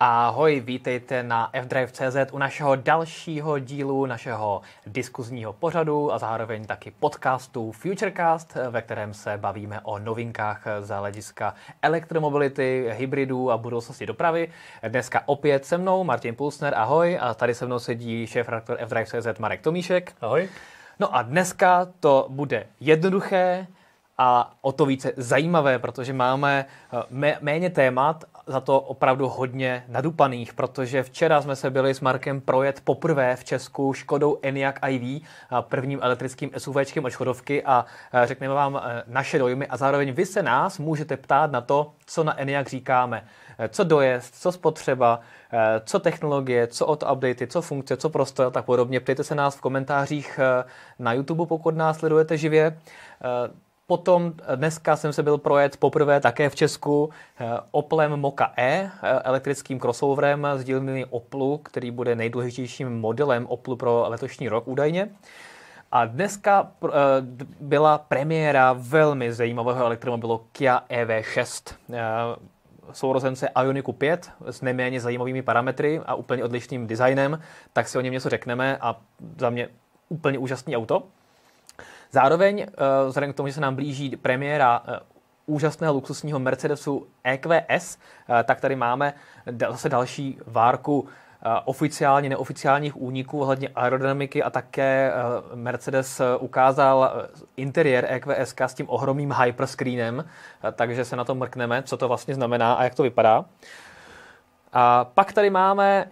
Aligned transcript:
Ahoj, 0.00 0.60
vítejte 0.60 1.22
na 1.22 1.50
fdrive.cz 1.62 2.16
u 2.32 2.38
našeho 2.38 2.76
dalšího 2.76 3.58
dílu 3.58 4.06
našeho 4.06 4.62
diskuzního 4.86 5.52
pořadu 5.52 6.12
a 6.12 6.18
zároveň 6.18 6.66
taky 6.66 6.90
podcastu 6.90 7.72
Futurecast, 7.72 8.56
ve 8.70 8.82
kterém 8.82 9.14
se 9.14 9.36
bavíme 9.36 9.80
o 9.80 9.98
novinkách 9.98 10.64
z 10.80 10.88
hlediska 10.88 11.54
elektromobility, 11.82 12.86
hybridů 12.92 13.50
a 13.50 13.58
budoucnosti 13.58 14.06
dopravy. 14.06 14.50
Dneska 14.88 15.22
opět 15.26 15.64
se 15.64 15.78
mnou 15.78 16.04
Martin 16.04 16.34
Pulsner, 16.34 16.74
ahoj, 16.74 17.18
a 17.20 17.34
tady 17.34 17.54
se 17.54 17.66
mnou 17.66 17.78
sedí 17.78 18.26
šéf 18.26 18.48
redaktor 18.48 18.78
fdrive.cz 18.86 19.38
Marek 19.38 19.60
Tomíšek. 19.60 20.12
Ahoj. 20.20 20.48
No 20.98 21.16
a 21.16 21.22
dneska 21.22 21.88
to 22.00 22.26
bude 22.28 22.66
jednoduché, 22.80 23.66
a 24.18 24.52
o 24.60 24.72
to 24.72 24.86
více 24.86 25.12
zajímavé, 25.16 25.78
protože 25.78 26.12
máme 26.12 26.66
eh, 27.22 27.38
méně 27.40 27.70
témat, 27.70 28.24
za 28.48 28.60
to 28.60 28.80
opravdu 28.80 29.28
hodně 29.28 29.84
nadupaných, 29.88 30.54
protože 30.54 31.02
včera 31.02 31.42
jsme 31.42 31.56
se 31.56 31.70
byli 31.70 31.94
s 31.94 32.00
Markem 32.00 32.40
projet 32.40 32.80
poprvé 32.84 33.36
v 33.36 33.44
Česku 33.44 33.92
Škodou 33.92 34.38
Enyaq 34.42 34.78
iV, 34.88 35.02
eh, 35.02 35.56
prvním 35.60 35.98
elektrickým 36.02 36.50
SUVčkem 36.58 37.04
od 37.04 37.10
Škodovky 37.10 37.62
a 37.64 37.84
eh, 38.12 38.26
řekneme 38.26 38.54
vám 38.54 38.80
naše 39.06 39.38
dojmy 39.38 39.66
a 39.66 39.76
zároveň 39.76 40.12
vy 40.12 40.26
se 40.26 40.42
nás 40.42 40.78
můžete 40.78 41.16
ptát 41.16 41.50
na 41.50 41.60
to, 41.60 41.92
co 42.06 42.24
na 42.24 42.40
Enyaq 42.40 42.68
říkáme. 42.68 43.24
Co 43.68 43.84
dojezd, 43.84 44.34
co 44.34 44.52
spotřeba, 44.52 45.20
co 45.84 45.98
technologie, 45.98 46.66
co 46.66 46.86
auto 46.86 47.14
updaty, 47.14 47.46
co 47.46 47.62
funkce, 47.62 47.96
co 47.96 48.08
prostor 48.08 48.46
a 48.46 48.50
tak 48.50 48.64
podobně. 48.64 49.00
Ptejte 49.00 49.24
se 49.24 49.34
nás 49.34 49.56
v 49.56 49.60
komentářích 49.60 50.40
na 50.98 51.12
YouTube, 51.12 51.46
pokud 51.46 51.76
nás 51.76 51.98
sledujete 51.98 52.36
živě. 52.36 52.78
Potom 53.88 54.32
dneska 54.54 54.96
jsem 54.96 55.12
se 55.12 55.22
byl 55.22 55.38
projet 55.38 55.76
poprvé 55.76 56.20
také 56.20 56.48
v 56.48 56.54
Česku 56.54 57.10
eh, 57.40 57.46
Opelem 57.70 58.10
Moka 58.16 58.52
E, 58.56 58.62
eh, 58.62 58.90
elektrickým 59.02 59.80
crossoverem 59.80 60.46
z 60.56 60.64
dílny 60.64 61.04
Oplu, 61.04 61.58
který 61.58 61.90
bude 61.90 62.14
nejdůležitějším 62.14 63.00
modelem 63.00 63.46
Oplu 63.46 63.76
pro 63.76 64.04
letošní 64.08 64.48
rok 64.48 64.68
údajně. 64.68 65.08
A 65.92 66.04
dneska 66.04 66.72
eh, 66.84 66.88
byla 67.60 67.98
premiéra 67.98 68.72
velmi 68.78 69.32
zajímavého 69.32 69.84
elektromobilu 69.84 70.44
Kia 70.52 70.82
EV6 70.90 71.74
sourozence 72.92 73.48
Ioniku 73.62 73.92
5 73.92 74.30
s 74.46 74.62
neméně 74.62 75.00
zajímavými 75.00 75.42
parametry 75.42 76.00
a 76.06 76.14
úplně 76.14 76.44
odlišným 76.44 76.86
designem, 76.86 77.40
tak 77.72 77.88
si 77.88 77.98
o 77.98 78.00
něm 78.00 78.12
něco 78.12 78.28
řekneme 78.28 78.78
a 78.80 79.00
za 79.38 79.50
mě 79.50 79.68
úplně 80.08 80.38
úžasný 80.38 80.76
auto. 80.76 81.02
Zároveň, 82.10 82.60
eh, 82.60 82.66
vzhledem 83.06 83.32
k 83.32 83.36
tomu, 83.36 83.48
že 83.48 83.54
se 83.54 83.60
nám 83.60 83.74
blíží 83.74 84.16
premiéra 84.16 84.82
eh, 84.86 85.00
úžasného 85.46 85.94
luxusního 85.94 86.38
Mercedesu 86.38 87.06
EQS, 87.24 87.98
eh, 88.28 88.44
tak 88.44 88.60
tady 88.60 88.76
máme 88.76 89.14
zase 89.70 89.88
další 89.88 90.38
várku 90.46 91.08
oficiálně, 91.64 92.28
neoficiálních 92.28 92.96
úniků 92.96 93.40
ohledně 93.40 93.68
aerodynamiky 93.74 94.42
a 94.42 94.50
také 94.50 95.12
Mercedes 95.54 96.20
ukázal 96.38 97.12
interiér 97.56 98.06
EQS 98.08 98.54
s 98.60 98.74
tím 98.74 98.86
ohromným 98.88 99.34
hyperscreenem, 99.42 100.24
takže 100.72 101.04
se 101.04 101.16
na 101.16 101.24
to 101.24 101.34
mrkneme, 101.34 101.82
co 101.82 101.96
to 101.96 102.08
vlastně 102.08 102.34
znamená 102.34 102.74
a 102.74 102.84
jak 102.84 102.94
to 102.94 103.02
vypadá. 103.02 103.44
A 104.72 105.04
pak 105.04 105.32
tady 105.32 105.50
máme 105.50 106.06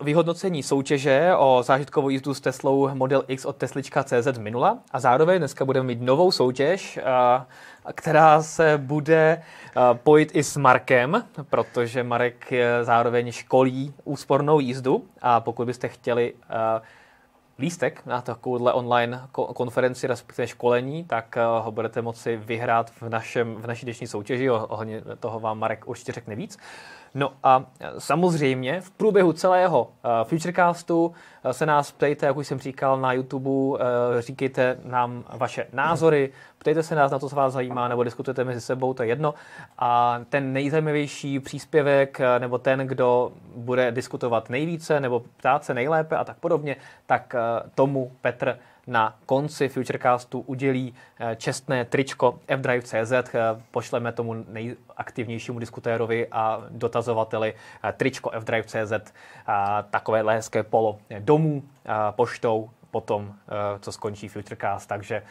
vyhodnocení 0.00 0.62
soutěže 0.62 1.32
o 1.36 1.62
zážitkovou 1.62 2.08
jízdu 2.08 2.34
s 2.34 2.40
Teslou 2.40 2.94
Model 2.94 3.24
X 3.28 3.44
od 3.44 3.56
Teslička 3.56 4.04
CZ 4.04 4.38
minula 4.38 4.78
a 4.92 5.00
zároveň 5.00 5.38
dneska 5.38 5.64
budeme 5.64 5.86
mít 5.86 6.02
novou 6.02 6.32
soutěž, 6.32 6.98
která 7.94 8.42
se 8.42 8.78
bude 8.78 9.42
pojít 9.94 10.30
i 10.34 10.44
s 10.44 10.56
Markem, 10.56 11.24
protože 11.50 12.02
Marek 12.02 12.52
zároveň 12.82 13.32
školí 13.32 13.94
úspornou 14.04 14.60
jízdu 14.60 15.04
a 15.22 15.40
pokud 15.40 15.66
byste 15.66 15.88
chtěli 15.88 16.34
lístek 17.58 18.06
na 18.06 18.20
takovouhle 18.20 18.72
online 18.72 19.22
konferenci, 19.32 20.06
respektive 20.06 20.46
školení, 20.46 21.04
tak 21.04 21.38
ho 21.60 21.72
budete 21.72 22.02
moci 22.02 22.36
vyhrát 22.36 22.90
v, 22.90 23.08
našem, 23.08 23.54
v 23.54 23.66
naší 23.66 23.86
dnešní 23.86 24.06
soutěži. 24.06 24.50
Ohledně 24.50 25.02
toho 25.20 25.40
vám 25.40 25.58
Marek 25.58 25.88
určitě 25.88 26.12
řekne 26.12 26.34
víc. 26.34 26.58
No 27.18 27.32
a 27.42 27.64
samozřejmě 27.98 28.80
v 28.80 28.90
průběhu 28.90 29.32
celého 29.32 29.82
uh, 29.82 30.10
Futurecastu 30.24 31.06
uh, 31.06 31.12
se 31.50 31.66
nás 31.66 31.92
ptejte, 31.92 32.26
jak 32.26 32.36
už 32.36 32.46
jsem 32.46 32.58
říkal 32.58 33.00
na 33.00 33.12
YouTube, 33.12 33.78
říkejte 34.18 34.78
nám 34.84 35.24
vaše 35.36 35.66
názory, 35.72 36.32
ptejte 36.58 36.82
se 36.82 36.94
nás 36.94 37.12
na 37.12 37.18
to, 37.18 37.28
co 37.28 37.36
vás 37.36 37.52
zajímá, 37.52 37.88
nebo 37.88 38.04
diskutujete 38.04 38.44
mezi 38.44 38.60
sebou, 38.60 38.94
to 38.94 39.02
je 39.02 39.08
jedno. 39.08 39.34
A 39.78 40.20
ten 40.28 40.52
nejzajímavější 40.52 41.40
příspěvek, 41.40 42.20
nebo 42.38 42.58
ten, 42.58 42.78
kdo 42.78 43.32
bude 43.56 43.92
diskutovat 43.92 44.50
nejvíce, 44.50 45.00
nebo 45.00 45.20
ptát 45.20 45.64
se 45.64 45.74
nejlépe 45.74 46.16
a 46.16 46.24
tak 46.24 46.36
podobně, 46.36 46.76
tak 47.06 47.34
tomu 47.74 48.12
Petr 48.20 48.58
na 48.88 49.16
konci 49.26 49.68
Futurecastu 49.68 50.40
udělí 50.40 50.94
eh, 51.20 51.36
čestné 51.36 51.84
tričko 51.84 52.38
fdrive.cz. 52.56 53.12
Eh, 53.12 53.40
pošleme 53.70 54.12
tomu 54.12 54.34
nejaktivnějšímu 54.34 55.58
diskutérovi 55.58 56.28
a 56.32 56.62
dotazovateli 56.70 57.54
eh, 57.54 57.92
tričko 57.92 58.30
fdrive.cz, 58.40 59.12
takové 59.90 60.34
hezké 60.34 60.62
polo 60.62 60.98
domů 61.18 61.62
poštou 62.10 62.70
potom, 62.90 63.34
co 63.80 63.92
skončí 63.92 64.28
Futurecast. 64.28 64.88
Takže 64.88 65.22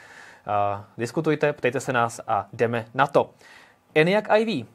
diskutujte, 0.97 1.53
ptejte 1.53 1.79
se 1.79 1.93
nás 1.93 2.21
a 2.27 2.47
jdeme 2.53 2.85
na 2.93 3.07
to. 3.07 3.29
Enyaq 3.95 4.27
IV. 4.39 4.65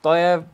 To 0.00 0.14
je 0.14 0.44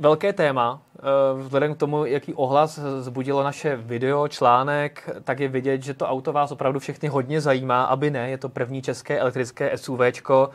velké 0.00 0.32
téma. 0.32 0.80
Eh, 0.98 1.02
vzhledem 1.42 1.74
k 1.74 1.78
tomu, 1.78 2.04
jaký 2.04 2.34
ohlas 2.34 2.78
zbudilo 2.98 3.42
naše 3.42 3.76
video, 3.76 4.28
článek, 4.28 5.10
tak 5.24 5.40
je 5.40 5.48
vidět, 5.48 5.82
že 5.82 5.94
to 5.94 6.06
auto 6.06 6.32
vás 6.32 6.52
opravdu 6.52 6.80
všechny 6.80 7.08
hodně 7.08 7.40
zajímá, 7.40 7.84
aby 7.84 8.10
ne. 8.10 8.30
Je 8.30 8.38
to 8.38 8.48
první 8.48 8.82
české 8.82 9.18
elektrické 9.18 9.78
SUVčko. 9.78 10.50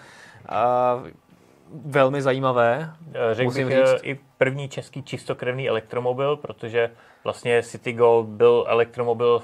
Velmi 1.86 2.22
zajímavé. 2.22 2.94
Eh, 3.14 3.34
řekl 3.34 3.52
bych 3.52 3.72
eh, 3.72 3.86
říct. 3.86 4.02
i 4.04 4.20
první 4.38 4.70
český 4.70 5.04
čistokrevný 5.04 5.70
elektromobil, 5.70 6.36
protože 6.38 6.92
vlastně 7.24 7.64
City 7.64 7.94
Gold 7.94 8.28
byl 8.28 8.66
elektromobil 8.68 9.42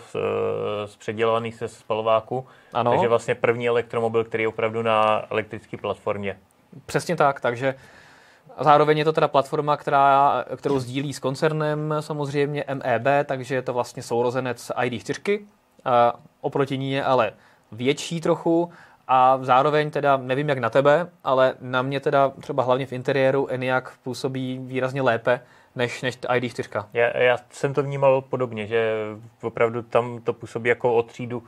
předělovaný 1.00 1.52
se 1.52 1.68
spalováku. 1.68 2.48
Ano. 2.74 2.92
Takže 2.92 3.08
vlastně 3.08 3.36
první 3.36 3.68
elektromobil, 3.68 4.24
který 4.24 4.44
je 4.44 4.48
opravdu 4.48 4.82
na 4.82 5.26
elektrické 5.30 5.78
platformě. 5.78 6.38
Přesně 6.86 7.16
tak, 7.16 7.42
takže 7.42 7.76
a 8.60 8.64
zároveň 8.64 8.98
je 8.98 9.06
to 9.06 9.14
teda 9.14 9.28
platforma, 9.28 9.78
která, 9.78 10.46
kterou 10.56 10.80
sdílí 10.80 11.14
s 11.14 11.20
koncernem 11.20 11.94
samozřejmě 12.00 12.66
MEB, 12.74 13.08
takže 13.26 13.56
je 13.56 13.62
to 13.62 13.74
vlastně 13.74 14.04
sourozenec 14.04 14.72
ID4. 14.76 15.40
A 15.86 16.14
oproti 16.42 16.78
ní 16.78 16.92
je 16.92 17.04
ale 17.04 17.34
větší 17.72 18.22
trochu 18.22 18.72
a 19.08 19.40
zároveň 19.42 19.92
teda, 19.92 20.18
nevím 20.18 20.50
jak 20.50 20.58
na 20.58 20.70
tebe, 20.70 21.10
ale 21.24 21.54
na 21.62 21.82
mě 21.82 22.00
teda 22.00 22.30
třeba 22.42 22.64
hlavně 22.64 22.86
v 22.86 22.94
interiéru 22.94 23.48
Enyaq 23.52 23.92
působí 24.04 24.60
výrazně 24.62 25.02
lépe 25.02 25.42
než, 25.76 26.02
než 26.02 26.18
ID4. 26.18 26.86
Já, 26.94 27.18
já 27.18 27.38
jsem 27.50 27.74
to 27.74 27.84
vnímal 27.84 28.22
podobně, 28.22 28.68
že 28.68 28.94
opravdu 29.42 29.82
tam 29.82 30.22
to 30.22 30.34
působí 30.34 30.70
jako 30.70 30.96
o 30.96 31.04
třídu 31.04 31.38
uh, 31.38 31.46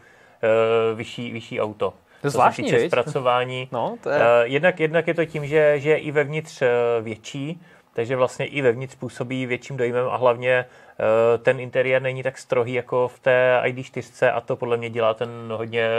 vyšší, 0.95 1.31
vyšší 1.31 1.61
auto. 1.61 1.93
To 2.21 2.27
je 2.27 2.31
zvláštní, 2.31 2.69
se 2.69 2.87
zpracování. 2.87 3.69
No, 3.71 3.97
to 4.03 4.09
je... 4.09 4.17
Uh, 4.17 4.23
jednak, 4.43 4.79
jednak 4.79 5.07
je 5.07 5.13
to 5.13 5.25
tím, 5.25 5.47
že, 5.47 5.79
že 5.79 5.89
je 5.89 5.97
i 5.97 6.11
vevnitř 6.11 6.61
uh, 6.61 6.67
větší, 7.01 7.61
takže 7.93 8.15
vlastně 8.15 8.45
i 8.45 8.61
vevnitř 8.61 8.95
působí 8.95 9.45
větším 9.45 9.77
dojmem 9.77 10.07
a 10.09 10.15
hlavně 10.15 10.65
uh, 10.65 11.43
ten 11.43 11.59
interiér 11.59 12.01
není 12.01 12.23
tak 12.23 12.37
strohý 12.37 12.73
jako 12.73 13.07
v 13.07 13.19
té 13.19 13.61
ID4 13.63 14.31
a 14.35 14.41
to 14.41 14.55
podle 14.55 14.77
mě 14.77 14.89
dělá 14.89 15.13
ten 15.13 15.29
hodně 15.51 15.89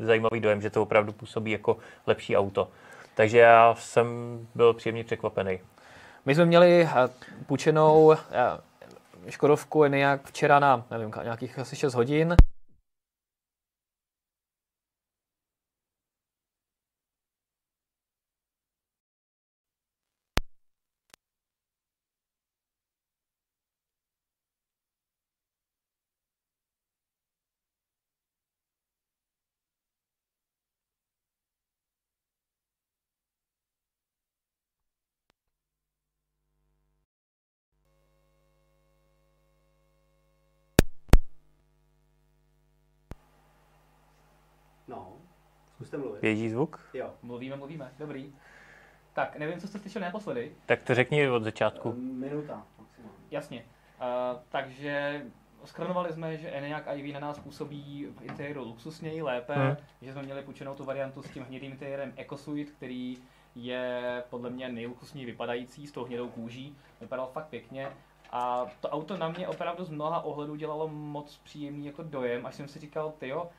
zajímavý 0.00 0.40
dojem, 0.40 0.62
že 0.62 0.70
to 0.70 0.82
opravdu 0.82 1.12
působí 1.12 1.50
jako 1.50 1.76
lepší 2.06 2.36
auto. 2.36 2.68
Takže 3.14 3.38
já 3.38 3.74
jsem 3.78 4.06
byl 4.54 4.72
příjemně 4.74 5.04
překvapený. 5.04 5.58
My 6.26 6.34
jsme 6.34 6.44
měli 6.44 6.88
půjčenou 7.46 8.14
Škodovku 9.28 9.84
nějak 9.84 10.20
včera 10.24 10.58
na 10.58 10.84
nevím, 10.90 11.12
nějakých 11.22 11.58
asi 11.58 11.76
6 11.76 11.94
hodin. 11.94 12.36
Běží 46.24 46.50
zvuk? 46.50 46.80
Jo, 46.94 47.10
mluvíme, 47.22 47.56
mluvíme, 47.56 47.92
dobrý. 47.98 48.32
Tak, 49.12 49.38
nevím, 49.38 49.60
co 49.60 49.68
jste 49.68 49.78
slyšeli 49.78 50.04
naposledy. 50.04 50.52
Tak 50.66 50.82
to 50.82 50.94
řekni 50.94 51.28
od 51.28 51.42
začátku. 51.42 51.92
Minuta. 51.92 52.66
Jasně. 53.30 53.64
Uh, 54.00 54.40
takže 54.48 55.22
skronovali 55.64 56.12
jsme, 56.12 56.36
že 56.36 56.50
Enyaq 56.50 56.84
IV 56.94 57.14
na 57.14 57.20
nás 57.20 57.38
působí 57.38 58.06
v 58.18 58.22
interiéru 58.22 58.64
luxusněji, 58.64 59.22
lépe, 59.22 59.54
hmm. 59.54 59.76
že 60.02 60.12
jsme 60.12 60.22
měli 60.22 60.42
půjčenou 60.42 60.74
tu 60.74 60.84
variantu 60.84 61.22
s 61.22 61.30
tím 61.30 61.42
hnědým 61.42 61.72
interiérem 61.72 62.12
EcoSuite, 62.16 62.72
který 62.72 63.18
je 63.54 64.22
podle 64.30 64.50
mě 64.50 64.68
nejluxusněji 64.68 65.26
vypadající 65.26 65.86
s 65.86 65.92
tou 65.92 66.04
hnědou 66.04 66.28
kůží. 66.28 66.76
Vypadal 67.00 67.26
fakt 67.26 67.46
pěkně. 67.46 67.88
A 68.30 68.66
to 68.80 68.88
auto 68.88 69.16
na 69.16 69.28
mě 69.28 69.48
opravdu 69.48 69.84
z 69.84 69.90
mnoha 69.90 70.20
ohledů 70.20 70.54
dělalo 70.54 70.88
moc 70.88 71.38
příjemný 71.44 71.86
jako 71.86 72.02
dojem, 72.02 72.46
až 72.46 72.54
jsem 72.54 72.68
si 72.68 72.78
říkal, 72.78 73.12
tyjo, 73.18 73.50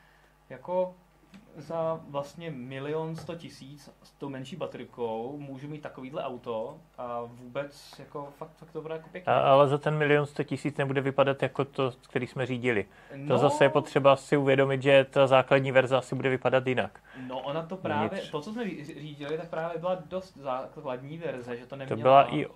jako 0.50 0.94
za 1.56 2.00
vlastně 2.08 2.50
milion 2.50 3.16
sto 3.16 3.34
tisíc 3.34 3.90
s 4.02 4.12
tou 4.12 4.28
menší 4.28 4.56
baterkou 4.56 5.38
můžu 5.38 5.68
mít 5.68 5.80
takovýhle 5.80 6.24
auto 6.24 6.78
a 6.98 7.20
vůbec 7.26 7.94
jako 7.98 8.28
fakt, 8.38 8.50
fakt 8.56 8.70
to 8.70 8.82
bude 8.82 8.94
jako 8.94 9.08
pěkně. 9.12 9.32
A, 9.32 9.38
ale 9.38 9.68
za 9.68 9.78
ten 9.78 9.98
milion 9.98 10.26
sto 10.26 10.44
tisíc 10.44 10.76
nebude 10.76 11.00
vypadat 11.00 11.42
jako 11.42 11.64
to, 11.64 11.92
který 12.08 12.26
jsme 12.26 12.46
řídili. 12.46 12.86
No, 13.14 13.28
to 13.28 13.38
zase 13.38 13.64
je 13.64 13.68
potřeba 13.68 14.16
si 14.16 14.36
uvědomit, 14.36 14.82
že 14.82 15.06
ta 15.10 15.26
základní 15.26 15.72
verze 15.72 15.96
asi 15.96 16.14
bude 16.14 16.28
vypadat 16.28 16.66
jinak. 16.66 17.00
No 17.28 17.40
ona 17.40 17.62
to 17.62 17.76
právě, 17.76 18.20
Nic. 18.20 18.30
to, 18.30 18.40
co 18.40 18.52
jsme 18.52 18.64
řídili, 18.84 19.38
tak 19.38 19.48
právě 19.48 19.78
byla 19.78 19.98
dost 20.06 20.36
základní 20.36 21.18
verze, 21.18 21.56
že 21.56 21.66
to 21.66 21.76
neměla... 21.76 21.96
To 21.96 22.02
byla 22.02 22.34
i 22.34 22.46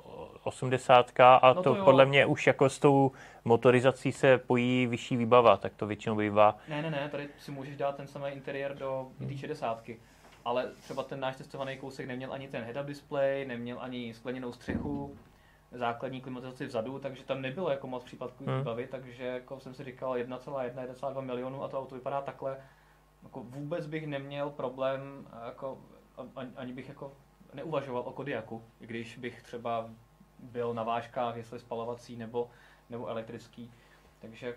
80 0.45 1.13
a 1.21 1.53
no 1.57 1.63
to, 1.63 1.75
to 1.75 1.85
podle 1.85 2.07
mě 2.07 2.27
už 2.27 2.47
jako 2.47 2.69
s 2.69 2.79
tou 2.79 3.13
motorizací 3.45 4.13
se 4.13 4.39
pojí 4.39 4.87
vyšší 4.87 5.17
výbava, 5.17 5.57
tak 5.57 5.73
to 5.75 5.87
většinou 5.87 6.17
bývá. 6.17 6.57
Ne, 6.69 6.83
ne, 6.83 6.91
ne, 6.91 7.09
tady 7.11 7.29
si 7.39 7.51
můžeš 7.51 7.77
dát 7.77 7.97
ten 7.97 8.07
samý 8.07 8.31
interiér 8.31 8.75
do 8.75 8.90
hmm. 9.21 9.39
60 9.39 9.89
ale 10.45 10.71
třeba 10.83 11.03
ten 11.03 11.21
náš 11.21 11.37
testovaný 11.37 11.77
kousek 11.77 12.07
neměl 12.07 12.33
ani 12.33 12.49
ten 12.49 12.65
head-up 12.65 12.85
display, 12.85 13.45
neměl 13.45 13.79
ani 13.81 14.15
skleněnou 14.15 14.53
střechu, 14.53 15.17
základní 15.73 16.21
klimatizaci 16.21 16.67
vzadu, 16.67 16.99
takže 16.99 17.25
tam 17.25 17.43
nebylo 17.43 17.71
jako 17.71 17.87
moc 17.87 18.05
případků 18.05 18.45
hmm. 18.45 18.59
výbavy, 18.59 18.87
takže 18.87 19.25
jako 19.25 19.61
jsem 19.61 19.75
si 19.75 19.85
říkal 19.85 20.15
1,1, 20.15 20.75
1,2 20.75 21.21
milionů 21.21 21.63
a 21.63 21.69
to 21.69 21.79
auto 21.79 21.95
vypadá 21.95 22.21
takhle. 22.21 22.57
Jako 23.23 23.43
vůbec 23.43 23.87
bych 23.87 24.07
neměl 24.07 24.51
problém, 24.51 25.29
jako, 25.47 25.79
ani 26.57 26.73
bych 26.73 26.89
jako 26.89 27.13
neuvažoval 27.55 28.03
o 28.07 28.13
Kodiaku, 28.13 28.63
když 28.79 29.19
bych 29.19 29.43
třeba 29.43 29.91
byl 30.39 30.75
na 30.75 30.83
vážkách, 30.83 31.37
jestli 31.37 31.59
spalovací 31.59 32.17
nebo, 32.17 32.51
nebo 32.91 33.07
elektrický. 33.07 33.73
Takže 34.19 34.57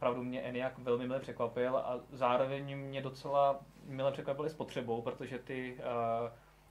opravdu 0.00 0.22
mě 0.22 0.40
Eniak 0.40 0.78
velmi 0.78 1.06
mile 1.06 1.20
překvapil 1.20 1.76
a 1.76 2.00
zároveň 2.12 2.76
mě 2.76 3.02
docela 3.02 3.60
mile 3.84 4.12
překvapil 4.12 4.46
i 4.46 4.50
spotřebou, 4.50 5.02
protože 5.02 5.38
ty 5.38 5.76
uh, 5.78 6.28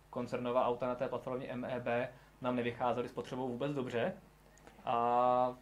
koncernová 0.09 0.67
auta 0.67 0.87
na 0.87 0.95
té 0.95 1.07
platformě 1.07 1.55
MEB 1.55 2.09
nám 2.41 2.55
nevycházely 2.55 3.09
spotřebou 3.09 3.47
vůbec 3.47 3.73
dobře. 3.73 4.13
A 4.85 5.53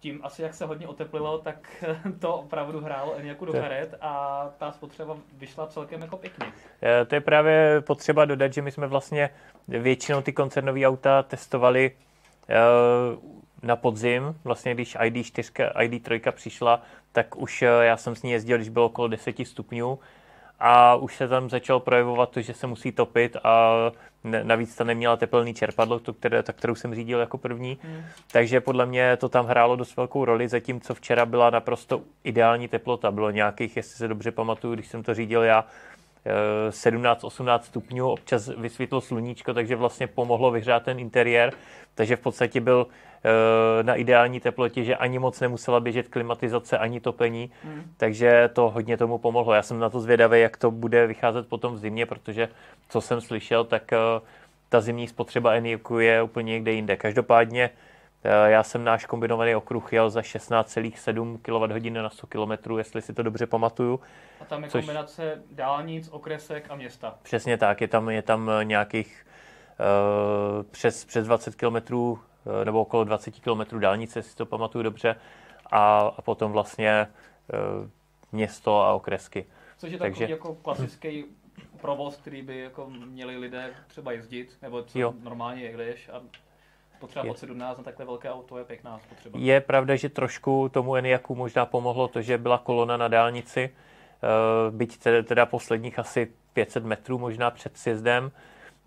tím 0.00 0.20
asi, 0.22 0.42
jak 0.42 0.54
se 0.54 0.66
hodně 0.66 0.88
oteplilo, 0.88 1.38
tak 1.38 1.84
to 2.18 2.34
opravdu 2.34 2.80
hrálo 2.80 3.14
Eniaku 3.14 3.44
do 3.44 3.52
karet 3.52 3.94
a 4.00 4.44
ta 4.58 4.72
spotřeba 4.72 5.16
vyšla 5.32 5.66
celkem 5.66 6.00
jako 6.00 6.16
pěkně. 6.16 6.52
Eh, 6.82 7.04
to 7.04 7.14
je 7.14 7.20
právě 7.20 7.80
potřeba 7.80 8.24
dodat, 8.24 8.52
že 8.52 8.62
my 8.62 8.70
jsme 8.70 8.86
vlastně 8.86 9.30
většinou 9.68 10.22
ty 10.22 10.32
koncernové 10.32 10.86
auta 10.86 11.22
testovali 11.22 11.96
eh, 12.48 12.56
na 13.62 13.76
podzim, 13.76 14.34
vlastně 14.44 14.74
když 14.74 14.96
ID4, 14.96 15.72
ID3 15.72 16.32
přišla, 16.32 16.82
tak 17.12 17.36
už 17.36 17.62
eh, 17.62 17.66
já 17.66 17.96
jsem 17.96 18.14
s 18.14 18.22
ní 18.22 18.30
jezdil, 18.30 18.56
když 18.56 18.68
bylo 18.68 18.86
okolo 18.86 19.08
10 19.08 19.36
stupňů 19.46 19.98
a 20.60 20.94
už 20.94 21.16
se 21.16 21.28
tam 21.28 21.50
začalo 21.50 21.80
projevovat 21.80 22.30
to, 22.30 22.40
že 22.40 22.54
se 22.54 22.66
musí 22.66 22.92
topit 22.92 23.36
a 23.44 23.74
navíc 24.42 24.76
ta 24.76 24.84
neměla 24.84 25.16
teplný 25.16 25.54
čerpadlo, 25.54 25.98
to, 25.98 26.12
které, 26.12 26.42
ta, 26.42 26.52
kterou 26.52 26.74
jsem 26.74 26.94
řídil 26.94 27.18
jako 27.18 27.38
první. 27.38 27.78
Hmm. 27.82 28.02
Takže 28.32 28.60
podle 28.60 28.86
mě 28.86 29.16
to 29.16 29.28
tam 29.28 29.46
hrálo 29.46 29.76
dost 29.76 29.96
velkou 29.96 30.24
roli, 30.24 30.48
zatímco 30.48 30.94
včera 30.94 31.26
byla 31.26 31.50
naprosto 31.50 32.02
ideální 32.24 32.68
teplota. 32.68 33.10
Bylo 33.10 33.30
nějakých, 33.30 33.76
jestli 33.76 33.96
se 33.96 34.08
dobře 34.08 34.30
pamatuju, 34.30 34.74
když 34.74 34.88
jsem 34.88 35.02
to 35.02 35.14
řídil 35.14 35.42
já, 35.42 35.64
17-18 36.70 37.58
eh, 37.60 37.62
stupňů, 37.64 38.08
občas 38.08 38.48
vysvětlo 38.48 39.00
sluníčko, 39.00 39.54
takže 39.54 39.76
vlastně 39.76 40.06
pomohlo 40.06 40.50
vyhřát 40.50 40.82
ten 40.82 40.98
interiér, 40.98 41.52
takže 41.94 42.16
v 42.16 42.20
podstatě 42.20 42.60
byl 42.60 42.86
na 43.82 43.94
ideální 43.94 44.40
teplotě, 44.40 44.84
že 44.84 44.96
ani 44.96 45.18
moc 45.18 45.40
nemusela 45.40 45.80
běžet 45.80 46.08
klimatizace, 46.08 46.78
ani 46.78 47.00
topení, 47.00 47.50
hmm. 47.64 47.82
takže 47.96 48.50
to 48.52 48.70
hodně 48.70 48.96
tomu 48.96 49.18
pomohlo. 49.18 49.54
Já 49.54 49.62
jsem 49.62 49.78
na 49.78 49.90
to 49.90 50.00
zvědavý, 50.00 50.40
jak 50.40 50.56
to 50.56 50.70
bude 50.70 51.06
vycházet 51.06 51.48
potom 51.48 51.74
v 51.74 51.78
zimě, 51.78 52.06
protože 52.06 52.48
co 52.88 53.00
jsem 53.00 53.20
slyšel, 53.20 53.64
tak 53.64 53.92
eh, 53.92 53.98
ta 54.68 54.80
zimní 54.80 55.08
spotřeba 55.08 55.52
Eniaku 55.52 55.98
je 55.98 56.22
úplně 56.22 56.52
někde 56.52 56.72
jinde. 56.72 56.96
Každopádně 56.96 57.70
já 58.46 58.62
jsem 58.62 58.84
náš 58.84 59.06
kombinovaný 59.06 59.54
okruh 59.54 59.92
jel 59.92 60.10
za 60.10 60.20
16,7 60.20 61.38
kWh 61.42 61.90
na 61.90 62.10
100 62.10 62.26
km, 62.26 62.78
jestli 62.78 63.02
si 63.02 63.12
to 63.12 63.22
dobře 63.22 63.46
pamatuju. 63.46 64.00
A 64.40 64.44
tam 64.44 64.64
je 64.64 64.70
což... 64.70 64.84
kombinace 64.84 65.42
dálnic, 65.50 66.08
okresek 66.08 66.66
a 66.68 66.74
města. 66.74 67.18
Přesně 67.22 67.56
tak, 67.56 67.80
je 67.80 67.88
tam, 67.88 68.08
je 68.08 68.22
tam 68.22 68.50
nějakých 68.62 69.26
uh, 69.80 70.62
přes, 70.70 71.04
přes 71.04 71.26
20 71.26 71.54
km 71.54 71.76
nebo 72.64 72.80
okolo 72.80 73.04
20 73.04 73.40
km 73.40 73.80
dálnice, 73.80 74.18
jestli 74.18 74.30
si 74.30 74.36
to 74.36 74.46
pamatuju 74.46 74.82
dobře, 74.82 75.16
a, 75.70 75.98
a 75.98 76.22
potom 76.22 76.52
vlastně 76.52 77.06
uh, 77.52 77.88
město 78.32 78.80
a 78.82 78.92
okresky. 78.92 79.46
Což 79.78 79.92
je 79.92 79.98
Takže... 79.98 80.20
takový 80.20 80.30
jako 80.30 80.54
klasický 80.54 81.24
provoz, 81.80 82.16
který 82.16 82.42
by 82.42 82.58
jako 82.58 82.90
měli 82.90 83.36
lidé 83.36 83.74
třeba 83.86 84.12
jezdit, 84.12 84.56
nebo 84.62 84.82
co 84.82 84.98
jo. 84.98 85.14
normálně 85.22 85.62
jedeš 85.62 86.08
a 86.08 86.22
spotřeba 86.96 87.24
pod 87.24 87.38
17 87.38 87.78
na 87.78 87.84
takhle 87.84 88.04
velké 88.04 88.30
auto 88.30 88.58
je 88.58 88.64
pěkná 88.64 88.98
spotřeba. 88.98 89.38
Je 89.42 89.60
pravda, 89.60 89.96
že 89.96 90.08
trošku 90.08 90.68
tomu 90.68 90.96
Eniaku 90.96 91.34
možná 91.34 91.66
pomohlo 91.66 92.08
to, 92.08 92.22
že 92.22 92.38
byla 92.38 92.58
kolona 92.58 92.96
na 92.96 93.08
dálnici, 93.08 93.70
eh, 93.70 94.70
byť 94.70 94.98
teda 95.24 95.46
posledních 95.46 95.98
asi 95.98 96.32
500 96.52 96.84
metrů 96.84 97.18
možná 97.18 97.50
před 97.50 97.76
sjezdem, 97.76 98.30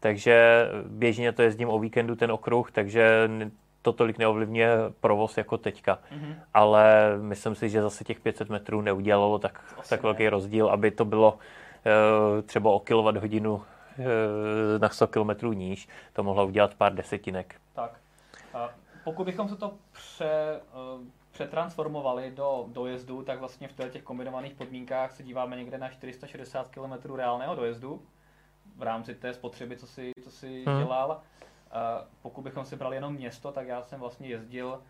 takže 0.03 0.67
běžně 0.87 1.31
to 1.31 1.41
jezdím 1.41 1.69
o 1.69 1.79
víkendu 1.79 2.15
ten 2.15 2.31
okruh, 2.31 2.71
takže 2.71 3.29
to 3.81 3.93
tolik 3.93 4.17
neovlivňuje 4.17 4.69
provoz 4.99 5.37
jako 5.37 5.57
teďka. 5.57 5.99
Mm-hmm. 6.11 6.35
Ale 6.53 7.15
myslím 7.21 7.55
si, 7.55 7.69
že 7.69 7.81
zase 7.81 8.03
těch 8.03 8.19
500 8.19 8.49
metrů 8.49 8.81
neudělalo 8.81 9.39
tak, 9.39 9.61
tak 9.89 10.03
velký 10.03 10.29
rozdíl, 10.29 10.69
aby 10.69 10.91
to 10.91 11.05
bylo 11.05 11.33
uh, 11.33 12.41
třeba 12.41 12.71
o 12.71 12.79
kilowatt 12.79 13.17
hodinu 13.17 13.53
uh, 13.53 13.63
na 14.77 14.89
100 14.89 15.07
km 15.07 15.53
níž. 15.53 15.87
To 16.13 16.23
mohlo 16.23 16.47
udělat 16.47 16.75
pár 16.75 16.95
desetinek. 16.95 17.55
Tak. 17.73 17.99
Pokud 19.03 19.25
bychom 19.25 19.49
se 19.49 19.55
to 19.55 19.73
pře, 19.91 20.29
eh, 20.29 20.59
přetransformovali 21.31 22.31
do 22.31 22.65
dojezdu, 22.67 23.23
tak 23.23 23.39
vlastně 23.39 23.67
v 23.67 23.89
těch 23.89 24.03
kombinovaných 24.03 24.53
podmínkách 24.53 25.11
se 25.11 25.23
díváme 25.23 25.55
někde 25.55 25.77
na 25.77 25.89
460 25.89 26.69
km 26.69 27.15
reálného 27.15 27.55
dojezdu 27.55 28.01
v 28.75 28.83
rámci 28.83 29.15
té 29.15 29.33
spotřeby, 29.33 29.77
co 29.77 29.87
si, 29.87 30.11
co 30.23 30.31
si 30.31 30.63
hmm. 30.67 30.77
dělal. 30.77 31.21
Pokud 32.21 32.41
bychom 32.41 32.65
si 32.65 32.75
brali 32.75 32.95
jenom 32.95 33.13
město, 33.13 33.51
tak 33.51 33.67
já 33.67 33.81
jsem 33.81 33.99
vlastně 33.99 34.27
jezdil 34.27 34.81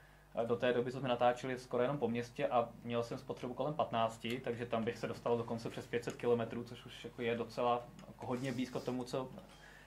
do 0.45 0.55
té 0.55 0.73
doby, 0.73 0.91
co 0.91 0.99
jsme 0.99 1.09
natáčeli 1.09 1.57
skoro 1.57 1.83
jenom 1.83 1.97
po 1.97 2.07
městě 2.07 2.47
a 2.47 2.69
měl 2.83 3.03
jsem 3.03 3.17
spotřebu 3.17 3.53
kolem 3.53 3.73
15, 3.73 4.27
takže 4.43 4.65
tam 4.65 4.83
bych 4.83 4.97
se 4.97 5.07
dostal 5.07 5.37
dokonce 5.37 5.69
přes 5.69 5.87
500 5.87 6.15
km, 6.15 6.63
což 6.63 6.85
už 6.85 7.03
jako 7.03 7.21
je 7.21 7.35
docela 7.35 7.83
jako 8.07 8.25
hodně 8.25 8.51
blízko 8.51 8.79
tomu, 8.79 9.03
co 9.03 9.29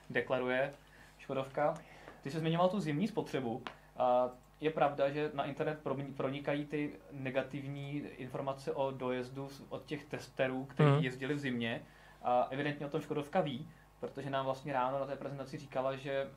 deklaruje 0.09 0.73
Škodovka. 1.17 1.73
Ty 2.21 2.31
jsi 2.31 2.39
zmiňoval 2.39 2.69
tu 2.69 2.79
zimní 2.79 3.07
spotřebu. 3.07 3.63
A 3.97 4.29
je 4.61 4.71
pravda, 4.71 5.09
že 5.09 5.31
na 5.33 5.45
internet 5.45 5.79
pronikají 6.15 6.65
ty 6.65 6.93
negativní 7.11 7.97
informace 8.17 8.71
o 8.71 8.91
dojezdu 8.91 9.49
od 9.69 9.85
těch 9.85 10.05
testerů, 10.05 10.65
kteří 10.65 10.89
mm. 10.89 10.99
jezdili 10.99 11.33
v 11.33 11.39
zimě. 11.39 11.81
A 12.21 12.47
evidentně 12.49 12.85
o 12.85 12.89
tom 12.89 13.01
Škodovka 13.01 13.41
ví, 13.41 13.69
protože 13.99 14.29
nám 14.29 14.45
vlastně 14.45 14.73
ráno 14.73 14.99
na 14.99 15.05
té 15.05 15.15
prezentaci 15.15 15.57
říkala, 15.57 15.95
že 15.95 16.27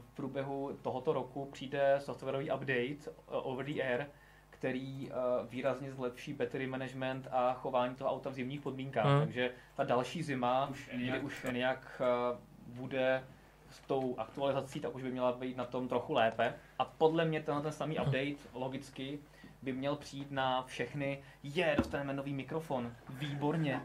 v 0.00 0.14
průběhu 0.14 0.78
tohoto 0.82 1.12
roku 1.12 1.44
přijde 1.44 1.96
softwarový 1.98 2.50
update 2.50 3.10
over 3.26 3.66
the 3.66 3.82
air, 3.82 4.06
který 4.50 5.10
výrazně 5.48 5.92
zlepší 5.92 6.32
battery 6.32 6.66
management 6.66 7.28
a 7.30 7.54
chování 7.54 7.94
toho 7.94 8.10
auta 8.10 8.30
v 8.30 8.34
zimních 8.34 8.60
podmínkách. 8.60 9.06
Mm. 9.06 9.20
Takže 9.20 9.50
ta 9.74 9.84
další 9.84 10.22
zima, 10.22 10.66
už 10.66 10.90
kdy 10.94 11.20
už 11.20 11.46
nějak 11.52 12.02
bude 12.66 13.24
s 13.70 13.80
tou 13.80 14.14
aktualizací, 14.18 14.80
tak 14.80 14.94
už 14.94 15.02
by 15.02 15.10
měla 15.10 15.32
být 15.32 15.56
na 15.56 15.64
tom 15.64 15.88
trochu 15.88 16.12
lépe. 16.12 16.54
A 16.78 16.84
podle 16.84 17.24
mě 17.24 17.42
tenhle 17.42 17.62
ten 17.62 17.72
samý 17.72 17.98
update 17.98 18.48
logicky 18.54 19.18
by 19.62 19.72
měl 19.72 19.96
přijít 19.96 20.30
na 20.30 20.62
všechny. 20.62 21.22
Je, 21.42 21.74
dostaneme 21.76 22.12
nový 22.12 22.34
mikrofon. 22.34 22.92
Výborně. 23.08 23.82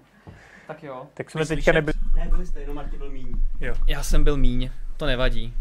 Tak 0.67 0.83
jo. 0.83 1.07
Tak 1.13 1.31
jsme 1.31 1.45
teďka 1.45 1.71
nebyli... 1.71 1.93
Nebyli 2.15 2.45
jste, 2.45 2.59
jenom 2.59 2.75
Martin 2.75 2.99
byl 2.99 3.11
míň. 3.11 3.33
Jo. 3.59 3.75
Já 3.87 4.03
jsem 4.03 4.23
byl 4.23 4.37
míň, 4.37 4.69
to 4.97 5.05
nevadí. 5.05 5.53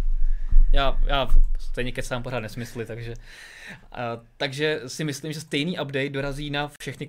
Já, 0.72 0.98
já 1.06 1.28
stejně 1.58 1.92
kecám 1.92 2.22
pořád 2.22 2.40
nesmysly, 2.40 2.86
takže, 2.86 3.14
uh, 3.14 4.26
takže 4.36 4.80
si 4.86 5.04
myslím, 5.04 5.32
že 5.32 5.40
stejný 5.40 5.72
update 5.80 6.08
dorazí 6.10 6.50
na 6.50 6.70
všechny 6.80 7.06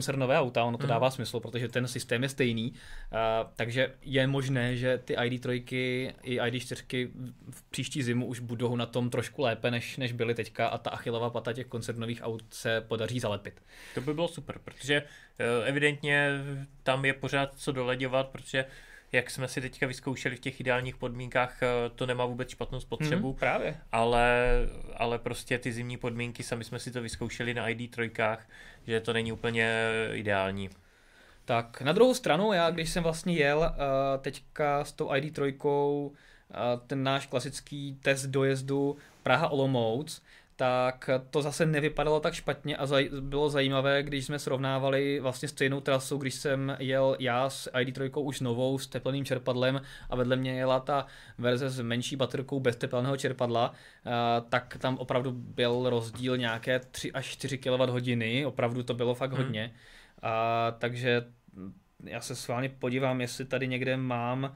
koncernové 0.00 0.38
auta, 0.38 0.64
ono 0.64 0.78
to 0.78 0.82
hmm. 0.82 0.88
dává 0.88 1.10
smysl, 1.10 1.40
protože 1.40 1.68
ten 1.68 1.88
systém 1.88 2.22
je 2.22 2.28
stejný, 2.28 2.72
uh, 2.72 3.18
takže 3.56 3.92
je 4.02 4.26
možné, 4.26 4.76
že 4.76 4.98
ty 4.98 5.16
ID3 5.16 5.62
i 6.22 6.40
ID4 6.40 7.08
v 7.50 7.62
příští 7.70 8.02
zimu 8.02 8.26
už 8.26 8.40
budou 8.40 8.76
na 8.76 8.86
tom 8.86 9.10
trošku 9.10 9.42
lépe, 9.42 9.70
než, 9.70 9.96
než 9.96 10.12
byly 10.12 10.34
teďka 10.34 10.68
a 10.68 10.78
ta 10.78 10.90
achilová 10.90 11.30
pata 11.30 11.52
těch 11.52 11.66
koncernových 11.66 12.22
aut 12.22 12.44
se 12.50 12.80
podaří 12.80 13.20
zalepit. 13.20 13.62
To 13.94 14.00
by 14.00 14.14
bylo 14.14 14.28
super, 14.28 14.58
protože 14.64 15.02
uh, 15.02 15.68
evidentně 15.68 16.30
tam 16.82 17.04
je 17.04 17.12
pořád 17.12 17.52
co 17.56 17.72
doleděvat, 17.72 18.28
protože 18.28 18.64
jak 19.12 19.30
jsme 19.30 19.48
si 19.48 19.60
teďka 19.60 19.86
vyzkoušeli 19.86 20.36
v 20.36 20.40
těch 20.40 20.60
ideálních 20.60 20.96
podmínkách, 20.96 21.62
eh, 21.62 21.66
to 21.94 22.06
nemá 22.06 22.24
vůbec 22.24 22.48
špatnou 22.48 22.80
spotřebu. 22.80 23.28
Hmm, 23.28 23.38
právě. 23.38 23.76
Ale, 23.92 24.56
ale 24.96 25.18
prostě 25.18 25.58
ty 25.58 25.72
zimní 25.72 25.96
podmínky, 25.96 26.42
sami 26.42 26.64
jsme 26.64 26.78
si 26.78 26.90
to 26.90 27.02
vyzkoušeli 27.02 27.54
na 27.54 27.68
ID3, 27.68 28.38
že 28.86 29.00
to 29.00 29.12
není 29.12 29.32
úplně 29.32 29.74
ideální. 30.12 30.70
Tak 31.44 31.82
na 31.82 31.92
druhou 31.92 32.14
stranu, 32.14 32.52
já 32.52 32.70
když 32.70 32.90
jsem 32.90 33.02
vlastně 33.02 33.34
jel 33.34 33.58
uh, 33.58 34.22
teďka 34.22 34.84
s 34.84 34.92
tou 34.92 35.08
ID3, 35.08 35.64
uh, 35.64 36.12
ten 36.86 37.02
náš 37.02 37.26
klasický 37.26 37.98
test 38.02 38.26
dojezdu 38.26 38.96
Praha-Olomouc, 39.22 40.22
tak 40.60 41.10
to 41.30 41.42
zase 41.42 41.66
nevypadalo 41.66 42.20
tak 42.20 42.34
špatně 42.34 42.76
a 42.76 42.84
zaj- 42.84 43.20
bylo 43.20 43.48
zajímavé, 43.50 44.02
když 44.02 44.26
jsme 44.26 44.38
srovnávali 44.38 45.20
vlastně 45.20 45.48
stejnou 45.48 45.80
trasu, 45.80 46.16
když 46.16 46.34
jsem 46.34 46.76
jel 46.78 47.16
já 47.18 47.50
s 47.50 47.70
ID3 47.70 48.24
už 48.24 48.40
novou 48.40 48.78
s 48.78 48.86
tepelným 48.86 49.24
čerpadlem 49.24 49.80
a 50.10 50.16
vedle 50.16 50.36
mě 50.36 50.52
jela 50.52 50.80
ta 50.80 51.06
verze 51.38 51.70
s 51.70 51.80
menší 51.80 52.16
baterkou 52.16 52.60
bez 52.60 52.76
tepelného 52.76 53.16
čerpadla, 53.16 53.72
tak 54.48 54.76
tam 54.80 54.98
opravdu 54.98 55.32
byl 55.32 55.90
rozdíl 55.90 56.36
nějaké 56.36 56.78
3 56.78 57.12
až 57.12 57.26
4 57.26 57.58
kWh, 57.58 58.46
opravdu 58.46 58.82
to 58.82 58.94
bylo 58.94 59.14
fakt 59.14 59.32
hmm. 59.32 59.42
hodně. 59.42 59.74
A, 60.22 60.70
takže 60.78 61.24
já 62.04 62.20
se 62.20 62.36
s 62.36 62.48
vámi 62.48 62.68
podívám, 62.68 63.20
jestli 63.20 63.44
tady 63.44 63.68
někde 63.68 63.96
mám 63.96 64.54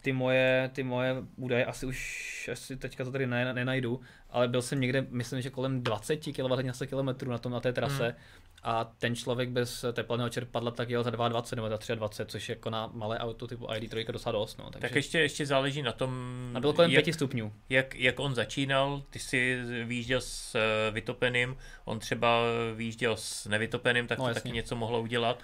ty 0.00 0.12
moje, 0.12 0.70
ty 0.72 0.82
moje 0.82 1.16
údaje 1.36 1.64
asi 1.64 1.86
už 1.86 2.50
asi 2.52 2.76
teďka 2.76 3.04
to 3.04 3.12
tady 3.12 3.26
ne, 3.26 3.54
nenajdu, 3.54 4.00
ale 4.30 4.48
byl 4.48 4.62
jsem 4.62 4.80
někde, 4.80 5.06
myslím, 5.10 5.40
že 5.40 5.50
kolem 5.50 5.82
20 5.82 6.16
kWh 6.16 6.64
na 6.64 6.72
km 6.86 7.30
na 7.30 7.38
tom 7.38 7.52
na 7.52 7.60
té 7.60 7.72
trase 7.72 8.04
hmm. 8.04 8.14
a 8.62 8.84
ten 8.84 9.16
člověk 9.16 9.48
bez 9.48 9.84
teplného 9.92 10.28
čerpadla 10.28 10.70
tak 10.70 10.90
jel 10.90 11.02
za 11.02 11.10
22 11.10 11.62
nebo 11.62 11.76
za 11.86 11.94
23, 11.94 12.32
což 12.32 12.48
je 12.48 12.52
jako 12.52 12.70
na 12.70 12.90
malé 12.94 13.18
auto 13.18 13.46
typu 13.46 13.66
ID3 13.66 14.12
docela 14.12 14.32
dost. 14.32 14.58
No, 14.58 14.64
takže... 14.70 14.88
Tak 14.88 14.96
ještě, 14.96 15.18
ještě 15.18 15.46
záleží 15.46 15.82
na 15.82 15.92
tom, 15.92 16.10
a 16.54 16.60
bylo 16.60 16.72
kolem 16.72 16.90
jak, 16.90 17.04
5 17.04 17.12
stupňů. 17.12 17.52
Jak, 17.68 17.94
jak 17.94 18.20
on 18.20 18.34
začínal, 18.34 19.02
ty 19.10 19.18
si 19.18 19.58
výjížděl 19.84 20.20
s 20.20 20.54
uh, 20.54 20.94
vytopeným, 20.94 21.56
on 21.84 21.98
třeba 21.98 22.42
výjížděl 22.74 23.16
s 23.16 23.46
nevytopeným, 23.46 24.06
tak 24.06 24.18
no, 24.18 24.24
to 24.24 24.28
jasně. 24.28 24.40
taky 24.40 24.54
něco 24.54 24.76
mohlo 24.76 25.00
udělat. 25.00 25.42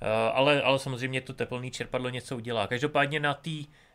Eh, 0.00 0.30
ale, 0.32 0.62
ale 0.62 0.78
samozřejmě 0.78 1.20
to 1.20 1.32
teplné 1.32 1.70
čerpadlo 1.70 2.08
něco 2.08 2.36
udělá. 2.36 2.66
Každopádně 2.66 3.20
na 3.20 3.34
té 3.34 3.50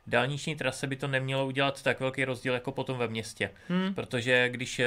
dálniční 0.07 0.55
trase 0.55 0.87
by 0.87 0.95
to 0.95 1.07
nemělo 1.07 1.47
udělat 1.47 1.83
tak 1.83 1.99
velký 1.99 2.25
rozdíl 2.25 2.53
jako 2.53 2.71
potom 2.71 2.97
ve 2.97 3.07
městě. 3.07 3.51
Hmm. 3.67 3.93
Protože 3.93 4.49
když 4.49 4.81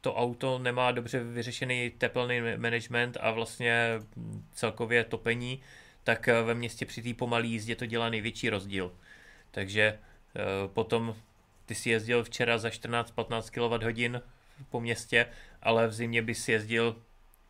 to 0.00 0.14
auto 0.14 0.58
nemá 0.58 0.92
dobře 0.92 1.24
vyřešený 1.24 1.90
teplný 1.90 2.40
management 2.56 3.16
a 3.20 3.30
vlastně 3.30 4.00
celkově 4.52 5.04
topení, 5.04 5.60
tak 6.04 6.28
eh, 6.28 6.42
ve 6.42 6.54
městě 6.54 6.86
při 6.86 7.02
té 7.02 7.14
pomalé 7.14 7.46
jízdě 7.46 7.76
to 7.76 7.86
dělá 7.86 8.08
největší 8.08 8.50
rozdíl. 8.50 8.92
Takže 9.50 9.82
eh, 9.82 10.40
potom 10.66 11.14
ty 11.66 11.74
si 11.74 11.90
jezdil 11.90 12.24
včera 12.24 12.58
za 12.58 12.68
14-15 12.68 13.50
kWh 13.50 14.22
po 14.70 14.80
městě, 14.80 15.26
ale 15.62 15.88
v 15.88 15.92
zimě 15.92 16.22
by 16.22 16.34
si 16.34 16.52
jezdil 16.52 17.02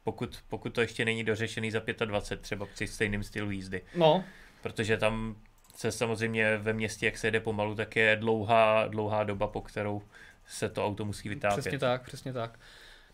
pokud, 0.08 0.38
pokud 0.48 0.74
to 0.74 0.80
ještě 0.80 1.04
není 1.04 1.24
dořešený 1.24 1.70
za 1.70 1.82
25, 2.04 2.40
třeba 2.40 2.66
při 2.66 2.86
stejném 2.86 3.22
stylu 3.22 3.50
jízdy. 3.50 3.82
No. 3.96 4.24
Protože 4.62 4.96
tam 4.96 5.36
se 5.76 5.92
samozřejmě 5.92 6.56
ve 6.56 6.72
městě, 6.72 7.06
jak 7.06 7.18
se 7.18 7.26
jede 7.26 7.40
pomalu, 7.40 7.74
tak 7.74 7.96
je 7.96 8.16
dlouhá, 8.16 8.86
dlouhá 8.86 9.24
doba, 9.24 9.46
po 9.46 9.60
kterou 9.60 10.02
se 10.46 10.68
to 10.68 10.86
auto 10.86 11.04
musí 11.04 11.28
vytápět. 11.28 11.60
Přesně 11.60 11.78
tak, 11.78 12.02
přesně 12.02 12.32
tak. 12.32 12.58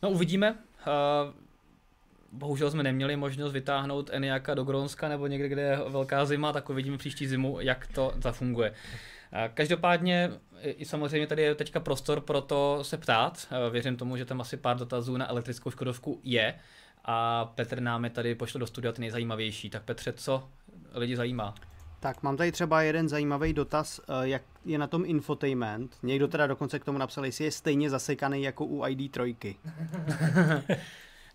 No 0.02 0.10
uvidíme. 0.10 0.50
Uh, 0.52 1.34
bohužel 2.32 2.70
jsme 2.70 2.82
neměli 2.82 3.16
možnost 3.16 3.52
vytáhnout 3.52 4.10
Eniaka 4.12 4.54
do 4.54 4.64
Gronska 4.64 5.08
nebo 5.08 5.26
někde, 5.26 5.48
kde 5.48 5.62
je 5.62 5.78
velká 5.88 6.24
zima, 6.24 6.52
tak 6.52 6.70
uvidíme 6.70 6.98
příští 6.98 7.26
zimu, 7.26 7.60
jak 7.60 7.86
to 7.86 8.12
zafunguje. 8.22 8.72
Každopádně 9.54 10.30
i 10.62 10.84
samozřejmě 10.84 11.26
tady 11.26 11.42
je 11.42 11.54
teďka 11.54 11.80
prostor 11.80 12.20
pro 12.20 12.40
to 12.40 12.84
se 12.84 12.98
ptát. 12.98 13.48
Věřím 13.70 13.96
tomu, 13.96 14.16
že 14.16 14.24
tam 14.24 14.40
asi 14.40 14.56
pár 14.56 14.76
dotazů 14.76 15.16
na 15.16 15.30
elektrickou 15.30 15.70
Škodovku 15.70 16.20
je 16.24 16.54
a 17.04 17.44
Petr 17.54 17.80
nám 17.80 18.04
je 18.04 18.10
tady 18.10 18.34
pošle 18.34 18.60
do 18.60 18.66
studia 18.66 18.92
ty 18.92 19.00
nejzajímavější. 19.00 19.70
Tak 19.70 19.82
Petře, 19.82 20.12
co 20.12 20.48
lidi 20.94 21.16
zajímá? 21.16 21.54
Tak 22.00 22.22
mám 22.22 22.36
tady 22.36 22.52
třeba 22.52 22.82
jeden 22.82 23.08
zajímavý 23.08 23.52
dotaz, 23.52 24.00
eh, 24.00 24.28
jak 24.28 24.42
je 24.64 24.78
na 24.78 24.86
tom 24.86 25.04
infotainment. 25.06 25.96
Někdo 26.02 26.28
teda 26.28 26.46
dokonce 26.46 26.78
k 26.78 26.84
tomu 26.84 26.98
napsal, 26.98 27.24
jestli 27.24 27.44
je 27.44 27.52
stejně 27.52 27.90
zasekaný 27.90 28.42
jako 28.42 28.64
u 28.64 28.82
ID3. 28.82 29.56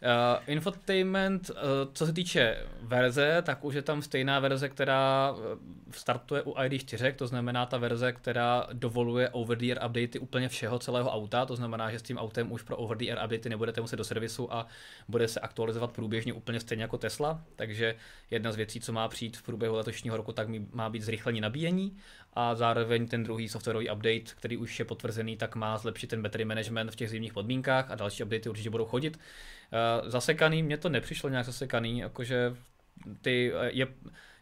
Uh, 0.01 0.44
infotainment, 0.48 1.50
uh, 1.50 1.56
co 1.94 2.06
se 2.06 2.13
týče 2.13 2.58
verze, 2.82 3.41
tak 3.46 3.65
už 3.65 3.75
je 3.75 3.82
tam 3.82 4.01
stejná 4.01 4.39
verze, 4.39 4.70
která 4.70 5.36
eh, 5.36 5.58
startuje 5.91 6.41
u 6.41 6.53
ID4, 6.53 7.13
to 7.13 7.27
znamená 7.27 7.65
ta 7.65 7.77
verze, 7.77 8.13
která 8.13 8.68
dovoluje 8.74 9.29
over-the-air 9.29 9.79
updaty 9.86 10.20
úplně 10.20 10.50
všeho 10.50 10.79
celého 10.79 11.12
auta, 11.12 11.46
to 11.46 11.56
znamená, 11.56 11.91
že 11.91 12.00
s 12.00 12.01
tím 12.01 12.18
autem 12.18 12.51
už 12.51 12.62
pro 12.62 12.77
over-the-air 12.77 13.20
updaty 13.25 13.50
nebudete 13.50 13.82
muset 13.82 13.96
do 13.96 14.03
servisu 14.03 14.53
a 14.53 14.68
bude 15.08 15.27
se 15.27 15.39
aktualizovat 15.39 15.91
průběžně 15.91 16.34
úplně 16.34 16.60
stejně 16.60 16.84
jako 16.84 16.98
Tesla, 16.98 17.41
takže 17.56 17.96
jedna 18.32 18.51
z 18.51 18.56
věcí, 18.56 18.79
co 18.79 18.94
má 18.94 19.08
přijít 19.08 19.38
v 19.38 19.44
průběhu 19.44 19.75
letošního 19.75 20.18
roku, 20.18 20.32
tak 20.32 20.48
má 20.72 20.89
být 20.89 21.01
zrychlení 21.01 21.41
nabíjení 21.41 21.98
a 22.34 22.56
zároveň 22.56 23.08
ten 23.08 23.24
druhý 23.24 23.50
softwarový 23.50 23.89
update, 23.89 24.36
který 24.36 24.58
už 24.58 24.79
je 24.79 24.86
potvrzený, 24.86 25.38
tak 25.38 25.56
má 25.56 25.77
zlepšit 25.77 26.08
ten 26.08 26.22
battery 26.22 26.46
management 26.46 26.91
v 26.91 26.96
těch 26.96 27.10
zimních 27.10 27.34
podmínkách 27.34 27.91
a 27.91 27.96
další 27.96 28.24
updaty 28.24 28.50
určitě 28.50 28.70
budou 28.70 28.86
chodit. 28.86 29.20
Uh, 30.01 30.09
zasekaný, 30.09 30.63
mně 30.63 30.77
to 30.77 30.89
nepřišlo 30.89 31.29
nějak 31.29 31.45
zasekaný, 31.45 31.99
jakože 31.99 32.55
ty, 33.21 33.53
eh, 33.55 33.71
je, 33.73 33.88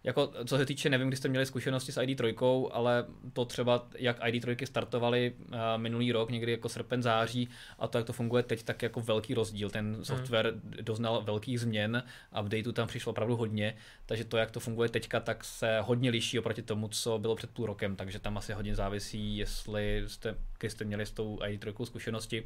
jako, 0.03 0.33
co 0.45 0.57
se 0.57 0.65
týče, 0.65 0.89
nevím, 0.89 1.07
kdy 1.07 1.17
jste 1.17 1.27
měli 1.27 1.45
zkušenosti 1.45 1.91
s 1.91 2.01
ID3, 2.01 2.69
ale 2.71 3.05
to 3.33 3.45
třeba, 3.45 3.87
jak 3.97 4.19
ID3 4.19 4.65
startovaly 4.65 5.33
uh, 5.39 5.55
minulý 5.77 6.11
rok, 6.11 6.31
někdy 6.31 6.51
jako 6.51 6.69
srpen, 6.69 7.03
září, 7.03 7.49
a 7.79 7.87
to, 7.87 7.97
jak 7.97 8.07
to 8.07 8.13
funguje 8.13 8.43
teď, 8.43 8.63
tak 8.63 8.81
jako 8.81 9.01
velký 9.01 9.33
rozdíl. 9.33 9.69
Ten 9.69 9.93
hmm. 9.93 10.05
software 10.05 10.47
hmm. 10.47 10.73
doznal 10.81 11.21
velkých 11.21 11.59
změn, 11.59 12.03
updateů 12.41 12.71
tam 12.71 12.87
přišlo 12.87 13.09
opravdu 13.09 13.35
hodně, 13.35 13.75
takže 14.05 14.23
to, 14.23 14.37
jak 14.37 14.51
to 14.51 14.59
funguje 14.59 14.89
teďka, 14.89 15.19
tak 15.19 15.43
se 15.43 15.79
hodně 15.81 16.09
liší 16.09 16.39
oproti 16.39 16.61
tomu, 16.61 16.87
co 16.87 17.19
bylo 17.19 17.35
před 17.35 17.49
půl 17.49 17.65
rokem, 17.65 17.95
takže 17.95 18.19
tam 18.19 18.37
asi 18.37 18.53
hodně 18.53 18.75
závisí, 18.75 19.37
jestli 19.37 20.03
jste, 20.07 20.35
když 20.59 20.71
jste 20.71 20.85
měli 20.85 21.05
s 21.05 21.11
tou 21.11 21.37
ID3 21.37 21.85
zkušenosti. 21.85 22.43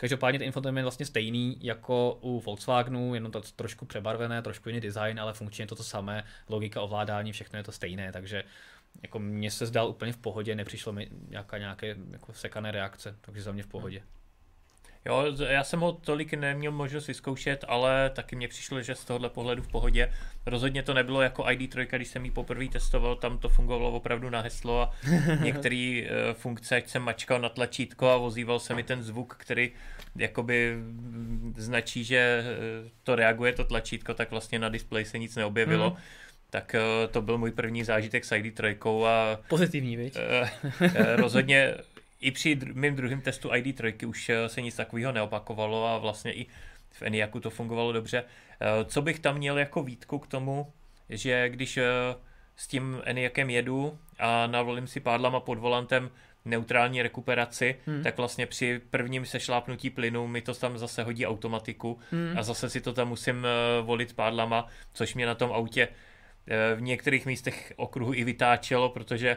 Každopádně 0.00 0.38
ten 0.38 0.46
infotainment 0.46 0.80
je 0.80 0.84
vlastně 0.84 1.06
stejný 1.06 1.56
jako 1.60 2.18
u 2.20 2.40
Volkswagenu, 2.40 3.14
jenom 3.14 3.32
to 3.32 3.40
trošku 3.40 3.86
přebarvené, 3.86 4.42
trošku 4.42 4.68
jiný 4.68 4.80
design, 4.80 5.20
ale 5.20 5.32
funkčně 5.32 5.62
je 5.62 5.66
to 5.66 5.74
to 5.74 5.84
samé, 5.84 6.24
logika 6.48 6.80
ovládání, 6.80 7.32
všechno 7.32 7.58
je 7.58 7.62
to 7.62 7.72
stejné, 7.72 8.12
takže 8.12 8.44
jako 9.02 9.18
mně 9.18 9.50
se 9.50 9.66
zdal 9.66 9.88
úplně 9.88 10.12
v 10.12 10.16
pohodě, 10.16 10.54
nepřišlo 10.54 10.92
mi 10.92 11.08
nějaká 11.28 11.58
nějaké 11.58 11.96
jako 12.10 12.32
sekané 12.32 12.70
reakce, 12.70 13.16
takže 13.20 13.42
za 13.42 13.52
mě 13.52 13.62
v 13.62 13.66
pohodě. 13.66 14.02
Jo, 15.06 15.24
já 15.48 15.64
jsem 15.64 15.80
ho 15.80 15.92
tolik 15.92 16.34
neměl 16.34 16.72
možnost 16.72 17.06
vyzkoušet, 17.06 17.64
ale 17.68 18.10
taky 18.10 18.36
mně 18.36 18.48
přišlo, 18.48 18.82
že 18.82 18.94
z 18.94 19.04
tohohle 19.04 19.28
pohledu 19.28 19.62
v 19.62 19.68
pohodě. 19.68 20.12
Rozhodně 20.46 20.82
to 20.82 20.94
nebylo 20.94 21.22
jako 21.22 21.42
ID3, 21.42 21.86
když 21.96 22.08
jsem 22.08 22.24
ji 22.24 22.30
poprvé 22.30 22.68
testoval, 22.68 23.16
tam 23.16 23.38
to 23.38 23.48
fungovalo 23.48 23.92
opravdu 23.92 24.30
na 24.30 24.40
heslo 24.40 24.82
a 24.82 24.92
některé 25.42 26.02
uh, 26.02 26.34
funkce, 26.34 26.76
ať 26.76 26.88
jsem 26.88 27.02
mačkal 27.02 27.40
na 27.40 27.48
tlačítko 27.48 28.08
a 28.08 28.16
ozýval 28.16 28.58
se 28.58 28.74
mi 28.74 28.82
ten 28.82 29.02
zvuk, 29.02 29.36
který 29.38 29.72
jakoby 30.16 30.76
značí, 31.56 32.04
že 32.04 32.44
eh, 32.44 32.90
to 33.02 33.16
reaguje 33.16 33.52
to 33.52 33.64
tlačítko, 33.64 34.14
tak 34.14 34.30
vlastně 34.30 34.58
na 34.58 34.68
displeji 34.68 35.04
se 35.06 35.18
nic 35.18 35.36
neobjevilo. 35.36 35.90
Mm. 35.90 35.96
Tak 36.50 36.74
uh, 36.74 37.12
to 37.12 37.22
byl 37.22 37.38
můj 37.38 37.50
první 37.50 37.84
zážitek 37.84 38.24
s 38.24 38.32
ID3 38.32 39.06
a... 39.06 39.38
Pozitivní, 39.48 39.96
viď? 39.96 40.18
Rozhodně 41.16 41.74
i 42.20 42.30
při 42.30 42.58
mým 42.72 42.96
druhém 42.96 43.20
testu 43.20 43.48
ID3 43.48 44.08
už 44.08 44.28
eh, 44.28 44.48
se 44.48 44.62
nic 44.62 44.76
takového 44.76 45.12
neopakovalo 45.12 45.86
a 45.86 45.98
vlastně 45.98 46.32
i 46.32 46.46
v 46.90 47.02
Eniaku 47.02 47.40
to 47.40 47.50
fungovalo 47.50 47.92
dobře. 47.92 48.24
Eh, 48.60 48.84
co 48.84 49.02
bych 49.02 49.18
tam 49.18 49.36
měl 49.36 49.58
jako 49.58 49.82
výtku 49.82 50.18
k 50.18 50.26
tomu, 50.26 50.72
že 51.08 51.48
když 51.48 51.76
eh, 51.76 51.84
s 52.56 52.66
tím 52.66 53.02
Eniakem 53.04 53.50
jedu 53.50 53.98
a 54.18 54.46
navolím 54.46 54.86
si 54.86 55.00
pádlama 55.00 55.40
pod 55.40 55.58
volantem 55.58 56.10
neutrální 56.44 57.02
rekuperaci, 57.02 57.76
hmm. 57.86 58.02
tak 58.02 58.16
vlastně 58.16 58.46
při 58.46 58.80
prvním 58.90 59.26
sešlápnutí 59.26 59.90
plynu 59.90 60.26
mi 60.26 60.42
to 60.42 60.54
tam 60.54 60.78
zase 60.78 61.02
hodí 61.02 61.26
automatiku 61.26 61.98
hmm. 62.10 62.38
a 62.38 62.42
zase 62.42 62.70
si 62.70 62.80
to 62.80 62.92
tam 62.92 63.08
musím 63.08 63.46
volit 63.82 64.12
pádlama, 64.12 64.66
což 64.92 65.14
mě 65.14 65.26
na 65.26 65.34
tom 65.34 65.52
autě 65.52 65.88
v 66.76 66.80
některých 66.80 67.26
místech 67.26 67.72
okruhu 67.76 68.14
i 68.14 68.24
vytáčelo, 68.24 68.88
protože 68.88 69.36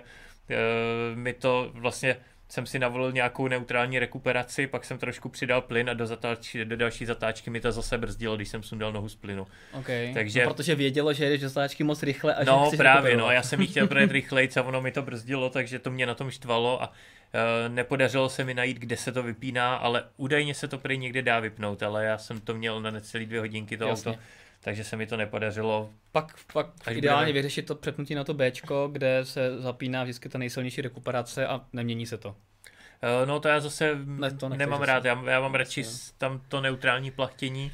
mi 1.16 1.34
to 1.34 1.72
vlastně 1.74 2.18
jsem 2.50 2.66
si 2.66 2.80
navolil 2.80 3.12
nějakou 3.12 3.48
neutrální 3.48 4.00
rekuperaci, 4.00 4.68
pak 4.68 4.86
jsem 4.86 4.98
trošku 4.98 5.30
přidal 5.30 5.62
plyn 5.62 5.90
a 5.90 5.94
do, 5.94 6.08
zatáč, 6.08 6.56
do 6.64 6.78
další 6.78 7.06
zatáčky 7.06 7.50
mi 7.50 7.62
to 7.62 7.72
zase 7.72 7.98
brzdilo, 7.98 8.36
když 8.36 8.50
jsem 8.50 8.64
sundal 8.64 8.92
nohu 8.92 9.10
z 9.10 9.16
plynu. 9.16 9.48
Okay. 9.74 10.14
Takže, 10.14 10.46
no, 10.46 10.54
protože 10.54 10.76
vědělo, 10.76 11.14
že 11.14 11.30
jdeš 11.30 11.42
do 11.42 11.50
zatáčky 11.50 11.84
moc 11.84 12.04
rychle 12.04 12.36
a 12.36 12.44
no, 12.44 12.68
že 12.72 12.78
právě, 12.78 13.18
no, 13.18 13.32
já 13.32 13.44
jsem 13.44 13.62
jí 13.62 13.68
chtěl 13.68 13.88
projet 13.88 14.12
rychleji 14.12 14.50
a 14.60 14.62
ono 14.62 14.82
mi 14.82 14.92
to 14.92 15.02
brzdilo, 15.02 15.50
takže 15.50 15.80
to 15.80 15.92
mě 15.92 16.06
na 16.06 16.16
tom 16.16 16.32
štvalo 16.32 16.84
a 16.84 16.88
uh, 16.88 17.74
nepodařilo 17.74 18.30
se 18.30 18.44
mi 18.44 18.54
najít, 18.54 18.78
kde 18.78 18.98
se 18.98 19.12
to 19.12 19.24
vypíná, 19.24 19.76
ale 19.76 20.04
údajně 20.18 20.54
se 20.54 20.68
to 20.68 20.78
prý 20.78 20.98
někde 20.98 21.22
dá 21.22 21.40
vypnout, 21.40 21.84
ale 21.84 22.06
já 22.06 22.18
jsem 22.18 22.42
to 22.42 22.54
měl 22.54 22.82
na 22.82 22.92
necelý 22.92 23.26
dvě 23.26 23.40
hodinky 23.40 23.78
to 23.78 23.88
Jasně. 23.88 24.12
auto 24.12 24.20
takže 24.64 24.84
se 24.84 24.96
mi 24.96 25.08
to 25.08 25.18
nepodařilo. 25.18 25.90
Pak, 26.12 26.40
pak 26.54 26.68
ideálně 26.92 27.26
budeme... 27.26 27.34
vyřešit 27.34 27.66
to 27.66 27.76
přepnutí 27.76 28.16
na 28.16 28.24
to 28.24 28.34
B, 28.34 28.52
kde 28.92 29.26
se 29.26 29.62
zapíná 29.62 30.04
vždycky 30.04 30.30
ta 30.30 30.38
nejsilnější 30.38 30.82
rekuperace 30.82 31.48
a 31.48 31.66
nemění 31.74 32.06
se 32.06 32.18
to. 32.18 32.30
Uh, 32.30 33.28
no 33.28 33.40
to 33.40 33.48
já 33.48 33.60
zase 33.60 33.92
ne, 34.06 34.32
to 34.32 34.50
nemám 34.50 34.82
rád, 34.82 35.06
já, 35.06 35.24
já 35.30 35.40
mám 35.40 35.56
radši 35.56 35.84
tam 36.18 36.42
to 36.48 36.62
neutrální 36.62 37.12
plachtění, 37.12 37.72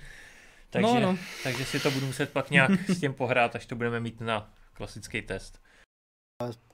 takže, 0.70 0.94
no, 0.94 1.00
no. 1.00 1.18
takže 1.44 1.66
si 1.66 1.80
to 1.80 1.92
budu 1.92 2.06
muset 2.06 2.30
pak 2.30 2.50
nějak 2.50 2.72
s 2.90 3.00
tím 3.00 3.14
pohrát, 3.14 3.56
až 3.56 3.66
to 3.66 3.76
budeme 3.76 4.00
mít 4.00 4.22
na 4.22 4.54
klasický 4.74 5.22
test. 5.22 5.62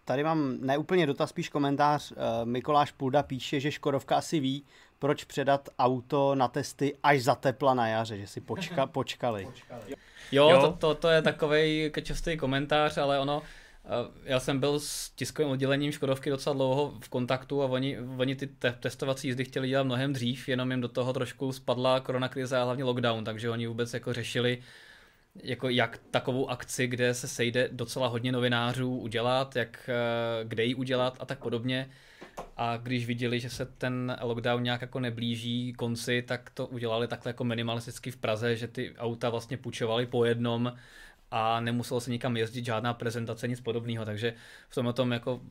Tady 0.05 0.23
mám 0.23 0.57
neúplně 0.61 1.07
dotaz, 1.07 1.29
spíš 1.29 1.49
komentář. 1.49 2.11
Eh, 2.11 2.45
Mikoláš 2.45 2.91
Pulda 2.91 3.23
píše, 3.23 3.59
že 3.59 3.71
Škodovka 3.71 4.15
asi 4.15 4.39
ví, 4.39 4.65
proč 4.99 5.23
předat 5.23 5.69
auto 5.79 6.35
na 6.35 6.47
testy 6.47 6.97
až 7.03 7.23
za 7.23 7.35
tepla 7.35 7.73
na 7.73 7.87
jaře, 7.87 8.17
že 8.17 8.27
si 8.27 8.41
počka, 8.41 8.85
počkali. 8.99 9.47
Jo, 10.31 10.49
jo. 10.49 10.61
To, 10.61 10.71
to, 10.71 10.95
to 10.95 11.09
je 11.09 11.21
takový 11.21 11.91
častý 12.03 12.37
komentář, 12.37 12.97
ale 12.97 13.19
ono, 13.19 13.41
eh, 13.85 13.89
já 14.23 14.39
jsem 14.39 14.59
byl 14.59 14.79
s 14.79 15.09
tiskovým 15.09 15.51
oddělením 15.51 15.91
Škodovky 15.91 16.29
docela 16.29 16.53
dlouho 16.53 16.93
v 16.99 17.09
kontaktu 17.09 17.63
a 17.63 17.65
oni, 17.65 17.97
oni 18.17 18.35
ty 18.35 18.47
te- 18.47 18.77
testovací 18.79 19.27
jízdy 19.27 19.45
chtěli 19.45 19.67
dělat 19.67 19.83
mnohem 19.83 20.13
dřív, 20.13 20.49
jenom 20.49 20.71
jim 20.71 20.81
do 20.81 20.87
toho 20.87 21.13
trošku 21.13 21.51
spadla 21.51 21.99
koronakrize 21.99 22.57
a 22.57 22.63
hlavně 22.63 22.83
lockdown, 22.83 23.23
takže 23.23 23.49
oni 23.49 23.67
vůbec 23.67 23.93
jako 23.93 24.13
řešili, 24.13 24.61
jako 25.43 25.69
jak 25.69 25.99
takovou 26.11 26.49
akci, 26.49 26.87
kde 26.87 27.13
se 27.13 27.27
sejde 27.27 27.69
docela 27.71 28.07
hodně 28.07 28.31
novinářů 28.31 28.97
udělat, 28.97 29.55
jak, 29.55 29.89
eh, 29.89 30.45
kde 30.45 30.63
ji 30.63 30.75
udělat 30.75 31.17
a 31.19 31.25
tak 31.25 31.39
podobně. 31.39 31.89
A 32.57 32.77
když 32.77 33.05
viděli, 33.05 33.39
že 33.39 33.49
se 33.49 33.65
ten 33.65 34.17
lockdown 34.21 34.63
nějak 34.63 34.81
jako 34.81 34.99
neblíží 34.99 35.73
konci, 35.73 36.21
tak 36.21 36.49
to 36.49 36.67
udělali 36.67 37.07
takhle 37.07 37.29
jako 37.29 37.43
minimalisticky 37.43 38.11
v 38.11 38.17
Praze, 38.17 38.55
že 38.55 38.67
ty 38.67 38.93
auta 38.97 39.29
vlastně 39.29 39.57
půjčovali 39.57 40.05
po 40.05 40.25
jednom 40.25 40.73
a 41.31 41.59
nemuselo 41.59 42.01
se 42.01 42.11
nikam 42.11 42.37
jezdit, 42.37 42.65
žádná 42.65 42.93
prezentace, 42.93 43.47
nic 43.47 43.61
podobného, 43.61 44.05
takže 44.05 44.33
v 44.69 44.75
tom 44.75 44.93
tom 44.93 45.11
jako 45.11 45.41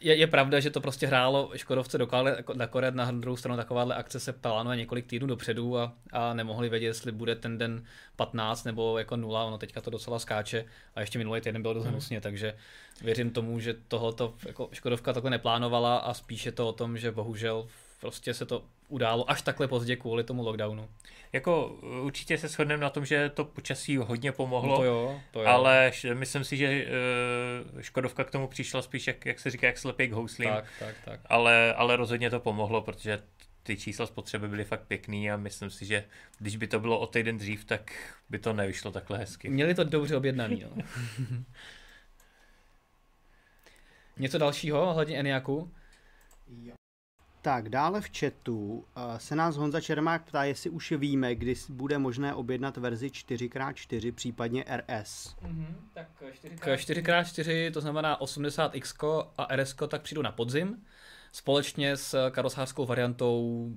je, 0.00 0.16
je 0.16 0.26
pravda, 0.26 0.60
že 0.60 0.70
to 0.70 0.80
prostě 0.80 1.06
hrálo 1.06 1.50
Škodovce 1.56 1.98
dokále, 1.98 2.44
akorát 2.60 2.94
na 2.94 3.10
druhou 3.10 3.36
stranu 3.36 3.56
takováhle 3.56 3.94
akce 3.94 4.20
se 4.20 4.32
plánuje 4.32 4.76
několik 4.76 5.06
týdnů 5.06 5.28
dopředu 5.28 5.78
a, 5.78 5.92
a 6.12 6.34
nemohli 6.34 6.68
vědět, 6.68 6.86
jestli 6.86 7.12
bude 7.12 7.34
ten 7.36 7.58
den 7.58 7.84
15 8.16 8.64
nebo 8.64 8.98
jako 8.98 9.16
nula, 9.16 9.44
ono 9.44 9.58
teďka 9.58 9.80
to 9.80 9.90
docela 9.90 10.18
skáče 10.18 10.64
a 10.94 11.00
ještě 11.00 11.18
minulý 11.18 11.40
týden 11.40 11.62
bylo 11.62 11.74
dost 11.74 11.84
hmm. 11.84 11.92
hnusně, 11.92 12.20
takže 12.20 12.54
věřím 13.02 13.30
tomu, 13.30 13.60
že 13.60 13.74
tohoto 13.88 14.34
jako 14.46 14.68
Škodovka 14.72 15.12
takhle 15.12 15.30
neplánovala 15.30 15.96
a 15.96 16.14
spíše 16.14 16.52
to 16.52 16.68
o 16.68 16.72
tom, 16.72 16.98
že 16.98 17.10
bohužel 17.10 17.66
prostě 18.04 18.34
se 18.34 18.46
to 18.46 18.64
událo 18.88 19.30
až 19.30 19.42
takhle 19.42 19.68
pozdě 19.68 19.96
kvůli 19.96 20.24
tomu 20.24 20.42
lockdownu. 20.42 20.88
Jako 21.32 21.66
určitě 22.02 22.38
se 22.38 22.48
shodneme 22.48 22.82
na 22.82 22.90
tom, 22.90 23.04
že 23.04 23.28
to 23.28 23.44
počasí 23.44 23.96
hodně 23.96 24.32
pomohlo, 24.32 24.70
no 24.70 24.76
to 24.76 24.84
jo, 24.84 25.20
to 25.30 25.40
jo. 25.42 25.48
ale 25.48 25.92
myslím 26.14 26.44
si, 26.44 26.56
že 26.56 26.86
uh, 27.74 27.80
Škodovka 27.80 28.24
k 28.24 28.30
tomu 28.30 28.46
přišla 28.48 28.82
spíš, 28.82 29.06
jak, 29.06 29.26
jak 29.26 29.40
se 29.40 29.50
říká, 29.50 29.66
jak 29.66 29.78
slepý 29.78 30.08
k 30.08 30.12
houslím. 30.12 30.50
Tak, 30.50 30.64
tak, 30.78 30.94
tak. 31.04 31.20
Ale, 31.26 31.74
ale 31.74 31.96
rozhodně 31.96 32.30
to 32.30 32.40
pomohlo, 32.40 32.82
protože 32.82 33.22
ty 33.62 33.76
čísla 33.76 34.06
spotřeby 34.06 34.48
byly 34.48 34.64
fakt 34.64 34.82
pěkný 34.86 35.30
a 35.30 35.36
myslím 35.36 35.70
si, 35.70 35.86
že 35.86 36.04
když 36.38 36.56
by 36.56 36.66
to 36.66 36.80
bylo 36.80 36.98
o 36.98 37.06
týden 37.06 37.38
dřív, 37.38 37.64
tak 37.64 37.92
by 38.30 38.38
to 38.38 38.52
nevyšlo 38.52 38.92
takhle 38.92 39.18
hezky. 39.18 39.48
Měli 39.48 39.74
to 39.74 39.84
dobře 39.84 40.16
objednaný. 40.16 40.64
No. 40.64 40.82
Něco 44.16 44.38
dalšího 44.38 44.90
ohledně 44.90 45.18
Eniaku? 45.18 45.70
Tak, 47.44 47.68
dále 47.68 48.00
v 48.00 48.10
chatu 48.18 48.84
uh, 48.96 49.16
se 49.16 49.36
nás 49.36 49.56
Honza 49.56 49.80
Čermák 49.80 50.24
ptá, 50.24 50.44
jestli 50.44 50.70
už 50.70 50.92
víme, 50.92 51.34
kdy 51.34 51.54
bude 51.68 51.98
možné 51.98 52.34
objednat 52.34 52.76
verzi 52.76 53.08
4x4, 53.08 54.12
případně 54.12 54.64
RS. 54.76 55.36
Mm-hmm, 55.42 55.74
tak 55.94 56.08
4x... 56.44 56.74
4x4, 56.74 57.72
to 57.72 57.80
znamená 57.80 58.20
80X 58.20 59.26
a 59.38 59.56
RS, 59.56 59.74
tak 59.88 60.02
přijdu 60.02 60.22
na 60.22 60.32
podzim, 60.32 60.82
společně 61.32 61.96
s 61.96 62.30
karosářskou 62.30 62.86
variantou 62.86 63.68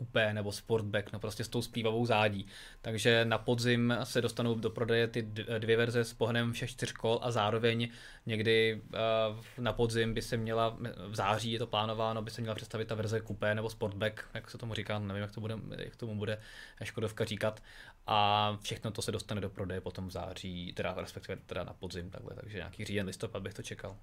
kupé 0.00 0.34
nebo 0.34 0.52
sportback, 0.52 1.12
no 1.12 1.20
prostě 1.20 1.44
s 1.44 1.48
tou 1.48 1.62
splývavou 1.62 2.06
zádí. 2.06 2.46
Takže 2.82 3.24
na 3.24 3.38
podzim 3.38 3.94
se 4.04 4.20
dostanou 4.20 4.54
do 4.54 4.70
prodeje 4.70 5.08
ty 5.08 5.22
dvě 5.58 5.76
verze 5.76 6.04
s 6.04 6.14
pohonem 6.14 6.52
všech 6.52 6.70
čtyř 6.70 6.92
kol 6.92 7.18
a 7.22 7.30
zároveň 7.30 7.88
někdy 8.26 8.80
uh, 8.84 9.44
na 9.58 9.72
podzim 9.72 10.14
by 10.14 10.22
se 10.22 10.36
měla, 10.36 10.76
v 11.08 11.14
září 11.14 11.52
je 11.52 11.58
to 11.58 11.66
plánováno, 11.66 12.22
by 12.22 12.30
se 12.30 12.40
měla 12.40 12.54
představit 12.54 12.88
ta 12.88 12.94
verze 12.94 13.20
kupé 13.20 13.54
nebo 13.54 13.70
sportback, 13.70 14.24
jak 14.34 14.50
se 14.50 14.58
tomu 14.58 14.74
říká, 14.74 14.98
nevím, 14.98 15.22
jak, 15.22 15.32
to 15.32 15.40
bude, 15.40 15.54
jak 15.78 15.96
tomu 15.96 16.14
bude 16.14 16.38
Škodovka 16.82 17.24
říkat. 17.24 17.62
A 18.06 18.58
všechno 18.62 18.90
to 18.90 19.02
se 19.02 19.12
dostane 19.12 19.40
do 19.40 19.50
prodeje 19.50 19.80
potom 19.80 20.08
v 20.08 20.12
září, 20.12 20.72
teda 20.72 20.94
respektive 20.96 21.36
teda 21.46 21.64
na 21.64 21.72
podzim 21.72 22.10
takhle, 22.10 22.34
takže 22.34 22.56
nějaký 22.56 22.84
říjen, 22.84 23.06
listopad 23.06 23.42
bych 23.42 23.54
to 23.54 23.62
čekal. 23.62 23.96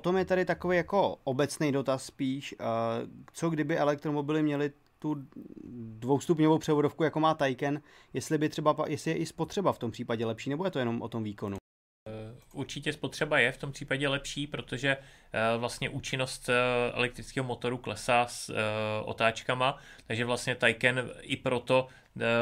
Potom 0.00 0.16
je 0.16 0.24
tady 0.24 0.44
takový 0.44 0.76
jako 0.76 1.16
obecný 1.24 1.72
dotaz 1.72 2.04
spíš, 2.04 2.54
co 3.32 3.50
kdyby 3.50 3.78
elektromobily 3.78 4.42
měly 4.42 4.72
tu 4.98 5.16
dvoustupňovou 5.98 6.58
převodovku, 6.58 7.02
jako 7.02 7.20
má 7.20 7.34
Taycan, 7.34 7.80
jestli 8.12 8.38
by 8.38 8.48
třeba, 8.48 8.76
jestli 8.86 9.10
je 9.10 9.16
i 9.16 9.26
spotřeba 9.26 9.72
v 9.72 9.78
tom 9.78 9.90
případě 9.90 10.26
lepší, 10.26 10.50
nebo 10.50 10.64
je 10.64 10.70
to 10.70 10.78
jenom 10.78 11.02
o 11.02 11.08
tom 11.08 11.22
výkonu? 11.22 11.56
Určitě 12.56 12.92
spotřeba 12.92 13.38
je 13.38 13.52
v 13.52 13.58
tom 13.58 13.72
případě 13.72 14.08
lepší, 14.08 14.46
protože 14.46 14.96
eh, 14.96 15.58
vlastně 15.58 15.88
účinnost 15.88 16.48
eh, 16.48 16.54
elektrického 16.92 17.46
motoru 17.46 17.78
klesá 17.78 18.26
s 18.26 18.48
eh, 18.48 18.54
otáčkama, 19.04 19.78
takže 20.06 20.24
vlastně 20.24 20.54
Taycan 20.54 21.10
i 21.20 21.36
proto 21.36 21.88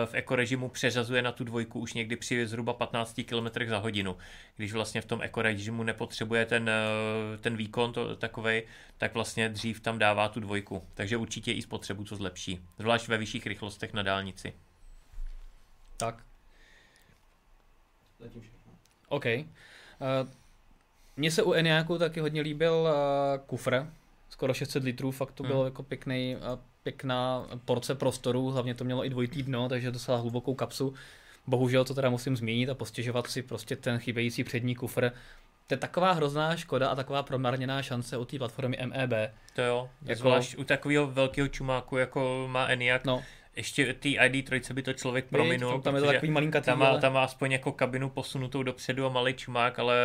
v 0.04 0.14
ekorežimu 0.14 0.68
přeřazuje 0.68 1.22
na 1.22 1.32
tu 1.32 1.44
dvojku 1.44 1.80
už 1.80 1.94
někdy 1.94 2.16
při 2.16 2.46
zhruba 2.46 2.72
15 2.72 3.20
km 3.28 3.68
za 3.68 3.78
hodinu. 3.78 4.16
Když 4.56 4.72
vlastně 4.72 5.00
v 5.00 5.04
tom 5.04 5.22
ekorežimu 5.22 5.82
nepotřebuje 5.82 6.46
ten, 6.46 6.70
ten 7.40 7.56
výkon 7.56 7.92
to, 7.92 8.16
takovej, 8.16 8.66
tak 8.98 9.14
vlastně 9.14 9.48
dřív 9.48 9.80
tam 9.80 9.98
dává 9.98 10.28
tu 10.28 10.40
dvojku. 10.40 10.88
Takže 10.94 11.16
určitě 11.16 11.52
i 11.52 11.62
spotřebu 11.62 12.04
to 12.04 12.16
zlepší, 12.16 12.60
zvlášť 12.78 13.08
ve 13.08 13.18
vyšších 13.18 13.46
rychlostech 13.46 13.92
na 13.92 14.02
dálnici. 14.02 14.52
Tak. 15.96 16.22
Zatím 18.18 18.42
OK. 19.08 19.24
Uh, 20.22 20.28
mně 21.16 21.30
se 21.30 21.42
u 21.42 21.52
Eniaku 21.52 21.98
taky 21.98 22.20
hodně 22.20 22.40
líbil 22.40 22.74
uh, 22.74 23.46
kufr, 23.46 23.86
skoro 24.28 24.54
600 24.54 24.84
litrů, 24.84 25.10
fakt 25.10 25.32
to 25.32 25.42
hmm. 25.42 25.52
bylo 25.52 25.64
jako 25.64 25.82
pěkný, 25.82 26.36
uh, 26.36 26.58
pěkná 26.82 27.46
porce 27.64 27.94
prostoru, 27.94 28.50
hlavně 28.50 28.74
to 28.74 28.84
mělo 28.84 29.06
i 29.06 29.10
dvojitý 29.10 29.42
dno, 29.42 29.68
takže 29.68 29.90
docela 29.90 30.18
hlubokou 30.18 30.54
kapsu. 30.54 30.94
Bohužel 31.46 31.84
to 31.84 31.94
teda 31.94 32.10
musím 32.10 32.36
změnit 32.36 32.70
a 32.70 32.74
postěžovat 32.74 33.26
si 33.26 33.42
prostě 33.42 33.76
ten 33.76 33.98
chybějící 33.98 34.44
přední 34.44 34.74
kufr. 34.74 35.10
To 35.66 35.74
je 35.74 35.78
taková 35.78 36.12
hrozná 36.12 36.56
škoda 36.56 36.88
a 36.88 36.94
taková 36.94 37.22
promarněná 37.22 37.82
šance 37.82 38.16
u 38.16 38.24
té 38.24 38.38
platformy 38.38 38.78
MEB. 38.86 39.32
To 39.54 39.62
jo, 39.62 39.90
jako... 40.02 40.18
zvlášť 40.18 40.58
u 40.58 40.64
takového 40.64 41.06
velkého 41.06 41.48
čumáku, 41.48 41.96
jako 41.96 42.48
má 42.50 42.66
Eniak. 42.66 43.04
No 43.04 43.22
ještě 43.56 43.94
ty 43.94 44.18
ID3 44.18 44.74
by 44.74 44.82
to 44.82 44.92
člověk 44.92 45.24
prominul, 45.24 45.72
tam, 45.72 45.82
tam 45.82 45.94
je 45.94 46.00
to 46.00 46.06
takový 46.06 46.32
malinkatý, 46.32 46.66
tam 46.66 46.78
má, 46.78 46.98
tam 46.98 47.12
má 47.12 47.24
aspoň 47.24 47.52
jako 47.52 47.72
kabinu 47.72 48.10
posunutou 48.10 48.62
dopředu 48.62 49.06
a 49.06 49.08
malý 49.08 49.34
čumák, 49.34 49.78
ale 49.78 49.96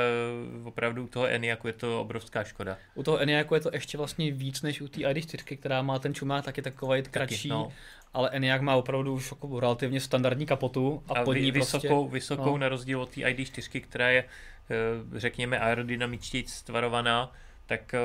opravdu 0.64 1.04
u 1.04 1.08
toho 1.08 1.28
Eniaku 1.28 1.68
je 1.68 1.74
to 1.74 2.02
obrovská 2.02 2.44
škoda. 2.44 2.78
U 2.96 3.04
toho 3.04 3.20
Eniaku 3.20 3.56
je 3.56 3.62
to 3.62 3.70
ještě 3.74 3.98
vlastně 3.98 4.32
víc 4.32 4.62
než 4.62 4.82
u 4.82 4.88
té 4.88 5.02
ID4, 5.02 5.58
která 5.58 5.82
má 5.82 6.00
ten 6.00 6.14
čumák 6.14 6.46
taky 6.46 6.62
takový 6.62 7.04
kratší, 7.04 7.50
no. 7.50 7.72
ale 8.14 8.30
Eniak 8.30 8.62
má 8.62 8.76
opravdu 8.76 9.14
už 9.14 9.32
jako 9.32 9.60
relativně 9.60 10.02
standardní 10.02 10.46
kapotu 10.46 11.04
a, 11.08 11.20
a 11.20 11.24
pod 11.24 11.34
ní 11.34 11.52
vysokou, 11.52 12.04
prostě, 12.04 12.14
vysokou 12.14 12.52
no. 12.52 12.58
na 12.58 12.70
rozdíl 12.70 13.02
od 13.02 13.10
té 13.10 13.22
ID4, 13.22 13.82
která 13.82 14.10
je 14.10 14.24
eh, 14.24 15.20
řekněme 15.20 15.60
aerodynamičtěji 15.60 16.48
stvarovaná, 16.48 17.32
tak 17.66 17.94
eh, 17.94 18.00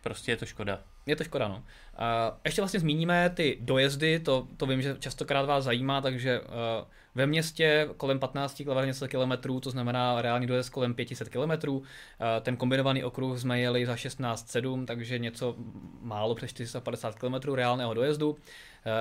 prostě 0.00 0.32
je 0.32 0.36
to 0.36 0.46
škoda. 0.46 0.80
Je 1.06 1.16
to 1.16 1.24
škoda, 1.24 1.48
no. 1.48 1.64
Ještě 2.44 2.62
vlastně 2.62 2.80
zmíníme 2.80 3.30
ty 3.30 3.58
dojezdy, 3.60 4.20
to, 4.20 4.46
to 4.56 4.66
vím, 4.66 4.82
že 4.82 4.96
častokrát 4.98 5.46
vás 5.46 5.64
zajímá, 5.64 6.00
takže 6.00 6.40
uh, 6.40 6.46
ve 7.14 7.26
městě 7.26 7.88
kolem 7.96 8.18
15 8.18 8.62
km, 9.08 9.60
to 9.60 9.70
znamená 9.70 10.22
reálný 10.22 10.46
dojezd 10.46 10.70
kolem 10.70 10.94
500 10.94 11.28
km. 11.28 11.68
Uh, 11.68 11.84
ten 12.42 12.56
kombinovaný 12.56 13.04
okruh 13.04 13.38
jsme 13.38 13.60
jeli 13.60 13.86
za 13.86 13.94
16,7, 13.94 14.84
takže 14.84 15.18
něco 15.18 15.54
málo 16.00 16.34
přes 16.34 16.50
450 16.50 17.14
km 17.14 17.54
reálného 17.54 17.94
dojezdu. 17.94 18.30
Uh, 18.30 18.36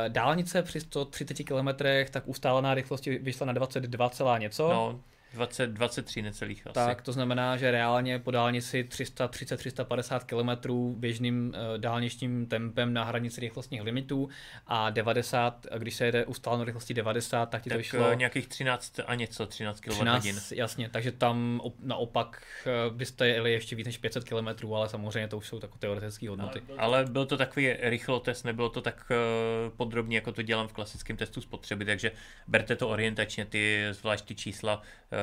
dálnice 0.08 0.64
při 0.64 0.80
130 0.80 1.44
km, 1.44 1.84
tak 2.12 2.28
ustálená 2.28 2.74
rychlost 2.74 3.06
vyšla 3.06 3.46
na 3.46 3.54
22, 3.54 4.38
něco. 4.38 4.70
No 4.70 5.00
20, 5.34 5.70
23 5.70 6.22
necelých 6.22 6.68
asi. 6.68 6.74
Tak, 6.74 7.02
to 7.02 7.12
znamená, 7.12 7.58
že 7.58 7.72
reálně 7.72 8.20
po 8.20 8.32
dálnici 8.32 8.88
330-350 8.90 10.20
km 10.20 10.74
běžným 11.00 11.48
uh, 11.48 11.78
dálničním 11.78 12.46
tempem 12.46 12.94
na 12.94 13.04
hranici 13.04 13.42
rychlostních 13.42 13.82
limitů 13.82 14.30
a 14.68 14.90
90, 14.90 15.68
když 15.78 15.96
se 15.96 16.06
jede 16.06 16.26
ustálenou 16.26 16.64
rychlosti 16.64 16.94
90, 16.94 17.46
tak 17.46 17.62
ti 17.62 17.70
tak 17.70 17.76
to 17.76 17.78
vyšlo... 17.78 18.14
nějakých 18.14 18.48
13 18.48 19.00
a 19.08 19.16
něco, 19.16 19.46
13 19.46 19.80
km 19.80 19.92
13, 19.92 20.52
jasně, 20.52 20.90
takže 20.90 21.12
tam 21.12 21.62
op, 21.64 21.76
naopak 21.80 22.44
byste 22.90 23.28
jeli 23.28 23.52
ještě 23.52 23.76
víc 23.76 23.86
než 23.86 23.98
500 23.98 24.24
km, 24.24 24.74
ale 24.74 24.90
samozřejmě 24.90 25.28
to 25.28 25.38
už 25.38 25.48
jsou 25.48 25.60
takové 25.60 25.80
teoretické 25.80 26.30
hodnoty. 26.30 26.62
Ale, 26.70 26.78
ale 26.78 27.06
byl 27.06 27.26
to 27.26 27.38
takový 27.38 27.74
rychlotest, 27.74 28.46
nebylo 28.46 28.70
to 28.70 28.82
tak 28.82 29.12
uh, 29.12 29.78
podrobně, 29.78 30.18
jako 30.18 30.32
to 30.32 30.42
dělám 30.42 30.68
v 30.68 30.74
klasickém 30.74 31.18
testu 31.18 31.42
spotřeby, 31.42 31.86
takže 31.86 32.12
berte 32.48 32.76
to 32.76 32.90
orientačně, 32.90 33.46
ty 33.46 33.88
zvlášť 33.92 34.26
ty 34.26 34.36
čísla 34.36 34.78
uh, 34.78 35.19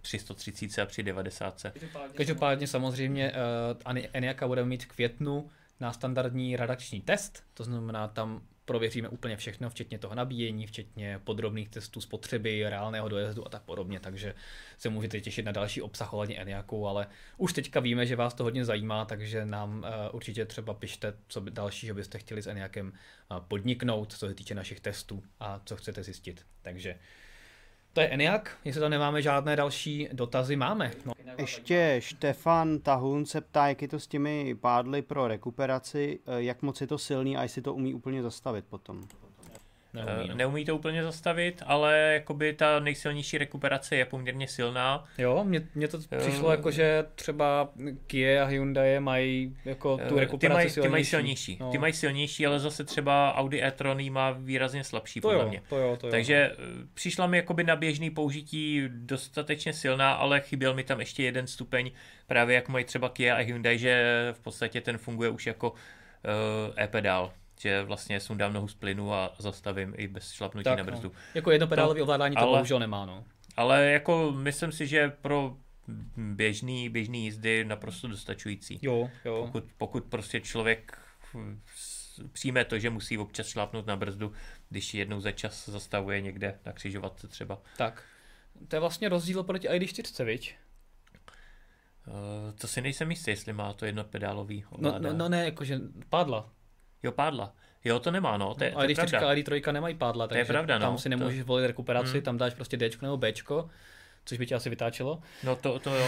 při 0.00 0.18
130 0.18 0.82
a 0.82 0.86
při 0.86 1.02
90. 1.02 1.66
Každopádně 2.14 2.66
samozřejmě 2.66 3.32
uh, 3.92 3.98
Eniaka 4.12 4.48
budeme 4.48 4.68
mít 4.68 4.84
v 4.84 4.88
květnu 4.88 5.50
na 5.80 5.92
standardní 5.92 6.56
redakční 6.56 7.00
test, 7.00 7.42
to 7.54 7.64
znamená 7.64 8.08
tam 8.08 8.42
prověříme 8.70 9.08
úplně 9.08 9.36
všechno, 9.36 9.70
včetně 9.70 9.98
toho 9.98 10.14
nabíjení, 10.14 10.66
včetně 10.66 11.20
podrobných 11.24 11.68
testů 11.68 12.00
spotřeby, 12.00 12.64
reálného 12.68 13.08
dojezdu 13.08 13.46
a 13.46 13.48
tak 13.48 13.62
podobně, 13.62 14.00
takže 14.00 14.34
se 14.78 14.88
můžete 14.88 15.20
těšit 15.20 15.44
na 15.44 15.52
další 15.52 15.82
obsah 15.82 16.12
ohledně 16.12 16.36
Eniaku, 16.36 16.88
ale 16.88 17.06
už 17.36 17.52
teďka 17.52 17.80
víme, 17.80 18.06
že 18.06 18.16
vás 18.16 18.34
to 18.34 18.44
hodně 18.44 18.64
zajímá, 18.64 19.04
takže 19.04 19.46
nám 19.46 19.78
uh, 19.78 19.84
určitě 20.12 20.46
třeba 20.46 20.74
pište, 20.74 21.14
co 21.28 21.40
by 21.40 21.50
dalšího 21.50 21.94
byste 21.94 22.18
chtěli 22.18 22.42
s 22.42 22.46
Eniakem 22.46 22.92
podniknout, 23.48 24.12
co 24.12 24.18
se 24.18 24.34
týče 24.34 24.54
našich 24.54 24.80
testů 24.80 25.22
a 25.40 25.60
co 25.64 25.76
chcete 25.76 26.02
zjistit. 26.02 26.46
Takže 26.62 26.98
to 27.92 28.00
je 28.00 28.08
Eniak, 28.08 28.56
jestli 28.64 28.80
tam 28.80 28.90
nemáme 28.90 29.22
žádné 29.22 29.56
další 29.56 30.08
dotazy, 30.12 30.56
máme. 30.56 30.90
No. 31.06 31.12
Ještě 31.38 31.96
Štefan 31.98 32.78
Tahun 32.78 33.26
se 33.26 33.40
ptá, 33.40 33.68
jak 33.68 33.82
je 33.82 33.88
to 33.88 34.00
s 34.00 34.06
těmi 34.06 34.54
pádly 34.60 35.02
pro 35.02 35.28
rekuperaci, 35.28 36.18
eh, 36.26 36.42
jak 36.42 36.62
moc 36.62 36.80
je 36.80 36.86
to 36.86 36.98
silný 36.98 37.36
a 37.36 37.42
jestli 37.42 37.62
to 37.62 37.74
umí 37.74 37.94
úplně 37.94 38.22
zastavit 38.22 38.64
potom. 38.68 39.08
Neumí, 39.94 40.28
no. 40.28 40.34
Neumí 40.34 40.64
to 40.64 40.76
úplně 40.76 41.02
zastavit, 41.02 41.62
ale 41.66 41.98
jakoby 42.14 42.52
ta 42.52 42.80
nejsilnější 42.80 43.38
rekuperace 43.38 43.96
je 43.96 44.04
poměrně 44.04 44.48
silná. 44.48 45.04
Jo, 45.18 45.44
mně, 45.44 45.62
mně 45.74 45.88
to 45.88 45.98
přišlo 46.18 46.46
uh, 46.46 46.50
jako, 46.50 46.70
že 46.70 47.04
třeba 47.14 47.68
Kia 48.06 48.44
a 48.44 48.46
Hyundai 48.46 49.00
mají 49.00 49.56
jako 49.64 49.98
tu 50.08 50.18
rekuperaci 50.18 50.40
ty 50.40 50.48
mají, 50.48 50.70
silnější. 50.70 50.82
Ty 50.82 50.88
mají 50.88 51.04
silnější, 51.04 51.58
no. 51.60 51.70
ty 51.70 51.78
mají 51.78 51.92
silnější, 51.92 52.46
ale 52.46 52.60
zase 52.60 52.84
třeba 52.84 53.34
Audi 53.34 53.62
e-tron 53.62 54.10
má 54.12 54.30
výrazně 54.30 54.84
slabší 54.84 55.20
to 55.20 55.28
podle 55.28 55.42
jo, 55.42 55.48
mě. 55.48 55.62
To 55.68 55.78
jo, 55.78 55.96
to 55.96 56.06
jo. 56.06 56.10
Takže 56.10 56.50
no. 56.58 56.86
přišla 56.94 57.26
mi 57.26 57.36
jakoby 57.36 57.64
na 57.64 57.76
běžný 57.76 58.10
použití 58.10 58.82
dostatečně 58.88 59.72
silná, 59.72 60.12
ale 60.12 60.40
chyběl 60.40 60.74
mi 60.74 60.84
tam 60.84 61.00
ještě 61.00 61.22
jeden 61.22 61.46
stupeň, 61.46 61.90
právě 62.26 62.54
jak 62.54 62.68
mají 62.68 62.84
třeba 62.84 63.08
Kia 63.08 63.36
a 63.36 63.38
Hyundai, 63.40 63.78
že 63.78 64.28
v 64.32 64.40
podstatě 64.40 64.80
ten 64.80 64.98
funguje 64.98 65.30
už 65.30 65.46
jako 65.46 65.70
uh, 65.70 65.76
e-pedál 66.76 67.32
že 67.60 67.82
vlastně 67.82 68.20
sundám 68.20 68.52
nohu 68.52 68.68
z 68.68 68.74
plynu 68.74 69.14
a 69.14 69.34
zastavím 69.38 69.94
i 69.96 70.08
bez 70.08 70.32
šlapnutí 70.32 70.64
tak, 70.64 70.78
na 70.78 70.84
brzdu. 70.84 71.08
No. 71.08 71.20
Jako 71.34 71.50
jednopedálový 71.50 72.02
ovládání 72.02 72.36
to 72.36 72.42
ale, 72.42 72.58
bohužel 72.58 72.78
nemá, 72.78 73.06
no. 73.06 73.24
Ale 73.56 73.84
jako 73.84 74.32
myslím 74.32 74.72
si, 74.72 74.86
že 74.86 75.08
pro 75.08 75.56
běžný, 76.16 76.88
běžný 76.88 77.24
jízdy 77.24 77.64
naprosto 77.64 78.08
dostačující. 78.08 78.78
Jo, 78.82 79.10
jo. 79.24 79.42
Pokud, 79.46 79.64
pokud 79.78 80.04
prostě 80.04 80.40
člověk 80.40 80.98
přijme 82.32 82.64
to, 82.64 82.78
že 82.78 82.90
musí 82.90 83.18
občas 83.18 83.46
šlápnout 83.46 83.86
na 83.86 83.96
brzdu, 83.96 84.32
když 84.68 84.94
jednou 84.94 85.20
za 85.20 85.32
čas 85.32 85.68
zastavuje 85.68 86.20
někde 86.20 86.58
na 86.66 86.72
křižovatce 86.72 87.28
třeba. 87.28 87.62
Tak. 87.76 88.02
To 88.68 88.76
je 88.76 88.80
vlastně 88.80 89.08
rozdíl 89.08 89.42
proti 89.42 89.68
ID4, 89.68 90.24
viď? 90.24 90.54
Uh, 92.06 92.52
to 92.54 92.68
si 92.68 92.80
nejsem 92.80 93.10
jistý, 93.10 93.30
jestli 93.30 93.52
má 93.52 93.72
to 93.72 93.86
jednopedálový 93.86 94.64
no, 94.78 94.98
no, 94.98 95.12
no, 95.12 95.28
ne, 95.28 95.44
jakože 95.44 95.80
pádla. 96.08 96.52
Jo, 97.02 97.12
pádla. 97.12 97.52
Jo, 97.84 97.98
to 97.98 98.10
nemá, 98.10 98.36
no. 98.36 98.54
To 98.54 98.64
je, 98.64 98.70
no, 98.70 98.78
a 98.78 98.84
když 98.84 98.98
teďka 98.98 99.30
a 99.30 99.42
3 99.42 99.62
nemají 99.72 99.94
pádla, 99.94 100.26
takže 100.28 100.44
to 100.44 100.52
je 100.52 100.54
pravda, 100.54 100.78
no. 100.78 100.86
tam 100.86 100.98
si 100.98 101.08
nemůžeš 101.08 101.38
to... 101.38 101.44
volit 101.44 101.66
rekuperaci, 101.66 102.12
hmm. 102.12 102.22
tam 102.22 102.38
dáš 102.38 102.54
prostě 102.54 102.76
D 102.76 102.90
nebo 103.02 103.16
B, 103.16 103.32
což 104.24 104.38
by 104.38 104.46
tě 104.46 104.54
asi 104.54 104.70
vytáčelo. 104.70 105.22
No 105.44 105.56
to, 105.56 105.78
to 105.78 105.94
jo. 105.94 106.06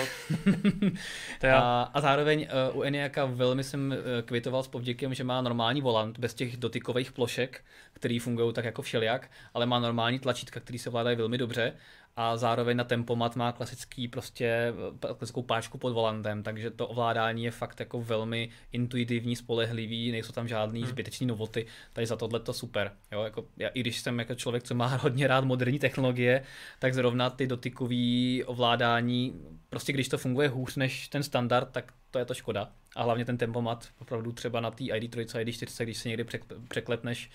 to 1.40 1.46
já. 1.46 1.58
A, 1.58 1.90
a 1.94 2.00
zároveň 2.00 2.48
uh, 2.70 2.78
u 2.78 2.82
Eniaka 2.82 3.24
velmi 3.24 3.64
jsem 3.64 3.90
uh, 3.90 4.22
kvitoval 4.22 4.62
s 4.62 4.68
povděkem, 4.68 5.14
že 5.14 5.24
má 5.24 5.40
normální 5.40 5.80
volant 5.80 6.18
bez 6.18 6.34
těch 6.34 6.56
dotykových 6.56 7.12
plošek, 7.12 7.64
které 7.92 8.18
fungují 8.20 8.52
tak 8.52 8.64
jako 8.64 8.82
všelijak, 8.82 9.30
ale 9.54 9.66
má 9.66 9.78
normální 9.78 10.18
tlačítka, 10.18 10.60
které 10.60 10.78
se 10.78 10.90
vládají 10.90 11.16
velmi 11.16 11.38
dobře 11.38 11.72
a 12.16 12.36
zároveň 12.36 12.76
na 12.76 12.84
tempomat 12.84 13.36
má 13.36 13.52
klasický 13.52 14.08
prostě 14.08 14.74
klasickou 15.00 15.42
páčku 15.42 15.78
pod 15.78 15.92
volantem, 15.92 16.42
takže 16.42 16.70
to 16.70 16.88
ovládání 16.88 17.44
je 17.44 17.50
fakt 17.50 17.80
jako 17.80 18.02
velmi 18.02 18.50
intuitivní, 18.72 19.36
spolehlivý, 19.36 20.12
nejsou 20.12 20.32
tam 20.32 20.48
žádný 20.48 20.80
hmm. 20.80 20.90
zbytečný 20.90 21.26
novoty, 21.26 21.66
takže 21.92 22.06
za 22.06 22.16
tohle 22.16 22.40
to 22.40 22.52
super. 22.52 22.92
Jo, 23.12 23.22
jako, 23.22 23.44
já, 23.56 23.68
I 23.68 23.80
když 23.80 24.00
jsem 24.00 24.18
jako 24.18 24.34
člověk, 24.34 24.62
co 24.62 24.74
má 24.74 24.86
hodně 24.96 25.26
rád 25.26 25.44
moderní 25.44 25.78
technologie, 25.78 26.42
tak 26.78 26.94
zrovna 26.94 27.30
ty 27.30 27.46
dotykové 27.46 28.44
ovládání, 28.46 29.40
prostě 29.68 29.92
když 29.92 30.08
to 30.08 30.18
funguje 30.18 30.48
hůř 30.48 30.76
než 30.76 31.08
ten 31.08 31.22
standard, 31.22 31.68
tak 31.72 31.92
to 32.10 32.18
je 32.18 32.24
to 32.24 32.34
škoda. 32.34 32.72
A 32.96 33.02
hlavně 33.02 33.24
ten 33.24 33.38
tempomat, 33.38 33.88
opravdu 34.00 34.32
třeba 34.32 34.60
na 34.60 34.70
té 34.70 34.84
ID3 34.84 35.38
a 35.38 35.44
ID4, 35.44 35.84
když 35.84 35.98
se 35.98 36.08
někdy 36.08 36.24
překlepneš 36.68 37.30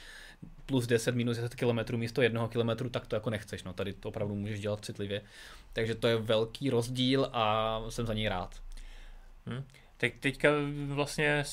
plus 0.66 0.88
10, 0.88 1.16
minus 1.16 1.38
10 1.38 1.56
km 1.56 1.98
místo 1.98 2.22
jednoho 2.22 2.48
kilometru, 2.48 2.90
tak 2.90 3.08
to 3.08 3.16
jako 3.16 3.30
nechceš. 3.30 3.64
No, 3.64 3.74
tady 3.74 3.94
to 3.94 4.10
opravdu 4.10 4.36
můžeš 4.36 4.60
dělat 4.60 4.86
citlivě. 4.86 5.22
Takže 5.74 5.96
to 5.96 6.08
je 6.08 6.18
velký 6.18 6.70
rozdíl 6.70 7.30
a 7.34 7.82
jsem 7.90 8.06
za 8.06 8.14
něj 8.14 8.28
rád. 8.28 8.62
Hmm. 9.46 9.64
Teď, 9.98 10.14
teďka 10.20 10.50
vlastně 10.88 11.44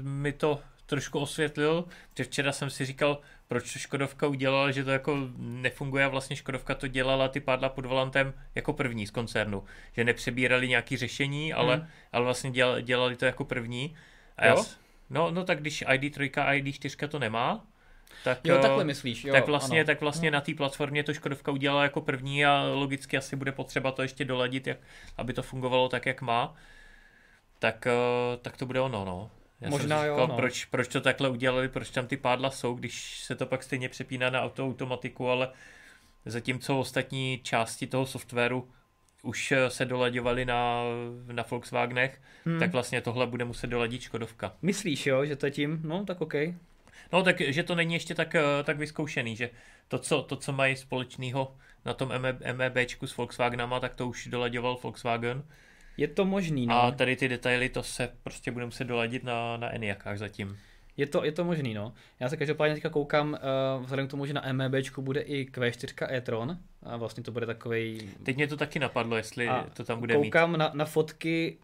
mi 0.00 0.32
to 0.32 0.60
trošku 0.86 1.18
osvětlil, 1.18 1.84
že 2.16 2.24
včera 2.24 2.52
jsem 2.52 2.70
si 2.70 2.84
říkal, 2.84 3.18
proč 3.48 3.78
Škodovka 3.78 4.26
udělala, 4.26 4.70
že 4.70 4.84
to 4.84 4.90
jako 4.90 5.28
nefunguje 5.38 6.04
a 6.04 6.08
vlastně 6.08 6.36
Škodovka 6.36 6.74
to 6.74 6.86
dělala 6.86 7.28
ty 7.28 7.40
pádla 7.40 7.68
pod 7.68 7.86
volantem 7.86 8.34
jako 8.54 8.72
první 8.72 9.06
z 9.06 9.10
koncernu, 9.10 9.64
že 9.92 10.04
nepřebírali 10.04 10.68
nějaké 10.68 10.96
řešení, 10.96 11.52
ale, 11.52 11.76
hmm. 11.76 11.86
ale 12.12 12.24
vlastně 12.24 12.50
dělali, 12.50 12.82
dělali 12.82 13.16
to 13.16 13.24
jako 13.24 13.44
první. 13.44 13.96
A 14.36 14.46
jo? 14.46 14.54
Já, 14.58 14.64
no, 15.10 15.30
no 15.30 15.44
tak 15.44 15.60
když 15.60 15.84
ID3 15.86 16.42
a 16.42 16.52
ID4 16.52 17.08
to 17.08 17.18
nemá, 17.18 17.66
tak, 18.24 18.38
jo, 18.44 18.58
takhle 18.58 18.84
myslíš. 18.84 19.24
Jo, 19.24 19.32
tak 19.32 19.46
vlastně, 19.46 19.80
ano. 19.80 19.86
tak 19.86 20.00
vlastně 20.00 20.30
na 20.30 20.40
té 20.40 20.54
platformě 20.54 21.04
to 21.04 21.14
Škodovka 21.14 21.52
udělala 21.52 21.82
jako 21.82 22.00
první 22.00 22.44
a 22.44 22.62
logicky 22.74 23.16
asi 23.16 23.36
bude 23.36 23.52
potřeba 23.52 23.92
to 23.92 24.02
ještě 24.02 24.24
doladit, 24.24 24.66
jak, 24.66 24.78
aby 25.16 25.32
to 25.32 25.42
fungovalo 25.42 25.88
tak, 25.88 26.06
jak 26.06 26.22
má. 26.22 26.54
Tak, 27.58 27.86
eh, 27.86 28.36
tak 28.42 28.56
to 28.56 28.66
bude 28.66 28.80
ono, 28.80 29.04
no. 29.04 29.30
Já 29.60 29.70
Možná 29.70 29.96
jsem 29.96 30.06
říkal, 30.06 30.20
jo, 30.20 30.26
no. 30.26 30.36
proč, 30.36 30.64
proč 30.64 30.88
to 30.88 31.00
takhle 31.00 31.28
udělali, 31.28 31.68
proč 31.68 31.90
tam 31.90 32.06
ty 32.06 32.16
pádla 32.16 32.50
jsou, 32.50 32.74
když 32.74 33.20
se 33.20 33.34
to 33.34 33.46
pak 33.46 33.62
stejně 33.62 33.88
přepíná 33.88 34.30
na 34.30 34.42
auto 34.42 34.66
automatiku, 34.66 35.28
ale 35.28 35.48
zatímco 36.24 36.78
ostatní 36.78 37.40
části 37.42 37.86
toho 37.86 38.06
softwaru 38.06 38.68
už 39.22 39.52
eh, 39.52 39.70
se 39.70 39.84
dolaďovaly 39.84 40.44
na, 40.44 40.82
na 41.32 41.44
Volkswagenech, 41.50 42.20
hmm. 42.44 42.58
tak 42.58 42.72
vlastně 42.72 43.00
tohle 43.00 43.26
bude 43.26 43.44
muset 43.44 43.66
doladit 43.66 44.02
Škodovka. 44.02 44.52
Myslíš, 44.62 45.06
jo, 45.06 45.24
že 45.24 45.36
to 45.36 45.46
je 45.46 45.52
tím? 45.52 45.80
No, 45.84 46.04
tak 46.04 46.20
OK. 46.20 46.34
No, 47.12 47.22
tak, 47.22 47.40
že 47.40 47.62
to 47.62 47.74
není 47.74 47.94
ještě 47.94 48.14
tak, 48.14 48.34
eh, 48.34 48.42
tak 48.64 48.78
vyzkoušený, 48.78 49.36
že 49.36 49.50
to, 49.88 49.98
co, 49.98 50.22
to, 50.22 50.36
co 50.36 50.52
mají 50.52 50.76
společného 50.76 51.56
na 51.84 51.94
tom 51.94 52.12
MEBčku 52.52 53.06
s 53.06 53.16
Volkswagenama, 53.16 53.80
tak 53.80 53.94
to 53.94 54.08
už 54.08 54.26
dolaďoval 54.26 54.78
Volkswagen. 54.82 55.42
Je 55.96 56.08
to 56.08 56.24
možný, 56.24 56.66
no. 56.66 56.82
A 56.82 56.90
tady 56.90 57.16
ty 57.16 57.28
detaily, 57.28 57.68
to 57.68 57.82
se 57.82 58.12
prostě 58.22 58.50
budeme 58.50 58.72
se 58.72 58.84
doladit 58.84 59.24
na, 59.24 59.56
na 59.56 59.74
Eniakách 59.74 60.18
zatím. 60.18 60.58
Je 60.96 61.06
to, 61.06 61.24
je 61.24 61.32
to 61.32 61.44
možný, 61.44 61.74
no. 61.74 61.92
Já 62.20 62.28
se 62.28 62.36
každopádně 62.36 62.74
teďka 62.74 62.88
koukám, 62.88 63.38
uh, 63.76 63.82
vzhledem 63.82 64.06
k 64.06 64.10
tomu, 64.10 64.26
že 64.26 64.32
na 64.32 64.52
MEBčku 64.52 65.02
bude 65.02 65.20
i 65.20 65.46
Q4 65.46 66.06
e-tron, 66.10 66.58
a 66.82 66.96
vlastně 66.96 67.22
to 67.22 67.32
bude 67.32 67.46
takový. 67.46 68.10
Teď 68.22 68.36
mě 68.36 68.46
to 68.46 68.56
taky 68.56 68.78
napadlo, 68.78 69.16
jestli 69.16 69.48
a 69.48 69.66
to 69.72 69.84
tam 69.84 70.00
bude 70.00 70.14
koukám 70.14 70.50
mít. 70.50 70.58
Na, 70.58 70.70
na 70.74 70.84
fotky 70.84 71.58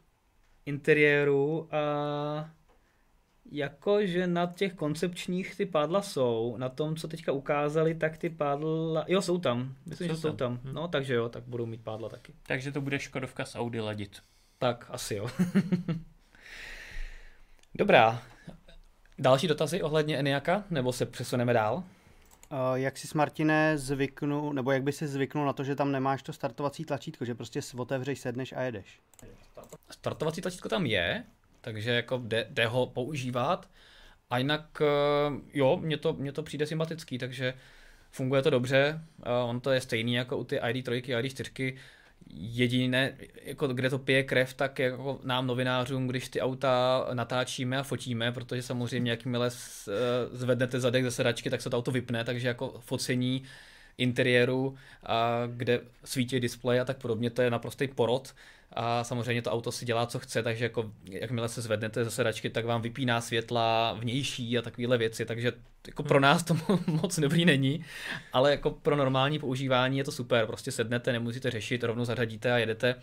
interiéru 0.66 1.68
a 1.70 2.50
jakože 3.50 4.26
na 4.26 4.46
těch 4.46 4.74
koncepčních 4.74 5.56
ty 5.56 5.66
pádla 5.66 6.02
jsou, 6.02 6.56
na 6.58 6.68
tom, 6.68 6.96
co 6.96 7.08
teďka 7.08 7.32
ukázali, 7.32 7.94
tak 7.94 8.18
ty 8.18 8.30
pádla, 8.30 9.04
jo, 9.08 9.22
jsou 9.22 9.38
tam, 9.38 9.74
myslím, 9.86 10.08
jsou 10.08 10.14
že 10.14 10.20
jsou 10.20 10.32
tam, 10.32 10.60
hm. 10.64 10.72
no, 10.72 10.88
takže 10.88 11.14
jo, 11.14 11.28
tak 11.28 11.42
budou 11.46 11.66
mít 11.66 11.84
pádla 11.84 12.08
taky. 12.08 12.34
Takže 12.42 12.72
to 12.72 12.80
bude 12.80 12.98
Škodovka 12.98 13.44
s 13.44 13.58
Audi 13.58 13.80
ladit. 13.80 14.22
Tak, 14.58 14.86
asi 14.90 15.14
jo. 15.14 15.28
Dobrá. 17.74 18.22
Další 19.18 19.48
dotazy 19.48 19.82
ohledně 19.82 20.18
Eniaka, 20.18 20.64
nebo 20.70 20.92
se 20.92 21.06
přesuneme 21.06 21.52
dál? 21.52 21.84
Uh, 22.52 22.58
jak 22.74 22.98
si 22.98 23.06
s 23.06 23.14
Martine 23.14 23.78
zvyknu, 23.78 24.52
nebo 24.52 24.72
jak 24.72 24.82
by 24.82 24.92
si 24.92 25.06
zvyknul 25.06 25.46
na 25.46 25.52
to, 25.52 25.64
že 25.64 25.76
tam 25.76 25.92
nemáš 25.92 26.22
to 26.22 26.32
startovací 26.32 26.84
tlačítko, 26.84 27.24
že 27.24 27.34
prostě 27.34 27.60
otevřeš, 27.76 28.20
sedneš 28.20 28.52
a 28.52 28.62
jedeš? 28.62 29.00
Startovací 29.90 30.40
tlačítko 30.40 30.68
tam 30.68 30.86
je, 30.86 31.24
takže 31.66 31.90
jako 31.90 32.22
jde, 32.24 32.46
jde 32.50 32.66
ho 32.66 32.86
používat. 32.86 33.70
A 34.30 34.38
jinak, 34.38 34.82
eh, 34.82 34.86
jo, 35.54 35.76
mně 35.82 35.96
to, 35.96 36.12
mně 36.12 36.32
to 36.32 36.42
přijde 36.42 36.66
sympatický, 36.66 37.18
takže 37.18 37.54
funguje 38.10 38.42
to 38.42 38.50
dobře. 38.50 39.00
On 39.46 39.60
to 39.60 39.70
je 39.70 39.80
stejný 39.80 40.14
jako 40.14 40.38
u 40.38 40.44
ty 40.44 40.58
ID3 40.58 41.16
a 41.16 41.20
ID4. 41.20 41.76
Jediné, 42.34 43.16
jako 43.42 43.68
kde 43.68 43.90
to 43.90 43.98
pije 43.98 44.22
krev, 44.22 44.54
tak 44.54 44.78
jako 44.78 45.20
nám 45.24 45.46
novinářům, 45.46 46.06
když 46.06 46.28
ty 46.28 46.40
auta 46.40 47.06
natáčíme 47.12 47.78
a 47.78 47.82
fotíme, 47.82 48.32
protože 48.32 48.62
samozřejmě 48.62 49.10
jakmile 49.10 49.50
eh, 49.50 49.92
zvednete 50.32 50.80
zadek 50.80 51.04
ze 51.04 51.10
sedačky, 51.10 51.50
tak 51.50 51.62
se 51.62 51.70
to 51.70 51.78
auto 51.78 51.90
vypne, 51.90 52.24
takže 52.24 52.48
jako 52.48 52.80
focení 52.80 53.42
interiéru, 53.98 54.76
a 55.02 55.42
kde 55.46 55.80
svítí 56.04 56.40
displej 56.40 56.80
a 56.80 56.84
tak 56.84 56.98
podobně, 56.98 57.30
to 57.30 57.42
je 57.42 57.50
naprostý 57.50 57.88
porod 57.88 58.34
a 58.72 59.04
samozřejmě 59.04 59.42
to 59.42 59.52
auto 59.52 59.72
si 59.72 59.84
dělá, 59.84 60.06
co 60.06 60.18
chce, 60.18 60.42
takže 60.42 60.64
jako 60.64 60.90
jakmile 61.10 61.48
se 61.48 61.62
zvednete 61.62 62.04
ze 62.04 62.10
sedačky, 62.10 62.50
tak 62.50 62.64
vám 62.64 62.82
vypíná 62.82 63.20
světla 63.20 63.92
vnější 63.92 64.58
a 64.58 64.62
takovéhle 64.62 64.98
věci, 64.98 65.24
takže 65.24 65.52
jako 65.86 66.02
pro 66.02 66.20
nás 66.20 66.42
to 66.42 66.56
moc 66.86 67.18
dobrý 67.18 67.44
není, 67.44 67.84
ale 68.32 68.50
jako 68.50 68.70
pro 68.70 68.96
normální 68.96 69.38
používání 69.38 69.98
je 69.98 70.04
to 70.04 70.12
super, 70.12 70.46
prostě 70.46 70.72
sednete, 70.72 71.12
nemusíte 71.12 71.50
řešit, 71.50 71.84
rovnou 71.84 72.04
zařadíte 72.04 72.52
a 72.52 72.58
jedete. 72.58 72.94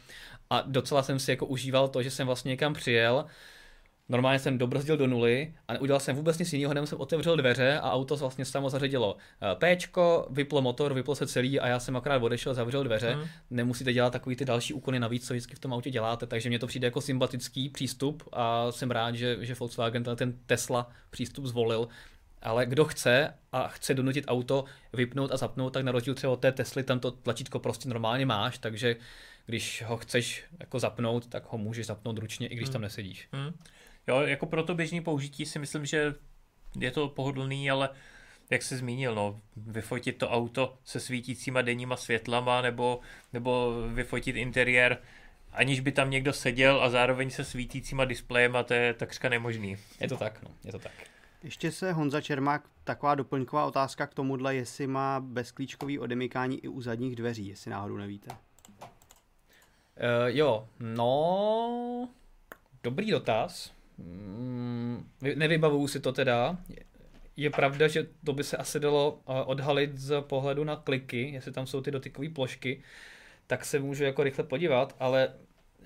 A 0.49 0.63
docela 0.67 1.03
jsem 1.03 1.19
si 1.19 1.31
jako 1.31 1.45
užíval 1.45 1.87
to, 1.87 2.03
že 2.03 2.11
jsem 2.11 2.27
vlastně 2.27 2.49
někam 2.49 2.73
přijel, 2.73 3.25
Normálně 4.09 4.39
jsem 4.39 4.57
dobrzdil 4.57 4.97
do 4.97 5.07
nuly 5.07 5.53
a 5.67 5.73
neudělal 5.73 5.99
jsem 5.99 6.15
vůbec 6.15 6.37
nic 6.37 6.53
jiného, 6.53 6.71
jenom 6.71 6.87
jsem 6.87 6.99
otevřel 6.99 7.37
dveře 7.37 7.79
a 7.79 7.91
auto 7.91 8.15
vlastně 8.15 8.45
samo 8.45 8.69
zařadilo 8.69 9.17
eh, 9.41 9.75
Pčko, 9.75 10.27
vyplo 10.29 10.61
motor, 10.61 10.93
vyplo 10.93 11.15
se 11.15 11.27
celý 11.27 11.59
a 11.59 11.67
já 11.67 11.79
jsem 11.79 11.95
akorát 11.95 12.23
odešel, 12.23 12.53
zavřel 12.53 12.83
dveře. 12.83 13.15
Mm. 13.15 13.23
Nemusíte 13.49 13.93
dělat 13.93 14.13
takový 14.13 14.35
ty 14.35 14.45
další 14.45 14.73
úkony 14.73 14.99
navíc, 14.99 15.27
co 15.27 15.33
vždycky 15.33 15.55
v 15.55 15.59
tom 15.59 15.73
autě 15.73 15.91
děláte, 15.91 16.27
takže 16.27 16.49
mně 16.49 16.59
to 16.59 16.67
přijde 16.67 16.87
jako 16.87 17.01
sympatický 17.01 17.69
přístup 17.69 18.23
a 18.33 18.71
jsem 18.71 18.91
rád, 18.91 19.15
že, 19.15 19.37
že 19.41 19.55
Volkswagen 19.55 20.03
ten 20.15 20.33
Tesla 20.45 20.89
přístup 21.09 21.45
zvolil. 21.45 21.87
Ale 22.41 22.65
kdo 22.65 22.85
chce 22.85 23.33
a 23.51 23.67
chce 23.67 23.93
donutit 23.93 24.25
auto 24.27 24.65
vypnout 24.93 25.31
a 25.31 25.37
zapnout, 25.37 25.73
tak 25.73 25.83
na 25.83 25.91
rozdíl 25.91 26.13
třeba 26.13 26.33
od 26.33 26.39
té 26.39 26.51
Tesly 26.51 26.83
tam 26.83 26.99
to 26.99 27.11
tlačítko 27.11 27.59
prostě 27.59 27.89
normálně 27.89 28.25
máš, 28.25 28.57
takže 28.57 28.95
když 29.45 29.83
ho 29.87 29.97
chceš 29.97 30.43
jako 30.59 30.79
zapnout, 30.79 31.27
tak 31.27 31.43
ho 31.47 31.57
můžeš 31.57 31.85
zapnout 31.85 32.17
ručně, 32.17 32.47
i 32.47 32.55
když 32.55 32.69
mm. 32.69 32.73
tam 32.73 32.81
nesedíš. 32.81 33.27
Mm. 33.31 33.53
Jo, 34.07 34.21
jako 34.21 34.45
pro 34.45 34.63
to 34.63 34.75
běžný 34.75 35.01
použití 35.01 35.45
si 35.45 35.59
myslím, 35.59 35.85
že 35.85 36.15
je 36.79 36.91
to 36.91 37.09
pohodlný, 37.09 37.71
ale 37.71 37.89
jak 38.49 38.61
jsi 38.61 38.77
zmínil, 38.77 39.15
no, 39.15 39.39
vyfotit 39.57 40.17
to 40.17 40.29
auto 40.29 40.77
se 40.83 40.99
svítícíma 40.99 41.61
denníma 41.61 41.97
světlama 41.97 42.61
nebo, 42.61 42.99
nebo 43.33 43.73
vyfotit 43.87 44.35
interiér, 44.35 44.97
aniž 45.51 45.79
by 45.79 45.91
tam 45.91 46.09
někdo 46.09 46.33
seděl 46.33 46.83
a 46.83 46.89
zároveň 46.89 47.29
se 47.29 47.43
svítícíma 47.45 48.05
displejema, 48.05 48.63
to 48.63 48.73
je 48.73 48.93
takřka 48.93 49.29
nemožný. 49.29 49.77
Je 49.99 50.07
to 50.07 50.17
tak, 50.17 50.41
no, 50.43 50.49
je 50.63 50.71
to 50.71 50.79
tak. 50.79 50.91
Ještě 51.43 51.71
se 51.71 51.93
Honza 51.93 52.21
Čermák, 52.21 52.63
taková 52.83 53.15
doplňková 53.15 53.65
otázka 53.65 54.07
k 54.07 54.13
tomuhle, 54.13 54.55
jestli 54.55 54.87
má 54.87 55.19
bezklíčkový 55.19 55.99
odemykání 55.99 56.59
i 56.65 56.67
u 56.67 56.81
zadních 56.81 57.15
dveří, 57.15 57.47
jestli 57.47 57.71
náhodou 57.71 57.97
nevíte. 57.97 58.31
Uh, 58.31 58.37
jo, 60.27 60.67
no, 60.79 62.09
dobrý 62.83 63.11
dotaz. 63.11 63.73
Mm, 63.97 65.09
nevybavuju 65.35 65.87
si 65.87 65.99
to 65.99 66.11
teda. 66.11 66.57
Je 67.37 67.49
pravda, 67.49 67.87
že 67.87 68.07
to 68.25 68.33
by 68.33 68.43
se 68.43 68.57
asi 68.57 68.79
dalo 68.79 69.19
eh, 69.19 69.43
odhalit 69.45 69.97
z 69.97 70.21
pohledu 70.21 70.63
na 70.63 70.75
kliky, 70.75 71.29
jestli 71.29 71.51
tam 71.51 71.67
jsou 71.67 71.81
ty 71.81 71.91
dotykové 71.91 72.29
plošky, 72.29 72.81
tak 73.47 73.65
se 73.65 73.79
můžu 73.79 74.03
jako 74.03 74.23
rychle 74.23 74.43
podívat, 74.43 74.95
ale 74.99 75.33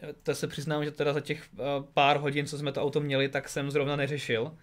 eh, 0.02 0.14
to 0.24 0.36
se 0.36 0.48
přiznám, 0.48 0.86
že 0.86 0.92
teda 0.92 1.14
za 1.14 1.20
těch 1.20 1.50
eh, 1.54 1.64
pár 1.94 2.18
hodin, 2.18 2.46
co 2.46 2.58
jsme 2.58 2.72
to 2.72 2.84
auto 2.84 3.00
měli, 3.00 3.30
tak 3.30 3.50
jsem 3.50 3.72
zrovna 3.72 3.96
neřešil, 3.96 4.58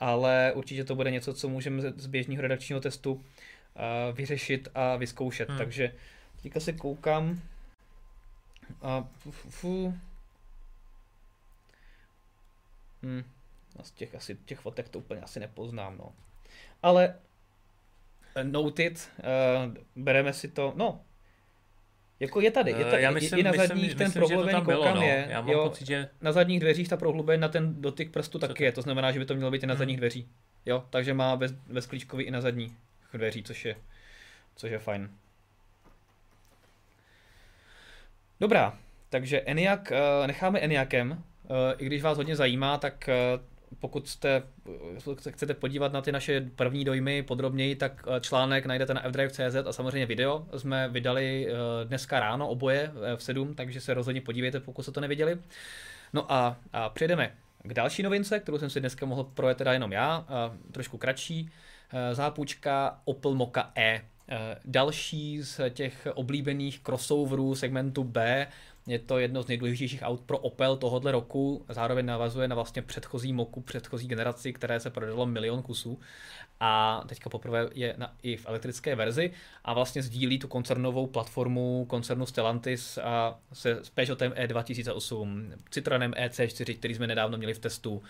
ale 0.00 0.52
určitě 0.54 0.84
to 0.84 0.94
bude 0.94 1.10
něco, 1.10 1.34
co 1.34 1.48
můžeme 1.48 1.82
z 1.96 2.06
běžného 2.06 2.42
redakčního 2.42 2.80
testu 2.80 3.24
vyřešit 4.12 4.68
a 4.74 4.96
vyzkoušet. 4.96 5.48
Hmm. 5.48 5.58
Takže 5.58 5.92
teďka 6.42 6.60
se 6.60 6.72
koukám 6.72 7.40
a 8.82 9.08
fu, 9.30 9.94
Hmm. 13.06 13.24
A 13.76 13.82
z 13.82 13.90
těch, 13.90 14.14
asi, 14.14 14.36
těch 14.44 14.58
fotek 14.58 14.88
to 14.88 14.98
úplně 14.98 15.20
asi 15.20 15.40
nepoznám, 15.40 15.98
no. 15.98 16.12
Ale 16.82 17.14
uh, 18.36 18.44
noted, 18.44 19.10
uh, 19.18 19.74
bereme 19.96 20.32
si 20.32 20.48
to, 20.48 20.72
no, 20.76 21.00
jako 22.20 22.40
je 22.40 22.50
tady, 22.50 22.70
je 22.70 22.84
tady, 22.84 23.02
Já 23.02 23.10
myslím, 23.10 23.38
i 23.38 23.42
na 23.42 23.52
zadních 23.52 23.82
myslím, 23.82 23.98
ten 23.98 24.12
prohlubený 24.12 24.64
koukám 24.64 24.96
no. 24.96 25.02
je, 25.02 25.26
Já 25.30 25.40
mám 25.40 25.50
jo, 25.50 25.68
pocit, 25.68 25.86
že... 25.86 26.08
na 26.20 26.32
zadních 26.32 26.60
dveřích 26.60 26.88
ta 26.88 26.96
prohlubeň 26.96 27.40
na 27.40 27.48
ten 27.48 27.82
dotyk 27.82 28.10
prstu 28.10 28.38
taky 28.38 28.64
je, 28.64 28.72
to 28.72 28.82
znamená, 28.82 29.12
že 29.12 29.18
by 29.18 29.26
to 29.26 29.34
mělo 29.34 29.50
být 29.50 29.62
i 29.62 29.66
na 29.66 29.74
hmm. 29.74 29.78
zadních 29.78 29.96
dveří, 29.96 30.28
jo, 30.66 30.84
takže 30.90 31.14
má 31.14 31.36
bez, 31.36 31.52
bezklíčkový 31.52 32.24
i 32.24 32.30
na 32.30 32.40
zadních 32.40 32.72
dveří, 33.12 33.42
což 33.42 33.64
je, 33.64 33.76
což 34.56 34.70
je 34.70 34.78
fajn. 34.78 35.10
Dobrá, 38.40 38.78
takže 39.08 39.40
ENIAC, 39.40 39.80
uh, 39.90 40.26
necháme 40.26 40.60
ENIACem, 40.60 41.24
Eh, 41.35 41.35
i 41.78 41.86
když 41.86 42.02
vás 42.02 42.16
hodně 42.16 42.36
zajímá, 42.36 42.78
tak 42.78 43.08
eh, 43.08 43.14
pokud 43.80 44.08
jste, 44.08 44.42
se 45.18 45.32
chcete 45.32 45.54
podívat 45.54 45.92
na 45.92 46.02
ty 46.02 46.12
naše 46.12 46.46
první 46.56 46.84
dojmy 46.84 47.22
podrobněji, 47.22 47.76
tak 47.76 48.04
eh, 48.16 48.20
článek 48.20 48.66
najdete 48.66 48.94
na 48.94 49.02
fdrive.cz 49.02 49.66
a 49.66 49.72
samozřejmě 49.72 50.06
video 50.06 50.46
jsme 50.56 50.88
vydali 50.88 51.48
dneska 51.84 52.20
ráno 52.20 52.48
oboje 52.48 52.92
v 53.16 53.22
7, 53.22 53.54
takže 53.54 53.80
se 53.80 53.94
rozhodně 53.94 54.20
podívejte, 54.20 54.60
pokud 54.60 54.82
jste 54.82 54.92
to 54.92 55.00
neviděli. 55.00 55.38
No 56.12 56.32
a, 56.32 56.56
a 56.72 56.88
přejdeme 56.88 57.32
k 57.62 57.74
další 57.74 58.02
novince, 58.02 58.40
kterou 58.40 58.58
jsem 58.58 58.70
si 58.70 58.80
dneska 58.80 59.06
mohl 59.06 59.24
projet 59.24 59.58
teda 59.58 59.72
jenom 59.72 59.92
já, 59.92 60.26
trošku 60.72 60.98
kratší. 60.98 61.50
Zápůjčka 62.12 63.00
Opel 63.04 63.34
Moka 63.34 63.72
E. 63.76 64.02
Další 64.64 65.42
z 65.42 65.60
těch 65.70 66.06
oblíbených 66.14 66.80
crossoverů 66.82 67.54
segmentu 67.54 68.04
B 68.04 68.46
je 68.86 68.98
to 68.98 69.18
jedno 69.18 69.42
z 69.42 69.46
nejdůležitějších 69.46 70.02
aut 70.02 70.20
pro 70.20 70.38
Opel 70.38 70.76
tohohle 70.76 71.12
roku, 71.12 71.64
zároveň 71.68 72.06
navazuje 72.06 72.48
na 72.48 72.54
vlastně 72.54 72.82
předchozí 72.82 73.32
moku, 73.32 73.60
předchozí 73.60 74.08
generaci, 74.08 74.52
které 74.52 74.80
se 74.80 74.90
prodalo 74.90 75.26
milion 75.26 75.62
kusů. 75.62 76.00
A 76.60 77.02
teďka 77.08 77.30
poprvé 77.30 77.68
je 77.74 77.94
na, 77.98 78.14
i 78.22 78.36
v 78.36 78.46
elektrické 78.46 78.94
verzi. 78.94 79.30
A 79.64 79.74
vlastně 79.74 80.02
sdílí 80.02 80.38
tu 80.38 80.48
koncernovou 80.48 81.06
platformu 81.06 81.86
koncernu 81.88 82.26
Stellantis 82.26 82.98
a 82.98 83.38
se 83.52 83.70
s 83.70 83.90
Peugeotem 83.90 84.32
E2008, 84.32 85.52
Citroenem 85.70 86.12
EC4, 86.12 86.78
který 86.78 86.94
jsme 86.94 87.06
nedávno 87.06 87.38
měli 87.38 87.54
v 87.54 87.58
testu, 87.58 88.02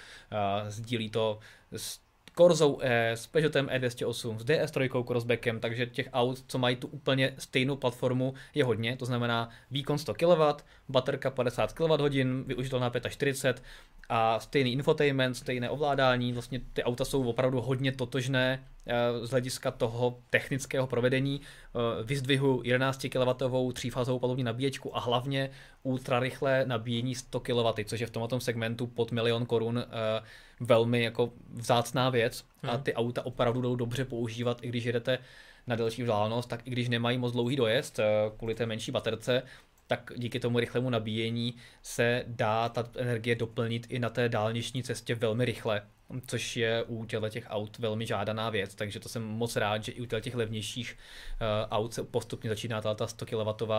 sdílí 0.68 1.10
to 1.10 1.38
s 1.72 2.05
Corzou 2.38 2.78
E, 2.82 3.12
s 3.12 3.26
Peugeotem 3.26 3.66
E208, 3.66 4.38
s 4.38 4.44
DS3 4.44 5.04
Crossbackem, 5.04 5.60
takže 5.60 5.86
těch 5.86 6.08
aut, 6.12 6.44
co 6.46 6.58
mají 6.58 6.76
tu 6.76 6.88
úplně 6.88 7.34
stejnou 7.38 7.76
platformu, 7.76 8.34
je 8.54 8.64
hodně, 8.64 8.96
to 8.96 9.06
znamená 9.06 9.48
výkon 9.70 9.98
100 9.98 10.14
kW, 10.14 10.42
baterka 10.88 11.30
50 11.30 11.72
kWh, 11.72 12.46
využitelná 12.46 12.92
45 13.08 13.62
a 14.08 14.40
stejný 14.40 14.72
infotainment, 14.72 15.36
stejné 15.36 15.70
ovládání, 15.70 16.32
vlastně 16.32 16.60
ty 16.72 16.84
auta 16.84 17.04
jsou 17.04 17.28
opravdu 17.28 17.60
hodně 17.60 17.92
totožné 17.92 18.64
eh, 18.86 19.26
z 19.26 19.30
hlediska 19.30 19.70
toho 19.70 20.18
technického 20.30 20.86
provedení. 20.86 21.40
Eh, 21.40 22.02
vyzdvihu 22.04 22.60
11 22.64 23.06
kW 23.12 23.72
třífázovou 23.72 24.18
palubní 24.18 24.44
nabíječku 24.44 24.96
a 24.96 25.00
hlavně 25.00 25.50
ultra 25.82 26.20
rychlé 26.20 26.64
nabíjení 26.66 27.14
100 27.14 27.40
kW, 27.40 27.82
což 27.84 28.00
je 28.00 28.06
v 28.06 28.10
tomto 28.10 28.40
segmentu 28.40 28.86
pod 28.86 29.12
milion 29.12 29.46
korun 29.46 29.78
eh, 29.78 30.22
velmi 30.60 31.02
jako 31.02 31.32
vzácná 31.54 32.10
věc 32.10 32.44
a 32.62 32.72
hmm. 32.72 32.82
ty 32.82 32.94
auta 32.94 33.26
opravdu 33.26 33.60
jdou 33.60 33.76
dobře 33.76 34.04
používat, 34.04 34.58
i 34.64 34.68
když 34.68 34.84
jedete 34.84 35.18
na 35.66 35.76
delší 35.76 36.02
vzdálenost, 36.02 36.48
tak 36.48 36.66
i 36.66 36.70
když 36.70 36.88
nemají 36.88 37.18
moc 37.18 37.32
dlouhý 37.32 37.56
dojezd 37.56 38.00
kvůli 38.36 38.54
té 38.54 38.66
menší 38.66 38.92
baterce, 38.92 39.42
tak 39.86 40.12
díky 40.16 40.40
tomu 40.40 40.60
rychlému 40.60 40.90
nabíjení 40.90 41.54
se 41.82 42.24
dá 42.26 42.68
ta 42.68 42.88
energie 42.96 43.36
doplnit 43.36 43.86
i 43.88 43.98
na 43.98 44.10
té 44.10 44.28
dálniční 44.28 44.82
cestě 44.82 45.14
velmi 45.14 45.44
rychle, 45.44 45.82
což 46.26 46.56
je 46.56 46.82
u 46.82 47.04
těch 47.04 47.46
aut 47.48 47.78
velmi 47.78 48.06
žádaná 48.06 48.50
věc, 48.50 48.74
takže 48.74 49.00
to 49.00 49.08
jsem 49.08 49.22
moc 49.22 49.56
rád, 49.56 49.84
že 49.84 49.92
i 49.92 50.00
u 50.00 50.06
těch 50.06 50.34
levnějších 50.34 50.96
uh, 50.96 51.46
aut 51.70 51.94
se 51.94 52.02
postupně 52.02 52.50
začíná 52.50 52.80
ta 52.80 53.06
100 53.06 53.26
kW 53.26 53.62
uh, 53.62 53.70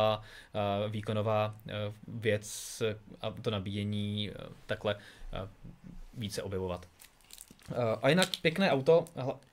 výkonová 0.90 1.56
uh, 1.66 1.72
věc 2.22 2.82
a 3.22 3.32
to 3.32 3.52
nabíjení 3.52 4.32
takhle 4.66 4.96
více 6.18 6.44
objevovat. 6.44 6.88
A 8.02 8.10
jinak 8.10 8.30
pěkné 8.42 8.72
auto, 8.72 9.06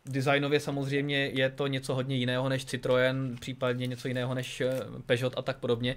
designově 0.07 0.61
samozřejmě 0.61 1.16
je 1.16 1.50
to 1.50 1.66
něco 1.66 1.94
hodně 1.94 2.16
jiného 2.16 2.48
než 2.48 2.66
Citroën, 2.66 3.38
případně 3.40 3.87
něco 3.87 4.09
jiného 4.09 4.35
než 4.35 4.62
Peugeot 5.07 5.35
a 5.37 5.42
tak 5.42 5.57
podobně. 5.57 5.96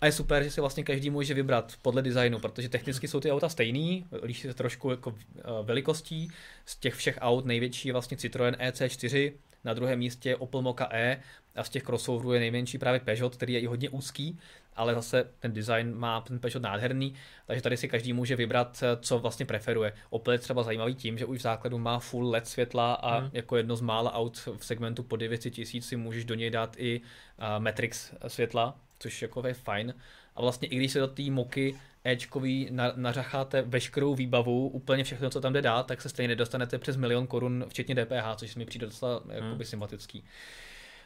A 0.00 0.06
je 0.06 0.12
super, 0.12 0.42
že 0.44 0.50
si 0.50 0.60
vlastně 0.60 0.84
každý 0.84 1.10
může 1.10 1.34
vybrat 1.34 1.72
podle 1.82 2.02
designu, 2.02 2.38
protože 2.38 2.68
technicky 2.68 3.08
jsou 3.08 3.20
ty 3.20 3.32
auta 3.32 3.48
stejný, 3.48 4.06
liší 4.22 4.42
se 4.42 4.54
trošku 4.54 4.90
jako 4.90 5.14
eh, 5.38 5.42
velikostí. 5.62 6.30
Z 6.66 6.76
těch 6.76 6.94
všech 6.94 7.18
aut 7.20 7.46
největší 7.46 7.88
je 7.88 7.92
vlastně 7.92 8.16
Citroën 8.16 8.56
EC4, 8.56 9.32
na 9.64 9.74
druhém 9.74 9.98
místě 9.98 10.28
je 10.28 10.36
Opel 10.36 10.62
Mokka 10.62 10.88
E 10.92 11.20
a 11.56 11.64
z 11.64 11.70
těch 11.70 11.82
crossoverů 11.82 12.32
je 12.32 12.40
nejmenší 12.40 12.78
právě 12.78 13.00
Peugeot, 13.00 13.36
který 13.36 13.52
je 13.52 13.60
i 13.60 13.66
hodně 13.66 13.90
úzký, 13.90 14.38
ale 14.76 14.94
zase 14.94 15.30
ten 15.38 15.52
design 15.52 15.94
má 15.94 16.20
ten 16.20 16.38
Peugeot 16.38 16.62
nádherný, 16.62 17.14
takže 17.46 17.62
tady 17.62 17.76
si 17.76 17.88
každý 17.88 18.12
může 18.12 18.36
vybrat, 18.36 18.82
eh, 18.82 18.96
co 19.00 19.18
vlastně 19.18 19.46
preferuje. 19.46 19.92
Opel 20.10 20.32
je 20.32 20.38
třeba 20.38 20.62
zajímavý 20.62 20.94
tím, 20.94 21.18
že 21.18 21.24
už 21.24 21.38
v 21.38 21.42
základu 21.42 21.78
má 21.78 21.98
full 21.98 22.30
LED 22.30 22.46
světla 22.46 22.94
a 22.94 23.18
hmm. 23.18 23.30
jako 23.32 23.56
jedno 23.56 23.76
z 23.76 23.80
mála 23.80 24.14
aut 24.14 24.48
v 24.58 24.66
segmentu 24.66 25.02
po 25.02 25.16
900 25.16 25.52
tisíc 25.52 25.88
si 25.88 25.96
můžeš 25.96 26.24
do 26.24 26.34
něj 26.34 26.50
dát 26.50 26.76
i 26.78 27.00
uh, 27.00 27.62
Matrix 27.62 28.14
světla, 28.26 28.76
což 28.98 29.22
jako 29.22 29.46
je 29.46 29.54
fajn. 29.54 29.94
A 30.36 30.40
vlastně 30.42 30.68
i 30.68 30.76
když 30.76 30.92
se 30.92 30.98
do 30.98 31.08
té 31.08 31.22
moky 31.30 31.76
Ečkový 32.06 32.68
na, 32.70 32.92
nařacháte 32.96 33.62
veškerou 33.62 34.14
výbavu, 34.14 34.68
úplně 34.68 35.04
všechno, 35.04 35.30
co 35.30 35.40
tam 35.40 35.52
jde 35.52 35.62
dát, 35.62 35.86
tak 35.86 36.02
se 36.02 36.08
stejně 36.08 36.28
nedostanete 36.28 36.78
přes 36.78 36.96
milion 36.96 37.26
korun, 37.26 37.64
včetně 37.68 37.94
DPH, 37.94 38.36
což 38.36 38.56
mi 38.56 38.66
přijde 38.66 38.86
docela 38.86 39.22
jakoby 39.28 39.50
hmm. 39.50 39.64
sympatický. 39.64 40.24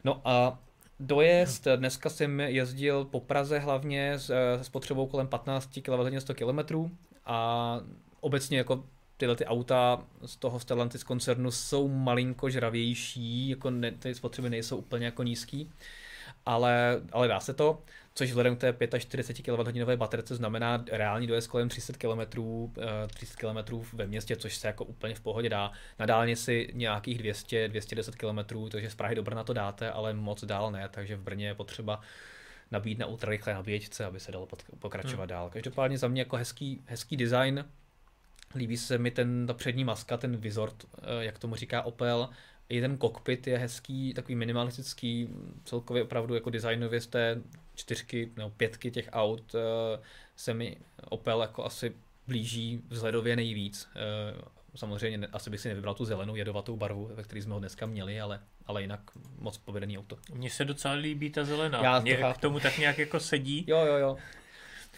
No 0.05 0.21
a 0.25 0.59
dojezd, 1.01 1.67
dneska 1.77 2.11
jsem 2.11 2.41
jezdil 2.41 3.05
po 3.05 3.21
Praze 3.21 3.59
hlavně 3.59 4.13
s, 4.19 4.31
s 4.63 4.69
potřebou 4.69 5.07
kolem 5.07 5.29
15 5.29 5.79
kWh 5.83 6.21
100 6.21 6.35
km 6.35 6.91
a 7.27 7.81
obecně 8.21 8.59
jako 8.59 8.85
tyhle 9.17 9.37
ty 9.37 9.45
auta 9.45 10.05
z 10.27 10.37
toho 10.37 10.61
Stellantis 10.61 11.05
koncernu 11.05 11.51
jsou 11.51 11.89
malinko 11.89 12.51
žravější, 12.51 13.49
jako 13.49 13.71
ne, 13.71 13.91
ty 13.91 14.15
spotřeby 14.15 14.51
nejsou 14.51 14.77
úplně 14.77 15.05
jako 15.07 15.23
nízký, 15.23 15.71
ale, 16.47 17.03
ale 17.13 17.29
dá 17.29 17.41
se 17.41 17.55
to, 17.55 17.83
což 18.21 18.29
vzhledem 18.29 18.57
k 18.57 18.61
té 18.89 19.01
45 19.01 19.57
kWh 19.57 19.97
baterce 19.97 20.37
znamená 20.37 20.85
reální 20.93 21.27
dojezd 21.27 21.49
kolem 21.49 21.69
300 21.69 21.93
km, 21.93 22.43
300 23.07 23.37
km 23.37 23.83
ve 23.93 24.07
městě, 24.07 24.37
což 24.37 24.57
se 24.57 24.67
jako 24.67 24.85
úplně 24.85 25.15
v 25.15 25.21
pohodě 25.21 25.49
dá. 25.49 25.73
Na 25.99 26.07
dálnici 26.07 26.71
nějakých 26.73 27.19
200, 27.19 27.69
210 27.69 28.15
km, 28.15 28.69
takže 28.71 28.91
z 28.91 28.95
Prahy 28.95 29.15
do 29.15 29.23
Brna 29.23 29.45
to 29.45 29.53
dáte, 29.53 29.91
ale 29.91 30.15
moc 30.15 30.45
dál 30.45 30.73
ne, 30.73 30.89
takže 30.89 31.17
v 31.17 31.23
Brně 31.23 31.47
je 31.47 31.55
potřeba 31.55 32.01
nabít 32.71 32.99
na 32.99 33.07
ultrarychlé 33.07 33.55
nabíječce, 33.55 34.05
aby 34.05 34.21
se 34.21 34.33
dalo 34.33 34.49
pokračovat 34.79 35.23
hmm. 35.23 35.29
dál. 35.29 35.51
Každopádně 35.51 35.99
za 35.99 36.09
mě 36.09 36.21
jako 36.21 36.37
hezký, 36.37 36.83
hezký 36.87 37.17
design, 37.17 37.65
Líbí 38.55 38.77
se 38.77 38.99
mi 38.99 39.11
ten, 39.11 39.47
ta 39.47 39.55
přední 39.55 39.85
maska, 39.85 40.17
ten 40.17 40.37
vizor, 40.37 40.73
eh, 40.99 41.25
jak 41.25 41.39
tomu 41.39 41.55
říká 41.55 41.83
Opel. 41.83 42.29
I 42.69 42.81
ten 42.81 42.97
kokpit 42.97 43.47
je 43.47 43.59
hezký, 43.59 44.15
takový 44.15 44.35
minimalistický, 44.35 45.29
celkově 45.65 46.03
opravdu 46.03 46.35
jako 46.35 46.51
designově 46.51 47.01
z 47.01 47.07
té 47.07 47.43
čtyřky 47.75 48.31
nebo 48.37 48.51
pětky 48.51 48.91
těch 48.91 49.09
aut 49.13 49.55
eh, 49.55 50.01
se 50.37 50.55
mi 50.55 50.77
Opel 51.09 51.41
jako 51.41 51.65
asi 51.65 51.93
blíží 52.27 52.83
vzhledově 52.89 53.37
nejvíc. 53.37 53.89
Eh, 53.97 54.41
samozřejmě 54.75 55.27
asi 55.33 55.51
bych 55.51 55.61
si 55.61 55.69
nevybral 55.69 55.95
tu 55.95 56.05
zelenou 56.05 56.35
jedovatou 56.37 56.77
barvu, 56.77 57.11
ve 57.15 57.23
které 57.23 57.43
jsme 57.43 57.55
ho 57.55 57.61
dneska 57.61 57.87
měli, 57.87 58.21
ale, 58.21 58.41
ale 58.67 58.83
jinak 58.83 59.01
moc 59.39 59.59
povedený 59.59 59.99
auto. 59.99 60.19
Mně 60.33 60.51
se 60.51 60.65
docela 60.65 60.95
líbí 60.95 61.31
ta 61.31 61.45
zelená. 61.45 61.83
Já 61.83 62.01
Mně 62.01 62.17
k 62.35 62.39
tomu 62.39 62.61
tak 62.61 62.79
nějak 62.79 62.99
jako 62.99 63.21
sedí. 63.21 63.65
Jo, 63.67 63.79
jo, 63.87 63.97
jo. 63.97 64.17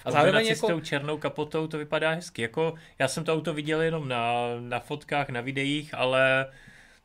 A 0.04 0.10
zároveň 0.10 0.46
jako... 0.46 0.66
s 0.66 0.70
tou 0.70 0.80
černou 0.80 1.18
kapotou 1.18 1.66
to 1.66 1.78
vypadá 1.78 2.10
hezky. 2.10 2.42
Jako, 2.42 2.74
já 2.98 3.08
jsem 3.08 3.24
to 3.24 3.32
auto 3.32 3.54
viděl 3.54 3.82
jenom 3.82 4.08
na, 4.08 4.34
na 4.60 4.80
fotkách, 4.80 5.28
na 5.28 5.40
videích, 5.40 5.94
ale 5.94 6.46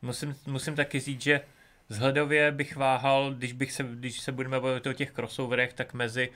musím, 0.02 0.36
musím 0.46 0.76
taky 0.76 1.00
říct, 1.00 1.22
že 1.22 1.40
vzhledově 1.88 2.52
bych 2.52 2.76
váhal, 2.76 3.34
když, 3.34 3.52
bych 3.52 3.72
se, 3.72 3.86
když 3.90 4.20
se 4.20 4.32
budeme 4.32 4.60
bavit 4.60 4.86
o 4.86 4.92
těch 4.92 5.12
crossoverech, 5.12 5.72
tak 5.72 5.94
mezi 5.94 6.28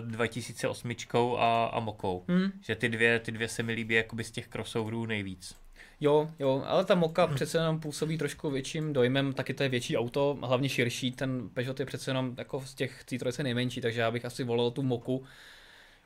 uh, 0.00 0.10
2008 0.10 0.94
a, 1.38 1.66
a 1.66 1.80
Mokou. 1.80 2.24
Hmm. 2.28 2.52
Že 2.60 2.74
ty 2.74 2.88
dvě, 2.88 3.18
ty 3.18 3.32
dvě 3.32 3.48
se 3.48 3.62
mi 3.62 3.72
líbí 3.72 3.94
jakoby 3.94 4.24
z 4.24 4.30
těch 4.30 4.48
crossoverů 4.48 5.06
nejvíc. 5.06 5.56
Jo, 6.00 6.30
jo, 6.38 6.64
ale 6.66 6.84
ta 6.84 6.94
Moka 6.94 7.24
hmm. 7.24 7.34
přece 7.34 7.58
jenom 7.58 7.80
působí 7.80 8.18
trošku 8.18 8.50
větším 8.50 8.92
dojmem, 8.92 9.32
taky 9.32 9.54
to 9.54 9.62
je 9.62 9.68
větší 9.68 9.96
auto, 9.96 10.38
hlavně 10.42 10.68
širší, 10.68 11.12
ten 11.12 11.48
Peugeot 11.48 11.80
je 11.80 11.86
přece 11.86 12.10
jenom 12.10 12.34
jako 12.38 12.60
z 12.60 12.74
těch 12.74 13.04
C3 13.04 13.42
nejmenší, 13.42 13.80
takže 13.80 14.00
já 14.00 14.10
bych 14.10 14.24
asi 14.24 14.44
volil 14.44 14.70
tu 14.70 14.82
Moku, 14.82 15.24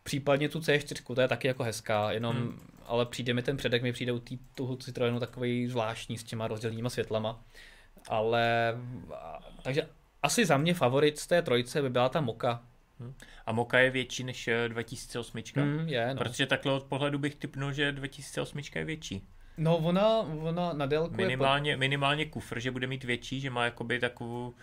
Případně 0.09 0.49
tu 0.49 0.59
C4, 0.59 1.15
to 1.15 1.21
je 1.21 1.29
taky 1.29 1.49
jako 1.49 1.63
hezká, 1.63 2.13
jenom, 2.13 2.37
hmm. 2.37 2.61
ale 2.87 3.07
přijde 3.07 3.35
mi 3.35 3.43
ten 3.43 3.57
předek, 3.57 3.83
mi 3.83 3.93
přijde 3.93 4.13
u 4.13 4.19
tý, 4.19 4.39
toho 4.55 4.77
Citroenu 4.77 5.21
takový 5.21 5.67
zvláštní 5.67 6.19
s 6.19 6.25
těma 6.25 6.49
rozdělnýma 6.49 6.91
světlama. 6.91 7.45
Ale, 8.09 8.75
takže 9.63 9.89
asi 10.23 10.47
za 10.47 10.57
mě 10.57 10.75
favorit 10.75 11.19
z 11.19 11.27
té 11.27 11.43
trojce 11.43 11.83
by 11.83 11.91
byla 11.91 12.09
ta 12.09 12.21
Moka. 12.21 12.63
Hmm. 13.01 13.15
A 13.47 13.53
Moka 13.53 13.79
je 13.79 13.91
větší 13.91 14.25
než 14.25 14.51
2008? 14.69 15.39
Eh, 15.39 15.61
hmm, 15.61 15.89
je, 15.89 16.15
no. 16.15 16.17
Protože 16.17 16.47
takhle 16.47 16.73
od 16.73 16.85
pohledu 16.85 17.19
bych 17.19 17.35
typnul, 17.35 17.73
že 17.73 17.93
2008 17.93 18.61
je 18.75 18.85
větší. 18.85 19.23
No 19.59 19.77
ona, 19.77 20.19
ona 20.19 20.73
na 20.73 20.87
délku 20.87 21.15
minimálně, 21.15 21.71
je... 21.71 21.77
Minimálně 21.77 22.27
kufr, 22.27 22.61
že 22.61 22.71
bude 22.71 22.87
mít 22.87 23.05
větší, 23.05 23.41
že 23.41 23.51
má 23.51 23.65
jakoby 23.65 23.99
takovou 23.99 24.55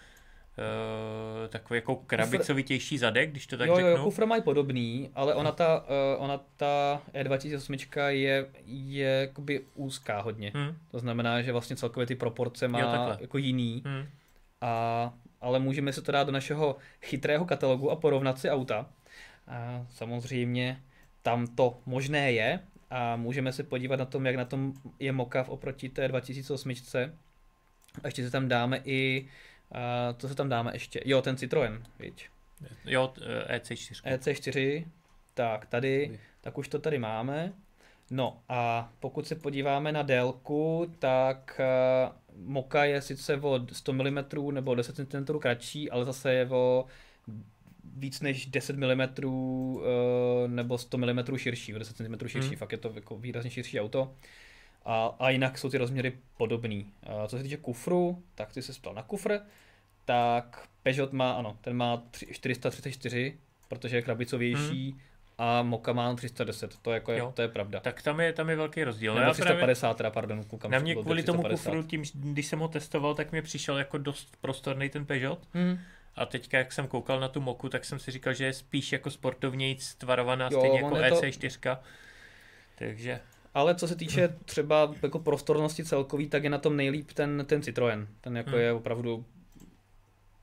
uh, 0.57 1.47
takový 1.49 1.77
jako 1.77 1.95
krabicovitější 1.95 2.97
zadek, 2.97 3.31
když 3.31 3.47
to 3.47 3.57
tak 3.57 3.67
jo, 3.67 3.75
řeknu. 3.75 3.91
Jo, 3.91 4.03
kufr 4.03 4.25
mají 4.25 4.41
podobný, 4.41 5.09
ale 5.15 5.33
ona 5.33 5.51
ta, 5.51 5.79
uh, 5.79 6.23
ona 6.23 6.41
ta 6.57 7.01
E2008 7.13 8.07
je, 8.07 8.45
je 8.65 9.07
jakoby 9.07 9.61
úzká 9.75 10.21
hodně. 10.21 10.51
Hmm. 10.55 10.75
To 10.91 10.99
znamená, 10.99 11.41
že 11.41 11.51
vlastně 11.51 11.75
celkově 11.75 12.07
ty 12.07 12.15
proporce 12.15 12.67
má 12.67 12.79
jo, 12.79 13.17
jako 13.19 13.37
jiný. 13.37 13.83
Hmm. 13.85 14.05
A, 14.61 15.13
ale 15.41 15.59
můžeme 15.59 15.93
se 15.93 16.01
to 16.01 16.11
dát 16.11 16.23
do 16.23 16.31
našeho 16.31 16.75
chytrého 17.01 17.45
katalogu 17.45 17.91
a 17.91 17.95
porovnat 17.95 18.39
si 18.39 18.49
auta. 18.49 18.85
A 19.47 19.85
samozřejmě 19.89 20.81
tam 21.21 21.47
to 21.47 21.77
možné 21.85 22.31
je 22.31 22.59
a 22.89 23.15
můžeme 23.15 23.53
se 23.53 23.63
podívat 23.63 23.99
na 23.99 24.05
tom, 24.05 24.25
jak 24.25 24.35
na 24.35 24.45
tom 24.45 24.73
je 24.99 25.11
Mokav 25.11 25.49
oproti 25.49 25.89
té 25.89 26.07
2008. 26.07 26.73
A 28.03 28.07
ještě 28.07 28.23
se 28.23 28.31
tam 28.31 28.47
dáme 28.47 28.81
i 28.85 29.27
a 29.71 30.13
co 30.13 30.27
se 30.27 30.35
tam 30.35 30.49
dáme 30.49 30.71
ještě? 30.73 31.01
Jo, 31.05 31.21
ten 31.21 31.37
Citroen, 31.37 31.83
viď? 31.99 32.29
Jo, 32.85 33.13
EC4. 33.47 34.17
EC4, 34.17 34.85
tak 35.33 35.65
tady, 35.65 36.19
tak 36.41 36.57
už 36.57 36.67
to 36.67 36.79
tady 36.79 36.99
máme. 36.99 37.53
No 38.11 38.39
a 38.49 38.91
pokud 38.99 39.27
se 39.27 39.35
podíváme 39.35 39.91
na 39.91 40.01
délku, 40.01 40.91
tak 40.99 41.59
uh, 41.59 42.45
Moka 42.45 42.85
je 42.85 43.01
sice 43.01 43.37
o 43.41 43.59
100 43.71 43.93
mm 43.93 44.17
nebo 44.51 44.75
10 44.75 44.95
cm 44.95 45.39
kratší, 45.39 45.91
ale 45.91 46.05
zase 46.05 46.33
je 46.33 46.49
o 46.49 46.85
víc 47.97 48.21
než 48.21 48.45
10 48.45 48.75
mm 48.75 49.25
uh, 49.25 49.81
nebo 50.47 50.77
100 50.77 50.97
mm 50.97 51.37
širší, 51.37 51.75
o 51.75 51.79
10 51.79 51.97
cm 51.97 52.27
širší, 52.27 52.49
hmm. 52.49 52.57
fakt 52.57 52.71
je 52.71 52.77
to 52.77 52.91
jako 52.95 53.17
výrazně 53.17 53.51
širší 53.51 53.79
auto. 53.79 54.13
A, 54.85 55.15
a 55.19 55.29
jinak 55.29 55.57
jsou 55.57 55.69
ty 55.69 55.77
rozměry 55.77 56.13
podobný. 56.37 56.91
A 57.03 57.27
co 57.27 57.37
se 57.37 57.43
týče 57.43 57.57
kufru, 57.57 58.23
tak 58.35 58.53
ty 58.53 58.61
se 58.61 58.73
ptal 58.73 58.93
na 58.93 59.03
kufr, 59.03 59.39
tak 60.05 60.67
Peugeot 60.83 61.13
má, 61.13 61.31
ano, 61.31 61.57
ten 61.61 61.77
má 61.77 62.03
434, 62.31 63.37
protože 63.67 63.97
je 63.97 64.01
krabicovější, 64.01 64.91
hmm. 64.91 64.99
a 65.37 65.61
Moka 65.61 65.93
má 65.93 66.15
310, 66.15 66.77
to, 66.81 66.91
jako 66.91 67.11
je, 67.11 67.23
to 67.33 67.41
je 67.41 67.47
pravda. 67.47 67.79
Tak 67.79 68.01
tam 68.01 68.19
je, 68.19 68.33
tam 68.33 68.49
je 68.49 68.55
velký 68.55 68.83
rozdíl. 68.83 69.15
Nebo 69.15 69.31
350 69.33 69.79
právě, 69.87 69.97
teda, 69.97 70.09
pardon, 70.09 70.43
koukám. 70.43 70.71
Na 70.71 70.79
mě 70.79 70.95
kvůli 70.95 71.23
tomu 71.23 71.43
kufru, 71.43 71.83
tím, 71.83 72.03
když 72.13 72.47
jsem 72.47 72.59
ho 72.59 72.67
testoval, 72.67 73.15
tak 73.15 73.31
mi 73.31 73.41
přišel 73.41 73.77
jako 73.77 73.97
dost 73.97 74.37
prostorný 74.41 74.89
ten 74.89 75.05
Peugeot. 75.05 75.39
Hmm. 75.53 75.79
A 76.15 76.25
teďka, 76.25 76.57
jak 76.57 76.71
jsem 76.71 76.87
koukal 76.87 77.19
na 77.19 77.27
tu 77.27 77.41
Moku, 77.41 77.69
tak 77.69 77.85
jsem 77.85 77.99
si 77.99 78.11
říkal, 78.11 78.33
že 78.33 78.45
je 78.45 78.53
spíš 78.53 78.91
jako 78.91 79.11
sportovnějc 79.11 79.95
tvarovaná, 79.95 80.49
jo, 80.51 80.59
stejně 80.59 80.77
jako 80.81 80.95
EC4. 80.95 81.75
To... 81.75 81.81
Takže... 82.75 83.19
Ale 83.55 83.75
co 83.75 83.87
se 83.87 83.95
týče 83.95 84.35
třeba 84.45 84.93
jako 85.03 85.19
prostornosti 85.19 85.85
celkový, 85.85 86.27
tak 86.27 86.43
je 86.43 86.49
na 86.49 86.57
tom 86.57 86.77
nejlíp 86.77 87.11
ten, 87.11 87.45
ten 87.47 87.61
Citroen. 87.61 88.07
Ten 88.21 88.37
jako 88.37 88.49
hmm. 88.49 88.59
je 88.59 88.73
opravdu 88.73 89.25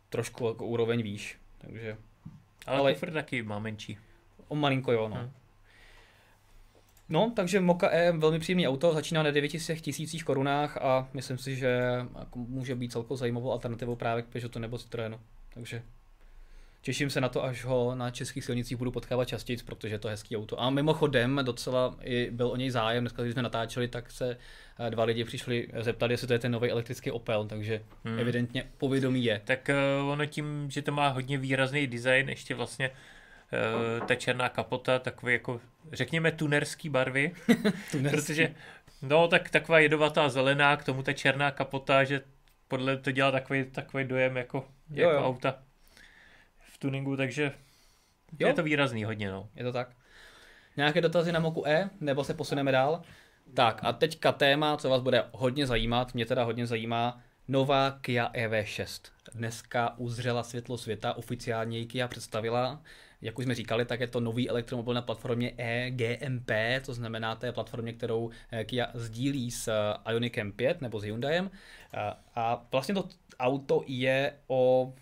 trošku 0.08 0.48
jako 0.48 0.66
úroveň 0.66 1.02
výš. 1.02 1.38
Takže... 1.58 1.96
Ale, 2.66 2.78
ale 2.78 2.94
kufr 2.94 3.12
taky 3.12 3.42
má 3.42 3.58
menší. 3.58 3.98
O 4.48 4.54
malinko 4.54 4.92
jo, 4.92 5.08
no. 5.08 5.16
Hmm. 5.16 5.30
No, 7.08 7.32
takže 7.36 7.60
Moka 7.60 7.90
E 7.90 8.12
velmi 8.12 8.38
příjemný 8.38 8.68
auto, 8.68 8.94
začíná 8.94 9.22
na 9.22 9.30
900 9.30 9.80
tisících 9.80 10.24
korunách 10.24 10.76
a 10.76 11.08
myslím 11.14 11.38
si, 11.38 11.56
že 11.56 11.80
jako 12.18 12.38
může 12.38 12.74
být 12.74 12.92
celkou 12.92 13.16
zajímavou 13.16 13.52
alternativou 13.52 13.96
právě 13.96 14.22
k 14.22 14.26
Peugeotu 14.26 14.58
nebo 14.58 14.78
Citroenu. 14.78 15.20
Takže 15.54 15.82
Těším 16.84 17.10
se 17.10 17.20
na 17.20 17.28
to, 17.28 17.44
až 17.44 17.64
ho 17.64 17.94
na 17.94 18.10
českých 18.10 18.44
silnicích 18.44 18.76
budu 18.76 18.90
potkávat 18.90 19.28
častěji, 19.28 19.58
protože 19.66 19.94
je 19.94 19.98
to 19.98 20.08
hezký 20.08 20.36
auto. 20.36 20.60
A 20.60 20.70
mimochodem, 20.70 21.40
docela 21.42 21.96
i 22.02 22.30
byl 22.30 22.48
o 22.48 22.56
něj 22.56 22.70
zájem, 22.70 23.02
dneska, 23.02 23.22
když 23.22 23.32
jsme 23.32 23.42
natáčeli, 23.42 23.88
tak 23.88 24.10
se 24.10 24.36
eh, 24.78 24.90
dva 24.90 25.04
lidi 25.04 25.24
přišli 25.24 25.68
zeptat, 25.80 26.10
jestli 26.10 26.26
to 26.26 26.32
je 26.32 26.38
ten 26.38 26.52
nový 26.52 26.70
elektrický 26.70 27.10
Opel, 27.10 27.46
takže 27.46 27.82
hmm. 28.04 28.18
evidentně 28.18 28.64
povědomí 28.78 29.24
je. 29.24 29.40
Tak 29.44 29.70
uh, 30.00 30.10
ono 30.10 30.26
tím, 30.26 30.70
že 30.70 30.82
to 30.82 30.92
má 30.92 31.08
hodně 31.08 31.38
výrazný 31.38 31.86
design, 31.86 32.28
ještě 32.28 32.54
vlastně 32.54 32.90
uh, 32.90 34.06
ta 34.06 34.14
černá 34.14 34.48
kapota, 34.48 34.98
takový 34.98 35.32
jako, 35.32 35.60
řekněme, 35.92 36.32
tunerský 36.32 36.88
barvy, 36.88 37.32
tunerský. 37.90 38.16
protože 38.16 38.54
No, 39.02 39.28
tak 39.28 39.50
taková 39.50 39.78
jedovatá 39.78 40.28
zelená, 40.28 40.76
k 40.76 40.84
tomu 40.84 41.02
ta 41.02 41.12
černá 41.12 41.50
kapota, 41.50 42.04
že 42.04 42.20
podle 42.68 42.96
to 42.96 43.10
dělá 43.10 43.30
takový, 43.30 43.64
takový 43.64 44.04
dojem 44.04 44.36
jako, 44.36 44.56
jo, 44.90 45.08
jako 45.08 45.14
jo. 45.14 45.24
auta 45.24 45.54
tuningu, 46.82 47.16
takže 47.16 47.52
jo. 48.38 48.48
je 48.48 48.54
to 48.54 48.62
výrazný 48.62 49.04
hodně. 49.04 49.30
No. 49.30 49.48
Je 49.56 49.64
to 49.64 49.72
tak. 49.72 49.96
Nějaké 50.76 51.00
dotazy 51.00 51.32
na 51.32 51.40
Moku 51.40 51.68
E, 51.68 51.90
nebo 52.00 52.24
se 52.24 52.34
posuneme 52.34 52.72
dál? 52.72 53.02
Tak 53.54 53.80
a 53.84 53.92
teďka 53.92 54.32
téma, 54.32 54.76
co 54.76 54.90
vás 54.90 55.02
bude 55.02 55.24
hodně 55.32 55.66
zajímat, 55.66 56.14
mě 56.14 56.26
teda 56.26 56.44
hodně 56.44 56.66
zajímá, 56.66 57.20
nová 57.48 57.98
Kia 58.00 58.30
EV6. 58.32 59.10
Dneska 59.34 59.94
uzřela 59.98 60.42
světlo 60.42 60.78
světa, 60.78 61.14
oficiálně 61.14 61.78
ji 61.78 61.86
Kia 61.86 62.08
představila. 62.08 62.82
Jak 63.22 63.38
už 63.38 63.44
jsme 63.44 63.54
říkali, 63.54 63.84
tak 63.84 64.00
je 64.00 64.06
to 64.06 64.20
nový 64.20 64.48
elektromobil 64.48 64.94
na 64.94 65.02
platformě 65.02 65.52
eGMP, 65.56 66.50
to 66.86 66.94
znamená 66.94 67.34
té 67.34 67.52
platformě, 67.52 67.92
kterou 67.92 68.30
eh, 68.52 68.64
Kia 68.64 68.90
sdílí 68.94 69.50
s 69.50 69.68
eh, 69.68 70.12
Ioniqem 70.12 70.52
5 70.52 70.80
nebo 70.80 71.00
s 71.00 71.04
Hyundaiem. 71.04 71.50
Eh, 71.94 72.14
a 72.34 72.66
vlastně 72.72 72.94
to 72.94 73.08
auto 73.38 73.82
je 73.86 74.32
o 74.46 74.92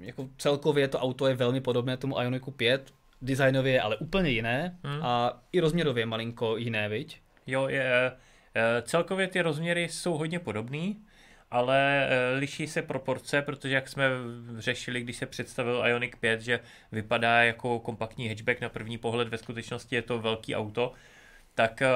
jako 0.00 0.28
celkově 0.38 0.88
to 0.88 0.98
auto 0.98 1.26
je 1.26 1.34
velmi 1.34 1.60
podobné 1.60 1.96
tomu 1.96 2.20
Ioniku 2.20 2.50
5, 2.50 2.94
designově 3.22 3.72
je 3.72 3.80
ale 3.80 3.96
úplně 3.96 4.30
jiné 4.30 4.78
hmm. 4.84 5.02
a 5.02 5.42
i 5.52 5.60
rozměrově 5.60 6.06
malinko 6.06 6.56
jiné, 6.56 6.88
viď? 6.88 7.20
Jo, 7.46 7.68
je, 7.68 8.12
eh, 8.54 8.82
celkově 8.82 9.28
ty 9.28 9.40
rozměry 9.40 9.88
jsou 9.88 10.16
hodně 10.16 10.38
podobný, 10.38 11.04
ale 11.50 12.08
eh, 12.08 12.38
liší 12.38 12.66
se 12.66 12.82
proporce, 12.82 13.42
protože 13.42 13.74
jak 13.74 13.88
jsme 13.88 14.08
řešili, 14.58 15.00
když 15.00 15.16
se 15.16 15.26
představil 15.26 15.82
Ioniq 15.86 16.16
5, 16.16 16.40
že 16.40 16.60
vypadá 16.92 17.42
jako 17.42 17.78
kompaktní 17.78 18.28
hatchback 18.28 18.60
na 18.60 18.68
první 18.68 18.98
pohled, 18.98 19.28
ve 19.28 19.38
skutečnosti 19.38 19.96
je 19.96 20.02
to 20.02 20.18
velký 20.18 20.54
auto, 20.54 20.92
tak 21.54 21.82
eh, 21.82 21.88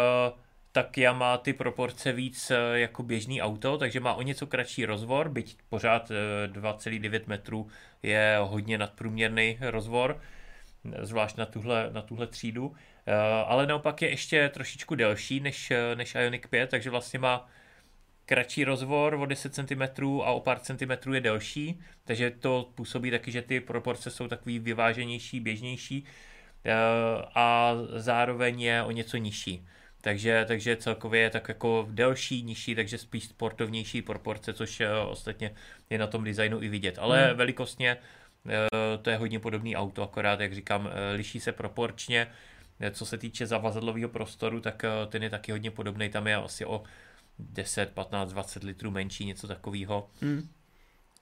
tak 0.73 0.99
já 0.99 1.13
má 1.13 1.39
ty 1.39 1.53
proporce 1.53 2.13
víc 2.13 2.53
jako 2.73 3.03
běžný 3.03 3.43
auto, 3.43 3.79
takže 3.79 4.01
má 4.01 4.15
o 4.15 4.23
něco 4.23 4.47
kratší 4.47 4.85
rozvor, 4.87 5.29
byť 5.29 5.57
pořád 5.69 6.11
2,9 6.47 7.23
metrů 7.27 7.69
je 8.03 8.37
hodně 8.41 8.79
nadprůměrný 8.79 9.59
rozvor, 9.61 10.21
zvlášť 11.03 11.37
na 11.37 11.47
tuhle, 11.47 11.91
na 11.93 12.03
tuhle 12.03 12.27
třídu, 12.27 12.75
eh, 13.07 13.15
ale 13.47 13.67
naopak 13.67 14.03
je 14.03 14.09
ještě 14.09 14.49
trošičku 14.49 14.95
delší 14.95 15.41
než, 15.41 15.73
než 15.95 16.15
Ioniq 16.15 16.49
5, 16.49 16.71
takže 16.71 16.91
vlastně 16.91 17.19
má 17.19 17.49
kratší 18.27 18.65
rozvor 18.65 19.15
o 19.15 19.27
10 19.27 19.55
cm 19.55 19.83
a 20.23 20.31
o 20.31 20.41
pár 20.41 20.59
centimetrů 20.59 21.15
je 21.15 21.21
delší, 21.21 21.81
takže 22.05 22.31
to 22.31 22.71
působí 22.75 23.11
taky, 23.11 23.33
že 23.33 23.43
ty 23.43 23.61
proporce 23.61 24.11
jsou 24.11 24.29
takový 24.29 24.59
vyváženější, 24.59 25.41
běžnější 25.41 26.05
eh, 26.65 26.75
a 27.35 27.75
zároveň 27.97 28.61
je 28.61 28.83
o 28.83 28.91
něco 28.91 29.17
nižší. 29.17 29.67
Takže, 30.09 30.45
takže 30.49 30.77
celkově 30.77 31.21
je 31.21 31.31
tak 31.31 31.49
jako 31.49 31.87
delší, 31.91 32.43
nižší, 32.43 32.75
takže 32.75 32.99
spíš 32.99 33.25
sportovnější 33.25 34.03
proporce, 34.03 34.53
což 34.53 34.81
eh, 34.81 34.93
ostatně 34.93 35.55
je 35.91 35.99
na 35.99 36.07
tom 36.07 36.25
designu 36.25 36.63
i 36.63 36.69
vidět. 36.69 36.99
Ale 36.99 37.27
hmm. 37.27 37.37
velikostně 37.37 37.97
Eh, 38.49 38.99
to 39.03 39.11
je 39.11 39.17
hodně 39.17 39.41
podobný 39.41 39.77
auto, 39.77 40.03
akorát, 40.03 40.41
jak 40.41 40.55
říkám, 40.55 40.91
eh, 40.93 41.13
liší 41.13 41.41
se 41.41 41.53
proporčně. 41.53 42.29
Co 42.91 43.07
se 43.07 43.19
týče 43.19 43.47
zavazadlového 43.47 44.09
prostoru, 44.09 44.61
tak 44.61 44.83
ten 45.09 45.23
je 45.23 45.31
taky 45.31 45.53
hodně 45.53 45.71
podobný, 45.71 46.09
tam 46.09 46.27
je 46.27 46.37
asi 46.37 46.65
o 46.65 46.83
10, 47.39 47.91
15, 47.91 48.33
20 48.33 48.63
litrů 48.63 48.91
menší, 48.91 49.25
něco 49.25 49.49
takového. 49.49 50.11
Hmm. 50.21 50.49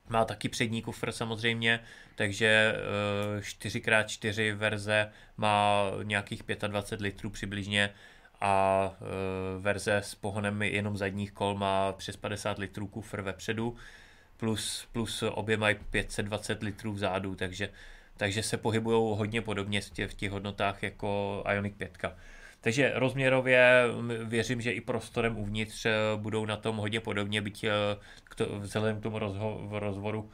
Má 0.09 0.25
taky 0.25 0.49
přední 0.49 0.81
kufr 0.81 1.11
samozřejmě, 1.11 1.79
takže 2.15 2.75
4x4 3.39 4.55
verze 4.55 5.11
má 5.37 5.83
nějakých 6.03 6.43
25 6.67 7.03
litrů 7.03 7.29
přibližně 7.29 7.93
a 8.41 8.91
verze 9.59 9.97
s 9.97 10.15
pohonem 10.15 10.61
jenom 10.61 10.97
zadních 10.97 11.31
kol 11.31 11.55
má 11.55 11.93
přes 11.93 12.17
50 12.17 12.57
litrů 12.57 12.87
kufr 12.87 13.21
vepředu 13.21 13.75
plus, 14.37 14.87
plus 14.91 15.23
obě 15.31 15.57
mají 15.57 15.75
520 15.89 16.63
litrů 16.63 16.93
vzadu, 16.93 17.35
takže, 17.35 17.69
takže 18.17 18.43
se 18.43 18.57
pohybují 18.57 19.17
hodně 19.17 19.41
podobně 19.41 19.81
v 19.81 20.13
těch, 20.13 20.31
hodnotách 20.31 20.83
jako 20.83 21.43
Ioniq 21.53 21.75
5. 21.75 21.97
Takže 22.61 22.91
rozměrově 22.95 23.83
věřím, 24.23 24.61
že 24.61 24.71
i 24.71 24.81
prostorem 24.81 25.37
uvnitř 25.37 25.85
eh, 25.85 25.91
budou 26.15 26.45
na 26.45 26.57
tom 26.57 26.77
hodně 26.77 26.99
podobně, 26.99 27.41
byť 27.41 27.63
eh, 27.63 27.71
to, 28.35 28.59
vzhledem 28.59 28.99
k 28.99 29.03
tomu 29.03 29.19
rozho- 29.19 29.79
rozvoru 29.79 30.31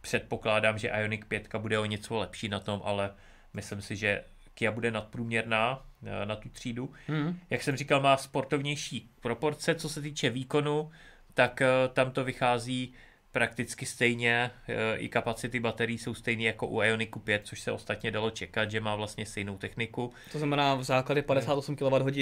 předpokládám, 0.00 0.78
že 0.78 0.88
Ioniq 0.88 1.24
5 1.24 1.54
bude 1.58 1.78
o 1.78 1.84
něco 1.84 2.18
lepší 2.18 2.48
na 2.48 2.60
tom, 2.60 2.80
ale 2.84 3.10
myslím 3.54 3.82
si, 3.82 3.96
že 3.96 4.24
Kia 4.54 4.72
bude 4.72 4.90
nadprůměrná 4.90 5.86
na 6.24 6.36
tu 6.36 6.48
třídu. 6.48 6.92
Hmm. 7.06 7.38
Jak 7.50 7.62
jsem 7.62 7.76
říkal, 7.76 8.00
má 8.00 8.16
sportovnější 8.16 9.10
proporce, 9.20 9.74
co 9.74 9.88
se 9.88 10.02
týče 10.02 10.30
výkonu, 10.30 10.90
tak 11.34 11.62
tam 11.92 12.10
to 12.10 12.24
vychází 12.24 12.94
prakticky 13.34 13.86
stejně, 13.86 14.50
e, 14.68 14.96
i 14.96 15.08
kapacity 15.08 15.60
baterií 15.60 15.98
jsou 15.98 16.14
stejné 16.14 16.42
jako 16.42 16.66
u 16.66 16.82
Ioniku 16.82 17.18
5, 17.18 17.40
což 17.44 17.60
se 17.60 17.72
ostatně 17.72 18.10
dalo 18.10 18.30
čekat, 18.30 18.70
že 18.70 18.80
má 18.80 18.96
vlastně 18.96 19.26
stejnou 19.26 19.58
techniku. 19.58 20.12
To 20.32 20.38
znamená 20.38 20.74
v 20.74 20.84
základě 20.84 21.22
58 21.22 21.76
kWh, 21.76 22.12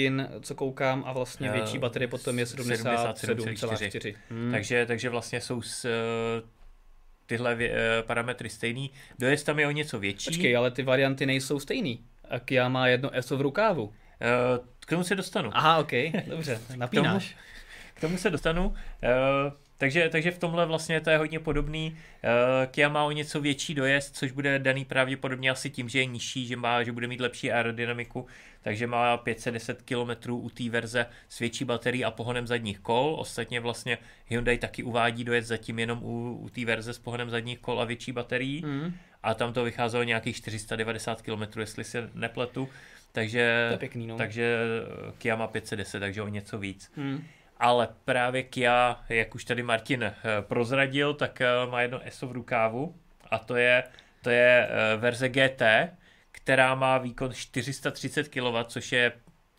co 0.41 0.55
koukám, 0.55 1.03
a 1.07 1.13
vlastně 1.13 1.51
větší 1.51 1.77
baterie 1.77 2.07
potom 2.07 2.39
je 2.39 2.45
77,4. 2.45 4.15
Hmm. 4.29 4.51
Takže, 4.51 4.85
takže 4.85 5.09
vlastně 5.09 5.41
jsou 5.41 5.61
s, 5.61 5.89
tyhle 7.25 7.57
parametry 8.01 8.49
stejný. 8.49 8.91
Dojezd 9.19 9.45
tam 9.45 9.59
je 9.59 9.67
o 9.67 9.71
něco 9.71 9.99
větší. 9.99 10.29
Počkej, 10.29 10.57
ale 10.57 10.71
ty 10.71 10.83
varianty 10.83 11.25
nejsou 11.25 11.59
stejný. 11.59 12.03
A 12.33 12.39
Kia 12.39 12.69
má 12.69 12.87
jedno 12.87 13.15
ESO 13.15 13.37
v 13.37 13.41
rukávu. 13.41 13.93
K 14.79 14.89
tomu 14.89 15.03
se 15.03 15.15
dostanu. 15.15 15.49
Aha, 15.53 15.77
ok, 15.77 15.91
dobře, 16.27 16.59
napínáš. 16.75 17.27
K 17.27 17.33
tomu, 17.33 17.39
k 17.93 18.01
tomu 18.01 18.17
se 18.17 18.29
dostanu. 18.29 18.73
Takže, 19.77 20.09
takže 20.09 20.31
v 20.31 20.39
tomhle 20.39 20.65
vlastně 20.65 21.01
to 21.01 21.09
je 21.09 21.17
hodně 21.17 21.39
podobný. 21.39 21.97
Uh, 22.23 22.65
Kia 22.71 22.89
má 22.89 23.03
o 23.03 23.11
něco 23.11 23.41
větší 23.41 23.75
dojezd, 23.75 24.15
což 24.15 24.31
bude 24.31 24.59
daný 24.59 24.85
pravděpodobně 24.85 25.51
asi 25.51 25.69
tím, 25.69 25.89
že 25.89 25.99
je 25.99 26.05
nižší, 26.05 26.47
že, 26.47 26.55
má, 26.55 26.83
že 26.83 26.91
bude 26.91 27.07
mít 27.07 27.19
lepší 27.19 27.51
aerodynamiku, 27.51 28.25
takže 28.61 28.87
má 28.87 29.17
510 29.17 29.81
km 29.81 30.31
u 30.31 30.49
té 30.49 30.69
verze 30.69 31.05
s 31.29 31.39
větší 31.39 31.65
baterií 31.65 32.05
a 32.05 32.11
pohonem 32.11 32.47
zadních 32.47 32.79
kol. 32.79 33.15
Ostatně 33.19 33.59
vlastně 33.59 33.97
Hyundai 34.27 34.57
taky 34.57 34.83
uvádí 34.83 35.23
dojezd 35.23 35.47
zatím 35.47 35.79
jenom 35.79 36.03
u, 36.03 36.37
u 36.41 36.49
té 36.49 36.65
verze 36.65 36.93
s 36.93 36.99
pohonem 36.99 37.29
zadních 37.29 37.59
kol 37.59 37.81
a 37.81 37.85
větší 37.85 38.11
baterií. 38.11 38.61
Mm. 38.65 38.93
A 39.23 39.33
tam 39.33 39.53
to 39.53 39.63
vycházelo 39.63 40.03
nějakých 40.03 40.35
490 40.35 41.21
km, 41.21 41.59
jestli 41.59 41.83
se 41.83 42.09
nepletu. 42.13 42.69
Takže, 43.11 43.65
to 43.67 43.73
je 43.73 43.77
pěkný, 43.77 44.07
no. 44.07 44.17
takže 44.17 44.57
Kia 45.17 45.35
má 45.35 45.47
510, 45.47 45.99
takže 45.99 46.21
o 46.21 46.27
něco 46.27 46.57
víc. 46.57 46.91
Mm 46.95 47.23
ale 47.63 47.87
právě 48.05 48.43
Kia, 48.43 49.03
jak 49.09 49.35
už 49.35 49.45
tady 49.45 49.63
Martin 49.63 50.03
eh, 50.03 50.13
prozradil, 50.41 51.13
tak 51.13 51.41
eh, 51.41 51.47
má 51.69 51.81
jedno 51.81 52.07
ESO 52.07 52.27
v 52.27 52.31
rukávu 52.31 52.95
a 53.31 53.37
to 53.37 53.55
je, 53.55 53.83
to 54.21 54.29
je 54.29 54.67
eh, 54.69 54.97
verze 54.97 55.29
GT, 55.29 55.61
která 56.31 56.75
má 56.75 56.97
výkon 56.97 57.33
430 57.33 58.27
kW, 58.27 58.63
což 58.65 58.91
je 58.91 59.11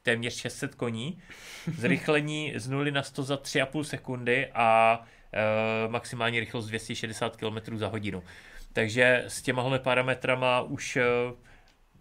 téměř 0.03 0.35
600 0.35 0.75
koní, 0.75 1.19
zrychlení 1.77 2.53
z 2.57 2.69
0 2.69 2.91
na 2.91 3.03
100 3.03 3.23
za 3.23 3.37
3,5 3.37 3.83
sekundy 3.83 4.51
a 4.55 5.01
maximální 5.89 6.41
rychlost 6.41 6.67
260 6.67 7.37
km 7.37 7.77
za 7.77 7.89
hodinu. 7.89 8.23
Takže 8.73 9.25
s 9.27 9.43
těmahle 9.43 9.79
parametrama 9.79 10.61
už 10.61 10.97
e, 10.97 11.03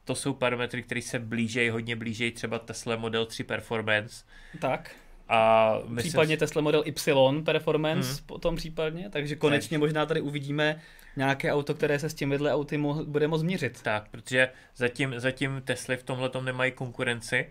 to 0.03 0.15
jsou 0.15 0.33
parametry, 0.33 0.83
které 0.83 1.01
se 1.01 1.19
blížejí, 1.19 1.69
hodně 1.69 1.95
blížejí 1.95 2.31
třeba 2.31 2.59
Tesla 2.59 2.95
Model 2.95 3.25
3 3.25 3.43
Performance. 3.43 4.25
Tak. 4.59 4.91
A 5.29 5.73
myslím, 5.87 6.09
případně 6.09 6.37
Tesla 6.37 6.61
Model 6.61 6.83
Y 6.85 7.43
Performance 7.43 8.09
hmm. 8.09 8.17
potom 8.25 8.55
případně, 8.55 9.09
takže 9.09 9.35
konečně 9.35 9.77
tak. 9.77 9.79
možná 9.79 10.05
tady 10.05 10.21
uvidíme 10.21 10.81
nějaké 11.15 11.53
auto, 11.53 11.73
které 11.73 11.99
se 11.99 12.09
s 12.09 12.13
těmihle 12.13 12.53
auty 12.53 12.77
mo- 12.77 13.05
bude 13.05 13.27
moct 13.27 13.43
měřit. 13.43 13.81
Tak, 13.81 14.09
protože 14.09 14.49
zatím, 14.75 15.13
zatím 15.17 15.61
Tesly 15.65 15.97
v 15.97 16.03
tomhle 16.03 16.29
nemají 16.41 16.71
konkurenci 16.71 17.49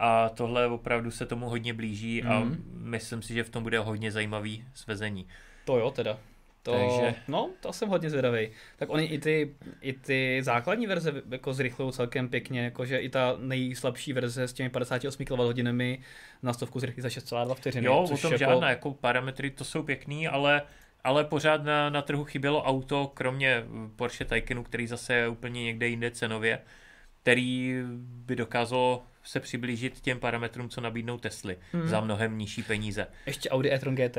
a 0.00 0.28
tohle 0.28 0.66
opravdu 0.66 1.10
se 1.10 1.26
tomu 1.26 1.48
hodně 1.48 1.74
blíží 1.74 2.20
hmm. 2.20 2.32
a 2.32 2.56
myslím 2.72 3.22
si, 3.22 3.34
že 3.34 3.44
v 3.44 3.50
tom 3.50 3.62
bude 3.62 3.78
hodně 3.78 4.12
zajímavý 4.12 4.64
svezení. 4.74 5.26
To 5.64 5.78
jo 5.78 5.90
teda. 5.90 6.18
To, 6.62 6.72
Takže... 6.72 7.14
No, 7.28 7.50
to 7.60 7.72
jsem 7.72 7.88
hodně 7.88 8.10
zvědavý. 8.10 8.50
Tak 8.76 8.90
oni 8.90 9.04
i 9.04 9.18
ty, 9.18 9.54
i 9.80 9.92
ty 9.92 10.40
základní 10.42 10.86
verze 10.86 11.22
jako 11.30 11.54
zrychlují 11.54 11.92
celkem 11.92 12.28
pěkně, 12.28 12.64
jakože 12.64 12.98
i 12.98 13.08
ta 13.08 13.36
nejslabší 13.38 14.12
verze 14.12 14.48
s 14.48 14.52
těmi 14.52 14.70
58 14.70 15.24
kWh 15.24 15.98
na 16.42 16.52
stovku 16.52 16.80
zrychlí 16.80 17.02
za 17.02 17.08
6,2 17.08 17.54
vteřiny. 17.54 17.86
Jo, 17.86 17.98
o 17.98 18.16
tom 18.16 18.32
jako... 18.32 18.38
žádná, 18.38 18.70
jako 18.70 18.94
parametry 18.94 19.50
to 19.50 19.64
jsou 19.64 19.82
pěkný, 19.82 20.28
ale 20.28 20.62
ale 21.04 21.24
pořád 21.24 21.64
na, 21.64 21.90
na 21.90 22.02
trhu 22.02 22.24
chybělo 22.24 22.62
auto, 22.62 23.10
kromě 23.14 23.64
Porsche 23.96 24.24
Taycanu, 24.24 24.64
který 24.64 24.86
zase 24.86 25.14
je 25.14 25.28
úplně 25.28 25.64
někde 25.64 25.88
jinde 25.88 26.10
cenově, 26.10 26.58
který 27.22 27.76
by 27.98 28.36
dokázalo 28.36 29.02
se 29.24 29.40
přiblížit 29.40 30.00
těm 30.00 30.20
parametrům, 30.20 30.68
co 30.68 30.80
nabídnou 30.80 31.18
Tesly 31.18 31.56
hmm. 31.72 31.88
za 31.88 32.00
mnohem 32.00 32.38
nižší 32.38 32.62
peníze. 32.62 33.06
Ještě 33.26 33.50
Audi 33.50 33.72
e-tron 33.72 33.94
GT 33.94 34.18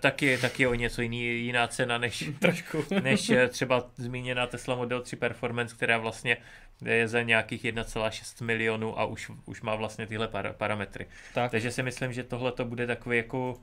taky, 0.00 0.38
taky 0.38 0.66
o 0.66 0.74
něco 0.74 1.02
jiný, 1.02 1.24
jiná 1.24 1.66
cena 1.68 1.98
než, 1.98 2.30
Trošku. 2.38 2.84
než 3.02 3.30
eh, 3.30 3.48
třeba 3.48 3.90
zmíněná 3.96 4.46
Tesla 4.46 4.74
Model 4.74 5.02
3 5.02 5.16
Performance, 5.16 5.74
která 5.76 5.98
vlastně 5.98 6.36
je 6.84 7.08
za 7.08 7.22
nějakých 7.22 7.64
1,6 7.64 8.44
milionů 8.44 8.98
a 8.98 9.04
už, 9.04 9.30
už 9.44 9.62
má 9.62 9.74
vlastně 9.74 10.06
tyhle 10.06 10.28
par, 10.28 10.52
parametry. 10.52 11.06
Tak. 11.34 11.50
Takže 11.50 11.70
si 11.70 11.82
myslím, 11.82 12.12
že 12.12 12.22
tohle 12.22 12.52
to 12.52 12.64
bude 12.64 12.86
takový 12.86 13.16
jako 13.16 13.60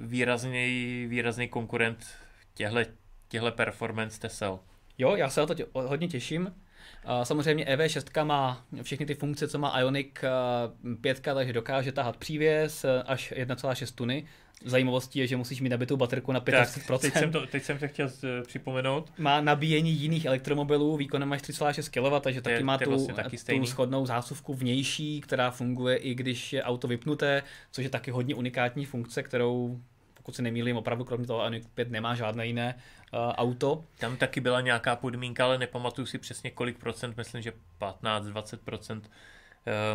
výrazný, 0.00 1.06
výrazný 1.08 1.48
konkurent 1.48 2.06
těhle, 2.54 2.86
těhle 3.28 3.52
performance 3.52 4.20
Tesla. 4.20 4.60
Jo, 4.98 5.16
já 5.16 5.30
se 5.30 5.40
na 5.40 5.46
to 5.46 5.54
tě, 5.54 5.66
hodně 5.72 6.08
těším. 6.08 6.54
Samozřejmě 7.22 7.64
EV6 7.64 8.24
má 8.24 8.64
všechny 8.82 9.06
ty 9.06 9.14
funkce, 9.14 9.48
co 9.48 9.58
má 9.58 9.80
Ionic 9.80 10.08
5, 11.00 11.20
takže 11.20 11.52
dokáže 11.52 11.92
tahat 11.92 12.16
přívěs 12.16 12.84
eh, 12.84 13.02
až 13.02 13.32
1,6 13.36 13.94
tuny, 13.94 14.24
Zajímavostí 14.64 15.18
je, 15.18 15.26
že 15.26 15.36
musíš 15.36 15.60
mít 15.60 15.68
nabitou 15.68 15.96
baterku 15.96 16.32
na 16.32 16.40
500%. 16.40 16.86
Tak, 16.86 17.00
teď 17.00 17.12
jsem, 17.12 17.32
to, 17.32 17.46
teď 17.46 17.62
jsem 17.62 17.78
to 17.78 17.88
chtěl 17.88 18.10
eh, 18.24 18.42
připomenout. 18.42 19.12
Má 19.18 19.40
nabíjení 19.40 19.92
jiných 19.92 20.24
elektromobilů 20.24 20.96
výkonem 20.96 21.32
až 21.32 21.42
3,6 21.42 21.90
kW, 21.90 22.20
takže 22.22 22.42
taky 22.42 22.56
je, 22.56 22.64
má 22.64 22.78
tu, 22.78 22.90
vlastně 22.90 23.14
taky 23.14 23.36
tu 23.36 23.66
schodnou 23.66 24.06
zásuvku 24.06 24.54
vnější, 24.54 25.20
která 25.20 25.50
funguje 25.50 25.96
i 25.96 26.14
když 26.14 26.52
je 26.52 26.62
auto 26.62 26.88
vypnuté, 26.88 27.42
což 27.70 27.84
je 27.84 27.90
taky 27.90 28.10
hodně 28.10 28.34
unikátní 28.34 28.84
funkce, 28.84 29.22
kterou 29.22 29.80
pokud 30.14 30.36
se 30.36 30.42
nemýlím, 30.42 30.76
opravdu 30.76 31.04
kromě 31.04 31.26
toho 31.26 31.42
Ioniq 31.42 31.66
5 31.74 31.90
nemá 31.90 32.14
žádné 32.14 32.46
jiné 32.46 32.74
auto. 33.36 33.84
Tam 33.98 34.16
taky 34.16 34.40
byla 34.40 34.60
nějaká 34.60 34.96
podmínka, 34.96 35.44
ale 35.44 35.58
nepamatuju 35.58 36.06
si 36.06 36.18
přesně 36.18 36.50
kolik 36.50 36.78
procent, 36.78 37.16
myslím, 37.16 37.42
že 37.42 37.52
15-20 37.80 38.56
procent 38.56 39.10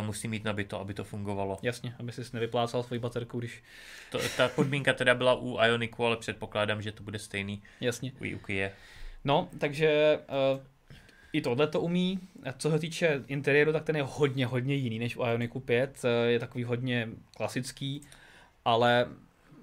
uh, 0.00 0.06
musí 0.06 0.28
mít 0.28 0.44
nabito, 0.44 0.80
aby 0.80 0.94
to 0.94 1.04
fungovalo. 1.04 1.58
Jasně, 1.62 1.94
aby 1.98 2.12
si 2.12 2.22
nevyplácal 2.32 2.82
svoji 2.82 2.98
baterku, 2.98 3.38
když... 3.38 3.62
To, 4.10 4.18
ta 4.36 4.48
podmínka 4.48 4.92
teda 4.92 5.14
byla 5.14 5.34
u 5.34 5.58
Ioniku, 5.64 6.06
ale 6.06 6.16
předpokládám, 6.16 6.82
že 6.82 6.92
to 6.92 7.02
bude 7.02 7.18
stejný 7.18 7.62
Jasně. 7.80 8.12
u 8.34 8.38
Kia. 8.38 8.70
No, 9.24 9.48
takže 9.58 10.18
uh, 10.54 10.60
i 11.32 11.40
tohle 11.40 11.66
to 11.66 11.80
umí. 11.80 12.18
Co 12.58 12.70
se 12.70 12.78
týče 12.78 13.24
interiéru, 13.26 13.72
tak 13.72 13.84
ten 13.84 13.96
je 13.96 14.02
hodně, 14.02 14.46
hodně 14.46 14.74
jiný 14.74 14.98
než 14.98 15.16
u 15.16 15.22
Ioniku 15.22 15.60
5. 15.60 16.02
Je 16.26 16.38
takový 16.38 16.64
hodně 16.64 17.08
klasický, 17.36 18.02
ale, 18.64 19.06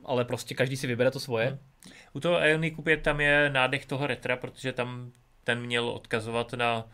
ale 0.05 0.25
prostě 0.25 0.55
každý 0.55 0.77
si 0.77 0.87
vybere 0.87 1.11
to 1.11 1.19
svoje. 1.19 1.47
Hmm. 1.47 1.68
U 2.13 2.19
toho 2.19 2.39
Ioniku 2.39 2.81
5 2.81 3.01
tam 3.01 3.21
je 3.21 3.49
nádech 3.49 3.85
toho 3.85 4.07
retra, 4.07 4.37
protože 4.37 4.73
tam 4.73 5.11
ten 5.43 5.61
měl 5.61 5.89
odkazovat 5.89 6.53
na 6.53 6.85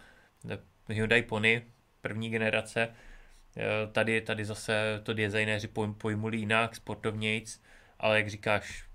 Hyundai 0.89 1.21
Pony 1.21 1.65
první 2.01 2.29
generace. 2.29 2.95
Tady, 3.91 4.21
tady 4.21 4.45
zase 4.45 5.01
to 5.03 5.13
designéři 5.13 5.67
pojmuli 5.97 6.37
jinak, 6.37 6.75
sportovnějc, 6.75 7.61
ale 7.99 8.17
jak 8.17 8.29
říkáš, 8.29 8.85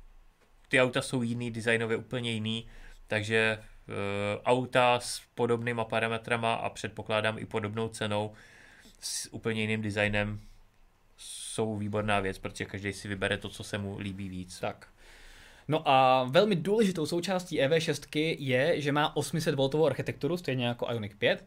ty 0.69 0.81
auta 0.81 1.03
jsou 1.03 1.23
jiný, 1.23 1.51
designově 1.51 1.97
úplně 1.97 2.33
jiný, 2.33 2.69
takže 3.07 3.59
Eh, 3.91 4.41
auta 4.45 5.01
s 5.01 5.23
podobnýma 5.35 5.85
parametrama 5.85 6.55
a 6.55 6.71
předpokládám 6.71 7.39
i 7.39 7.47
podobnou 7.47 7.89
cenou 7.89 8.33
s 9.01 9.33
úplně 9.33 9.61
jiným 9.61 9.83
designem 9.83 10.41
jsou 11.17 11.77
výborná 11.77 12.21
věc, 12.21 12.39
protože 12.39 12.65
každý 12.65 12.93
si 12.93 13.09
vybere 13.09 13.39
to, 13.39 13.49
co 13.49 13.65
se 13.65 13.79
mu 13.79 13.99
líbí 13.99 14.29
víc. 14.29 14.61
Tak. 14.61 14.89
No 15.71 15.89
a 15.89 16.25
velmi 16.25 16.57
důležitou 16.57 17.07
součástí 17.07 17.61
EV6 17.61 18.37
je, 18.39 18.81
že 18.81 18.93
má 18.93 19.15
800V 19.15 19.87
architekturu, 19.87 20.37
stejně 20.37 20.67
jako 20.67 20.87
Ioniq 20.91 21.17
5, 21.17 21.47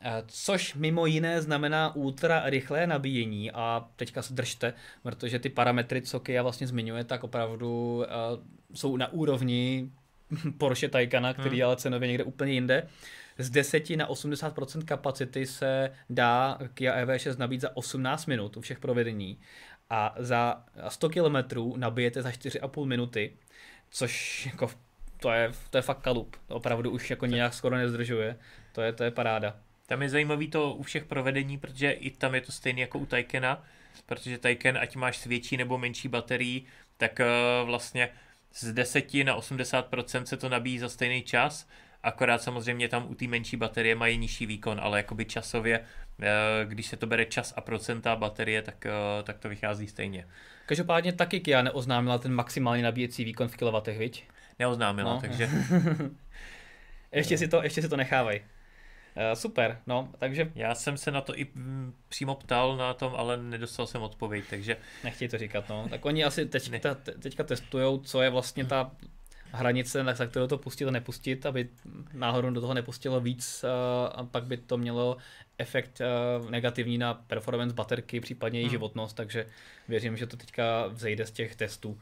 eh, 0.00 0.22
což 0.26 0.74
mimo 0.74 1.06
jiné 1.06 1.42
znamená 1.42 1.94
ultra 1.94 2.42
rychlé 2.44 2.86
nabíjení 2.86 3.50
a 3.50 3.88
teďka 3.96 4.22
se 4.22 4.34
držte, 4.34 4.74
protože 5.02 5.38
ty 5.38 5.48
parametry, 5.48 6.02
co 6.02 6.20
Kia 6.20 6.42
vlastně 6.42 6.66
zmiňuje, 6.66 7.04
tak 7.04 7.24
opravdu 7.24 7.96
uh, 7.96 8.04
jsou 8.74 8.96
na 8.96 9.12
úrovni 9.12 9.90
Porsche 10.58 10.88
Taycana, 10.88 11.34
který 11.34 11.56
hmm. 11.56 11.66
ale 11.66 11.76
cenově 11.76 12.08
někde 12.08 12.24
úplně 12.24 12.52
jinde. 12.52 12.88
Z 13.38 13.50
10 13.50 13.90
na 13.90 14.08
80% 14.08 14.84
kapacity 14.84 15.46
se 15.46 15.90
dá 16.10 16.58
Kia 16.74 17.04
EV6 17.04 17.38
nabít 17.38 17.60
za 17.60 17.76
18 17.76 18.26
minut 18.26 18.56
u 18.56 18.60
všech 18.60 18.78
provedení 18.78 19.38
a 19.90 20.14
za 20.18 20.64
100 20.88 21.08
km 21.08 21.36
nabijete 21.76 22.22
za 22.22 22.30
4,5 22.30 22.84
minuty, 22.84 23.36
což 23.92 24.46
jako 24.46 24.70
to 25.20 25.30
je, 25.30 25.52
to 25.70 25.78
je 25.78 25.82
fakt 25.82 26.00
kalup. 26.00 26.36
Opravdu 26.48 26.90
už 26.90 27.10
jako 27.10 27.26
nějak 27.26 27.54
skoro 27.54 27.76
nezdržuje. 27.76 28.38
To 28.72 28.82
je, 28.82 28.92
to 28.92 29.04
je 29.04 29.10
paráda. 29.10 29.56
Tam 29.86 30.02
je 30.02 30.08
zajímavý 30.08 30.48
to 30.48 30.74
u 30.74 30.82
všech 30.82 31.04
provedení, 31.04 31.58
protože 31.58 31.90
i 31.90 32.10
tam 32.10 32.34
je 32.34 32.40
to 32.40 32.52
stejné 32.52 32.80
jako 32.80 32.98
u 32.98 33.06
Taycana, 33.06 33.64
protože 34.06 34.38
Taycan, 34.38 34.78
ať 34.78 34.96
máš 34.96 35.18
s 35.18 35.24
větší 35.24 35.56
nebo 35.56 35.78
menší 35.78 36.08
baterií, 36.08 36.66
tak 36.96 37.20
uh, 37.20 37.66
vlastně 37.66 38.08
z 38.52 38.72
10 38.72 39.14
na 39.14 39.38
80% 39.38 40.22
se 40.22 40.36
to 40.36 40.48
nabíjí 40.48 40.78
za 40.78 40.88
stejný 40.88 41.22
čas, 41.22 41.68
akorát 42.02 42.42
samozřejmě 42.42 42.88
tam 42.88 43.10
u 43.10 43.14
té 43.14 43.26
menší 43.26 43.56
baterie 43.56 43.94
mají 43.94 44.18
nižší 44.18 44.46
výkon, 44.46 44.80
ale 44.82 44.98
jakoby 44.98 45.24
časově, 45.24 45.80
eh, 46.22 46.26
když 46.64 46.86
se 46.86 46.96
to 46.96 47.06
bere 47.06 47.24
čas 47.24 47.54
a 47.56 47.60
procenta 47.60 48.16
baterie, 48.16 48.62
tak, 48.62 48.86
eh, 48.86 49.22
tak 49.22 49.38
to 49.38 49.48
vychází 49.48 49.86
stejně. 49.86 50.26
Každopádně 50.72 51.12
taky 51.12 51.40
Kia 51.40 51.62
neoznámila 51.62 52.18
ten 52.18 52.34
maximální 52.34 52.82
nabíjecí 52.82 53.24
výkon 53.24 53.48
v 53.48 53.56
kilovatech, 53.56 53.98
viď? 53.98 54.24
Neoznámila, 54.58 55.14
no. 55.14 55.20
takže... 55.20 55.50
ještě, 57.12 57.38
si 57.38 57.48
to, 57.48 57.62
ještě 57.62 57.82
si 57.82 57.88
to 57.88 57.96
nechávají. 57.96 58.40
Uh, 58.40 58.44
super, 59.34 59.78
no, 59.86 60.08
takže... 60.18 60.52
Já 60.54 60.74
jsem 60.74 60.96
se 60.96 61.10
na 61.10 61.20
to 61.20 61.38
i 61.38 61.46
mm, 61.54 61.94
přímo 62.08 62.34
ptal 62.34 62.76
na 62.76 62.94
tom, 62.94 63.12
ale 63.16 63.36
nedostal 63.36 63.86
jsem 63.86 64.02
odpověď, 64.02 64.44
takže... 64.50 64.76
Nechtějí 65.04 65.28
to 65.28 65.38
říkat, 65.38 65.68
no. 65.68 65.88
Tak 65.90 66.04
oni 66.04 66.24
asi 66.24 66.46
teďka, 66.46 66.94
te, 66.94 67.12
teďka 67.12 67.44
testují, 67.44 68.00
co 68.00 68.22
je 68.22 68.30
vlastně 68.30 68.64
ta 68.64 68.90
hranice, 69.52 70.04
za 70.14 70.26
kterou 70.26 70.46
to 70.46 70.58
pustit 70.58 70.86
a 70.86 70.90
nepustit, 70.90 71.46
aby 71.46 71.68
náhodou 72.12 72.50
do 72.50 72.60
toho 72.60 72.74
nepustilo 72.74 73.20
víc 73.20 73.64
uh, 73.64 73.70
a 74.14 74.24
pak 74.24 74.44
by 74.44 74.56
to 74.56 74.78
mělo 74.78 75.16
efekt 75.62 76.00
uh, 76.40 76.50
negativní 76.50 76.98
na 76.98 77.14
performance 77.14 77.74
baterky, 77.74 78.20
případně 78.20 78.58
její 78.58 78.64
hmm. 78.64 78.70
životnost, 78.70 79.16
takže 79.16 79.46
věřím, 79.88 80.16
že 80.16 80.26
to 80.26 80.36
teďka 80.36 80.86
vzejde 80.86 81.26
z 81.26 81.30
těch 81.30 81.56
testů. 81.56 82.00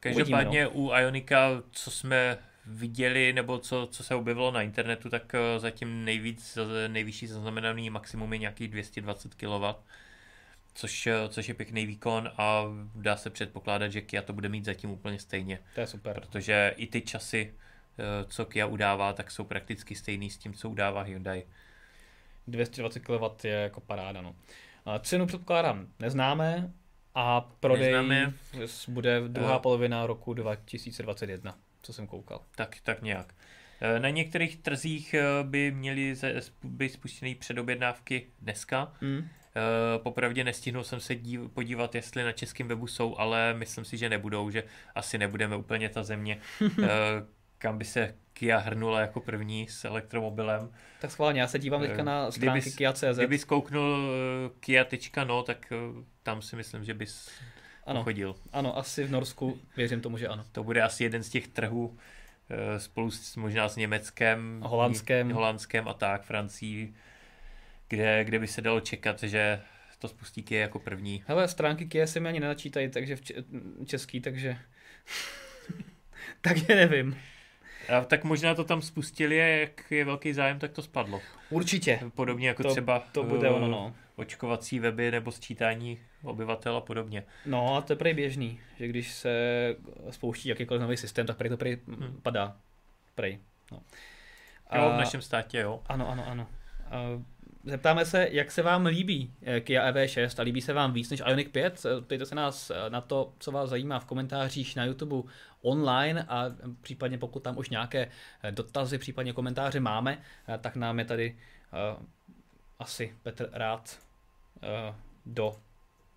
Každopádně 0.00 0.44
Uvidíme, 0.44 0.64
no. 0.64 0.70
u 0.70 0.92
Ionika, 0.94 1.62
co 1.70 1.90
jsme 1.90 2.38
viděli, 2.66 3.32
nebo 3.32 3.58
co, 3.58 3.88
co 3.90 4.04
se 4.04 4.14
objevilo 4.14 4.50
na 4.50 4.62
internetu, 4.62 5.10
tak 5.10 5.34
eh, 5.34 5.58
zatím 5.58 6.04
nejvíc, 6.04 6.58
nejvyšší 6.88 7.26
zaznamenaný 7.26 7.90
maximum 7.90 8.32
je 8.32 8.38
nějakých 8.38 8.68
220 8.68 9.34
kW, 9.34 9.64
což, 10.74 11.06
eh, 11.06 11.28
což 11.28 11.48
je 11.48 11.54
pěkný 11.54 11.86
výkon 11.86 12.30
a 12.36 12.64
dá 12.94 13.16
se 13.16 13.30
předpokládat, 13.30 13.88
že 13.88 14.00
Kia 14.00 14.22
to 14.22 14.32
bude 14.32 14.48
mít 14.48 14.64
zatím 14.64 14.90
úplně 14.90 15.18
stejně. 15.18 15.58
To 15.74 15.80
je 15.80 15.86
super. 15.86 16.14
Protože 16.14 16.74
i 16.76 16.86
ty 16.86 17.00
časy, 17.00 17.54
co 18.26 18.44
Kia 18.44 18.66
udává, 18.66 19.12
tak 19.12 19.30
jsou 19.30 19.44
prakticky 19.44 19.94
stejný 19.94 20.30
s 20.30 20.38
tím, 20.38 20.54
co 20.54 20.70
udává 20.70 21.02
Hyundai. 21.02 21.44
220 22.46 23.00
kW 23.00 23.44
je 23.44 23.50
jako 23.50 23.80
paráda. 23.80 24.22
No. 24.22 24.34
Cenu 25.00 25.26
předpokládám 25.26 25.86
neznáme 25.98 26.72
a 27.14 27.40
prodej 27.40 27.92
Neznáme. 27.92 28.32
bude 28.88 29.20
druhá 29.28 29.56
uh, 29.56 29.62
polovina 29.62 30.06
roku 30.06 30.34
2021 30.34 31.58
co 31.82 31.92
jsem 31.92 32.06
koukal. 32.06 32.40
Tak, 32.56 32.76
tak 32.82 33.02
nějak. 33.02 33.34
E, 33.80 34.00
na 34.00 34.08
některých 34.08 34.56
trzích 34.56 35.14
e, 35.14 35.22
by 35.42 35.70
měly 35.70 36.14
být 36.64 36.92
spuštěné 36.92 37.34
předobjednávky 37.34 38.26
dneska. 38.40 38.92
Mm. 39.00 39.28
Popravdě 40.02 40.44
nestihnul 40.44 40.84
jsem 40.84 41.00
se 41.00 41.14
dív, 41.14 41.40
podívat, 41.54 41.94
jestli 41.94 42.24
na 42.24 42.32
českém 42.32 42.68
webu 42.68 42.86
jsou, 42.86 43.16
ale 43.18 43.54
myslím 43.54 43.84
si, 43.84 43.96
že 43.96 44.08
nebudou, 44.08 44.50
že 44.50 44.64
asi 44.94 45.18
nebudeme 45.18 45.56
úplně 45.56 45.88
ta 45.88 46.02
země, 46.02 46.38
kam 47.58 47.78
by 47.78 47.84
se 47.84 48.14
Kia 48.32 48.58
hrnula 48.58 49.00
jako 49.00 49.20
první 49.20 49.68
s 49.68 49.84
elektromobilem. 49.84 50.70
Tak 51.00 51.10
schválně, 51.10 51.40
já 51.40 51.46
se 51.46 51.58
dívám 51.58 51.80
teďka 51.80 52.02
na 52.02 52.30
stránky 52.30 52.60
kdyby, 52.60 52.76
Kia.cz. 52.76 53.16
Kdyby 53.16 53.38
zkouknul 53.38 54.10
Kia.no, 54.60 55.42
tak 55.42 55.72
tam 56.22 56.42
si 56.42 56.56
myslím, 56.56 56.84
že 56.84 56.94
bys 56.94 57.30
ano, 57.86 58.04
chodil. 58.04 58.34
Ano, 58.52 58.78
asi 58.78 59.04
v 59.04 59.10
Norsku, 59.10 59.60
věřím 59.76 60.00
tomu, 60.00 60.18
že 60.18 60.28
ano. 60.28 60.44
To 60.52 60.64
bude 60.64 60.82
asi 60.82 61.04
jeden 61.04 61.22
z 61.22 61.28
těch 61.28 61.48
trhů 61.48 61.98
eh, 62.50 62.80
spolu 62.80 63.10
s, 63.10 63.36
možná 63.36 63.68
s 63.68 63.76
Německem, 63.76 64.60
Holandském. 64.64 65.30
Holandském 65.30 65.88
a 65.88 65.94
tak, 65.94 66.22
Francií, 66.22 66.94
kde, 67.88 68.24
kde 68.24 68.38
by 68.38 68.46
se 68.46 68.60
dalo 68.60 68.80
čekat, 68.80 69.22
že 69.22 69.60
to 70.02 70.08
spustí 70.08 70.42
Kia 70.42 70.60
jako 70.60 70.78
první. 70.78 71.24
Hele, 71.26 71.48
stránky 71.48 71.86
Kia 71.86 72.06
se 72.06 72.20
mi 72.20 72.28
ani 72.28 72.40
nenačítají, 72.40 72.88
takže 72.88 73.16
v 73.16 73.22
český, 73.86 74.20
takže... 74.20 74.58
takže 76.40 76.74
nevím. 76.74 77.16
A 77.88 78.04
tak 78.04 78.24
možná 78.24 78.54
to 78.54 78.64
tam 78.64 78.82
spustili 78.82 79.42
a 79.42 79.44
jak 79.44 79.90
je 79.90 80.04
velký 80.04 80.32
zájem, 80.32 80.58
tak 80.58 80.72
to 80.72 80.82
spadlo. 80.82 81.20
Určitě. 81.50 82.00
Podobně 82.14 82.48
jako 82.48 82.62
to, 82.62 82.70
třeba 82.70 82.98
to 83.12 83.24
bude 83.24 83.50
ono, 83.50 83.68
no. 83.68 83.94
očkovací 84.16 84.78
weby 84.78 85.10
nebo 85.10 85.32
sčítání 85.32 85.98
obyvatel 86.22 86.76
a 86.76 86.80
podobně. 86.80 87.24
No 87.46 87.76
a 87.76 87.80
to 87.80 87.92
je 87.92 87.96
prej 87.96 88.14
běžný, 88.14 88.60
že 88.78 88.88
když 88.88 89.12
se 89.12 89.30
spouští 90.10 90.48
jakýkoliv 90.48 90.82
nový 90.82 90.96
systém, 90.96 91.26
tak 91.26 91.36
prej 91.36 91.50
to 91.50 91.56
prej 91.56 91.78
hmm. 91.86 92.20
padá. 92.22 92.56
Prej. 93.14 93.38
No. 93.72 93.82
A, 94.66 94.78
jo, 94.78 94.90
v 94.90 94.96
našem 94.96 95.22
státě, 95.22 95.58
jo. 95.58 95.80
Ano, 95.86 96.08
ano, 96.08 96.24
ano. 96.26 96.46
A 96.90 96.98
zeptáme 97.64 98.04
se, 98.04 98.28
jak 98.30 98.50
se 98.50 98.62
vám 98.62 98.86
líbí 98.86 99.34
eh, 99.42 99.60
Kia 99.60 99.92
EV6 99.92 100.40
a 100.40 100.42
líbí 100.42 100.60
se 100.60 100.72
vám 100.72 100.92
víc 100.92 101.10
než 101.10 101.22
Ioniq 101.26 101.50
5? 101.50 101.86
Ptejte 102.00 102.26
se 102.26 102.34
nás 102.34 102.70
eh, 102.70 102.90
na 102.90 103.00
to, 103.00 103.32
co 103.38 103.52
vás 103.52 103.70
zajímá 103.70 104.00
v 104.00 104.04
komentářích 104.04 104.76
na 104.76 104.84
YouTube 104.84 105.16
online 105.62 106.26
a 106.28 106.44
případně 106.80 107.18
pokud 107.18 107.42
tam 107.42 107.58
už 107.58 107.70
nějaké 107.70 108.08
eh, 108.42 108.52
dotazy, 108.52 108.98
případně 108.98 109.32
komentáře 109.32 109.80
máme, 109.80 110.22
tak 110.60 110.76
nám 110.76 110.98
je 110.98 111.04
tady 111.04 111.36
uh, 111.96 112.06
asi 112.78 113.16
Petr 113.22 113.50
rád 113.52 113.98
uh, 114.62 114.94
do 115.26 115.56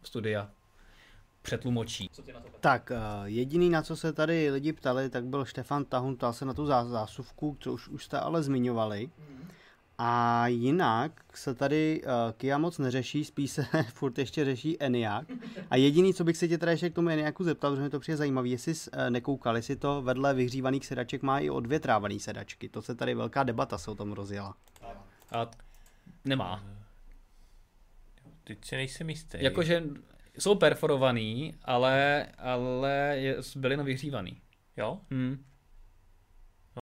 studia 0.04 0.50
přetlumočí. 1.42 2.10
Tak 2.60 2.92
jediný, 3.26 3.70
na 3.70 3.82
co 3.82 3.96
se 3.96 4.14
tady 4.14 4.52
lidi 4.52 4.74
ptali, 4.74 5.10
tak 5.10 5.26
byl 5.26 5.46
Štefan 5.46 5.86
Tahun, 5.86 6.16
ptal 6.16 6.34
se 6.34 6.46
na 6.46 6.54
tu 6.54 6.66
zásuvku, 6.66 7.58
co 7.60 7.74
už, 7.74 7.88
už 7.88 8.06
jste 8.06 8.20
ale 8.20 8.44
zmiňovali. 8.44 9.10
Mm. 9.18 9.50
A 9.98 10.48
jinak 10.48 11.12
se 11.34 11.56
tady 11.56 12.02
uh, 12.04 12.12
Kia 12.38 12.58
moc 12.58 12.78
neřeší, 12.78 13.26
spíš 13.26 13.52
se 13.52 13.66
furt 13.94 14.18
ještě 14.18 14.46
řeší 14.46 14.82
Eniak. 14.82 15.28
A 15.70 15.76
jediný, 15.76 16.14
co 16.14 16.24
bych 16.24 16.38
se 16.38 16.48
tě 16.48 16.58
teda 16.58 16.72
ještě 16.72 16.90
k 16.90 16.96
tomu 16.96 17.10
Eniaku 17.10 17.44
zeptal, 17.44 17.72
protože 17.72 17.84
mi 17.84 17.90
to 17.90 18.00
přijde 18.00 18.18
zajímavé, 18.18 18.48
jestli 18.48 18.76
jsi 18.76 18.92
uh, 18.92 19.10
nekoukal, 19.10 19.56
jestli 19.56 19.76
to 19.76 20.02
vedle 20.02 20.34
vyhřívaných 20.34 20.86
sedaček 20.86 21.22
má 21.22 21.40
i 21.40 21.50
odvětrávaný 21.50 22.20
sedačky. 22.20 22.70
To 22.70 22.82
se 22.82 22.96
tady 22.96 23.16
velká 23.16 23.44
debata 23.44 23.78
se 23.78 23.92
o 23.92 23.96
tom 23.96 24.12
rozjela. 24.12 24.56
A 25.32 25.52
nemá. 26.26 26.64
Teď 28.44 28.66
si 28.66 28.76
nejsem 28.76 29.10
jistý. 29.10 29.38
Jakože 29.42 29.84
jsou 30.40 30.56
perforovaný, 30.56 31.56
ale, 31.64 32.26
ale 32.38 33.14
je, 33.18 33.38
byly 33.56 33.78
na 33.78 33.84
vyhřívaný. 33.84 34.42
Jo? 34.78 35.00
Hmm. 35.12 35.46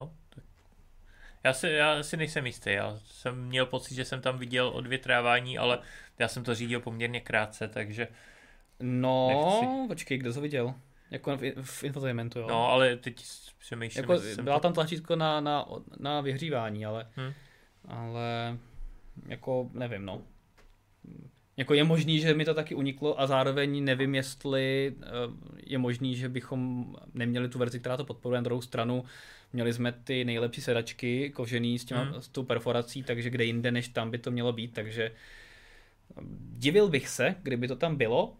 No. 0.00 0.12
Já 1.44 1.52
si, 1.52 1.68
já 1.68 2.02
si 2.02 2.16
nejsem 2.16 2.46
jistý, 2.46 2.70
já 2.70 2.98
jsem 3.04 3.44
měl 3.44 3.66
pocit, 3.66 3.94
že 3.94 4.04
jsem 4.04 4.20
tam 4.20 4.38
viděl 4.38 4.68
odvětrávání, 4.68 5.58
ale 5.58 5.78
já 6.18 6.28
jsem 6.28 6.44
to 6.44 6.54
řídil 6.54 6.80
poměrně 6.80 7.20
krátce, 7.20 7.68
takže... 7.68 8.08
No, 8.80 9.28
nechci. 9.28 9.88
počkej, 9.88 10.18
kdo 10.18 10.34
to 10.34 10.40
viděl? 10.40 10.74
Jako 11.10 11.36
v, 11.36 11.62
v 11.62 11.84
infotainmentu, 11.84 12.38
jo. 12.38 12.46
No, 12.48 12.68
ale 12.68 12.96
teď 12.96 13.24
přemýšlím. 13.58 14.02
Jako, 14.02 14.22
byla 14.42 14.56
to... 14.56 14.62
tam 14.62 14.72
tlačítko 14.72 15.16
na, 15.16 15.40
na, 15.40 15.66
na 15.98 16.20
vyhřívání, 16.20 16.86
ale, 16.86 17.06
hmm. 17.16 17.32
ale 17.88 18.58
jako 19.26 19.70
nevím, 19.72 20.04
no. 20.04 20.22
Jako 21.56 21.74
je 21.74 21.84
možný, 21.84 22.20
že 22.20 22.34
mi 22.34 22.44
to 22.44 22.54
taky 22.54 22.74
uniklo 22.74 23.20
a 23.20 23.26
zároveň 23.26 23.84
nevím, 23.84 24.14
jestli 24.14 24.94
eh, 25.02 25.06
je 25.66 25.78
možný, 25.78 26.16
že 26.16 26.28
bychom 26.28 26.86
neměli 27.14 27.48
tu 27.48 27.58
verzi, 27.58 27.80
která 27.80 27.96
to 27.96 28.04
podporuje 28.04 28.38
na 28.38 28.44
druhou 28.44 28.62
stranu. 28.62 29.04
Měli 29.52 29.72
jsme 29.72 29.92
ty 29.92 30.24
nejlepší 30.24 30.60
sedačky 30.60 31.30
kožený 31.30 31.78
s, 31.78 31.84
těma, 31.84 32.02
hmm. 32.02 32.22
s 32.22 32.28
tou 32.28 32.42
perforací, 32.42 33.02
takže 33.02 33.30
kde 33.30 33.44
jinde 33.44 33.70
než 33.70 33.88
tam 33.88 34.10
by 34.10 34.18
to 34.18 34.30
mělo 34.30 34.52
být, 34.52 34.74
takže 34.74 35.04
eh, 35.04 36.20
divil 36.56 36.88
bych 36.88 37.08
se, 37.08 37.34
kdyby 37.42 37.68
to 37.68 37.76
tam 37.76 37.96
bylo, 37.96 38.36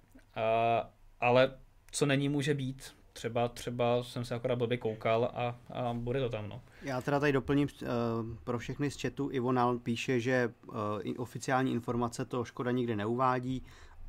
ale 1.21 1.53
co 1.91 2.07
není, 2.07 2.29
může 2.29 2.55
být. 2.55 2.95
Třeba, 3.13 3.49
třeba 3.49 4.03
jsem 4.03 4.25
se 4.25 4.35
akorát 4.35 4.57
blbě 4.57 4.79
koukal 4.79 5.25
a, 5.35 5.59
a 5.73 5.95
bude 5.95 6.21
to 6.21 6.29
tam. 6.29 6.49
No. 6.49 6.63
Já 6.83 7.01
teda 7.01 7.21
tady 7.21 7.33
doplním 7.33 7.69
uh, 7.83 7.89
pro 8.45 8.59
všechny 8.59 8.91
z 8.91 9.01
chatu. 9.03 9.29
Ivonal 9.33 9.79
píše, 9.79 10.21
že 10.21 10.53
uh, 10.67 10.75
oficiální 11.17 11.73
informace 11.73 12.25
to 12.25 12.45
Škoda 12.45 12.71
nikdy 12.71 12.97
neuvádí 12.97 13.63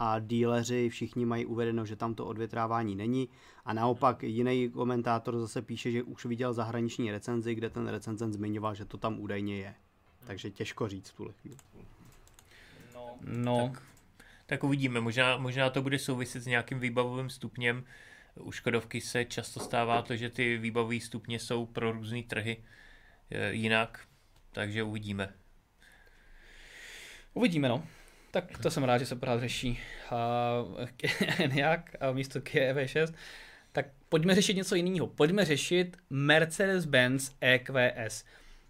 a 0.06 0.20
díleři 0.20 0.90
všichni 0.90 1.26
mají 1.26 1.46
uvedeno, 1.46 1.86
že 1.86 1.96
tam 1.96 2.16
to 2.16 2.26
odvětrávání 2.26 2.96
není. 2.96 3.30
A 3.66 3.74
naopak 3.74 4.24
jiný 4.24 4.70
komentátor 4.70 5.40
zase 5.40 5.62
píše, 5.62 5.92
že 5.92 6.04
už 6.04 6.26
viděl 6.26 6.54
zahraniční 6.54 7.12
recenzi, 7.12 7.56
kde 7.56 7.70
ten 7.70 7.88
recenzent 7.88 8.34
zmiňoval, 8.34 8.76
že 8.76 8.86
to 8.86 8.98
tam 8.98 9.20
údajně 9.20 9.58
je. 9.58 9.76
Takže 10.28 10.52
těžko 10.52 10.88
říct 10.88 11.10
v 11.10 11.16
tuhle 11.16 11.34
chvíli. 11.34 11.58
No, 12.94 13.18
no. 13.22 13.72
Tak, 13.74 13.84
tak 14.46 14.64
uvidíme. 14.64 15.02
Možná, 15.02 15.38
možná 15.38 15.70
to 15.70 15.82
bude 15.82 16.00
souviset 16.00 16.44
s 16.44 16.48
nějakým 16.48 16.80
výbavovým 16.80 17.30
stupněm, 17.30 17.84
u 18.40 18.52
Škodovky 18.52 19.02
se 19.02 19.26
často 19.26 19.60
stává 19.60 20.02
to, 20.02 20.16
že 20.16 20.30
ty 20.30 20.58
výbavové 20.58 21.00
stupně 21.00 21.40
jsou 21.40 21.66
pro 21.66 21.92
různé 21.92 22.24
trhy 22.24 22.64
e, 23.30 23.54
jinak, 23.54 24.08
takže 24.52 24.84
uvidíme. 24.84 25.34
Uvidíme, 27.34 27.70
no. 27.70 27.84
Tak 28.34 28.58
to 28.58 28.72
jsem 28.72 28.84
rád, 28.84 28.98
že 28.98 29.06
se 29.06 29.16
pořád 29.16 29.40
řeší 29.40 29.80
nějak 31.54 31.96
a 32.00 32.12
místo 32.12 32.42
Kia 32.42 32.74
EV6. 32.74 33.14
Tak 33.72 33.86
pojďme 34.10 34.36
řešit 34.36 34.56
něco 34.56 34.76
jiného. 34.76 35.08
Pojďme 35.08 35.46
řešit 35.46 35.98
Mercedes-Benz 36.12 37.34
EQS 37.42 38.24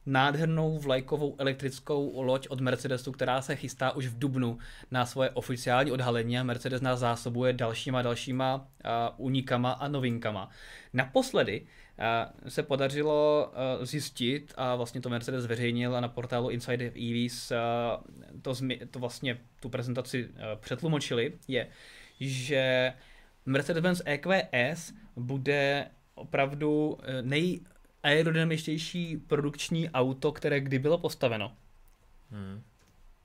nádhernou 0.06 0.80
vlajkovou 0.80 1.36
elektrickou 1.38 2.22
loď 2.22 2.48
od 2.50 2.62
Mercedesu, 2.62 3.12
která 3.12 3.42
se 3.42 3.56
chystá 3.56 3.92
už 3.92 4.08
v 4.08 4.20
Dubnu 4.20 4.58
na 4.92 5.06
svoje 5.06 5.30
oficiální 5.30 5.92
odhalení 5.92 6.40
a 6.40 6.44
Mercedes 6.44 6.82
nás 6.82 7.00
zásobuje 7.00 7.54
dalšíma 7.54 8.02
dalšíma 8.02 8.56
uh, 8.56 9.26
unikama 9.26 9.72
a 9.72 9.88
novinkama. 9.88 10.50
Naposledy 10.94 11.66
se 12.48 12.64
podařilo 12.64 13.52
uh, 13.80 13.86
zjistit 13.86 14.54
a 14.58 14.76
vlastně 14.76 15.02
to 15.02 15.10
Mercedes 15.10 15.44
zveřejnil 15.44 16.02
na 16.02 16.08
portálu 16.08 16.50
Inside 16.50 16.86
EVs 16.86 17.52
uh, 17.52 17.58
to, 18.42 18.52
zmi- 18.52 18.88
to 18.92 19.00
vlastně 19.00 19.40
tu 19.60 19.70
prezentaci 19.70 20.26
uh, 20.26 20.36
přetlumočili, 20.60 21.34
je, 21.48 21.68
že 22.20 22.94
Mercedes-Benz 23.46 24.02
EQS 24.06 24.94
bude 25.16 25.88
opravdu 26.16 26.98
nej, 27.22 27.60
aerodynamičtější 28.04 29.18
produkční 29.18 29.90
auto, 29.90 30.32
které 30.32 30.60
kdy 30.60 30.80
bylo 30.80 30.98
postaveno. 30.98 31.56
Hmm. 32.32 32.64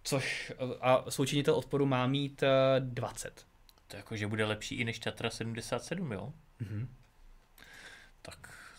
Což 0.02 0.52
a 0.80 1.10
součinitel 1.10 1.54
odporu 1.54 1.86
má 1.86 2.06
mít 2.06 2.44
20. 2.78 3.28
Eh, 3.28 3.42
to 3.86 3.96
jako, 3.96 4.16
že 4.16 4.26
bude 4.26 4.44
lepší 4.44 4.74
i 4.74 4.84
než 4.84 4.98
Tatra 4.98 5.30
77, 5.30 6.12
jo? 6.12 6.32
Mm-hmm. 6.60 6.86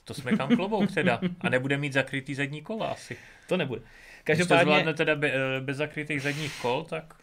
To 0.09 0.13
jsme 0.13 0.37
kam 0.37 0.55
klobouk 0.55 0.91
teda. 0.91 1.21
A 1.41 1.49
nebude 1.49 1.77
mít 1.77 1.93
zakrytý 1.93 2.35
zadní 2.35 2.61
kola 2.61 2.87
asi. 2.87 3.17
To 3.47 3.57
nebude. 3.57 3.81
Každopádně... 4.23 4.33
Když 4.33 4.47
to 4.47 4.71
zvládne 4.71 4.93
teda 4.93 5.15
be, 5.15 5.31
eh, 5.33 5.61
bez 5.61 5.77
zakrytých 5.77 6.21
zadních 6.21 6.61
kol, 6.61 6.83
tak... 6.83 7.13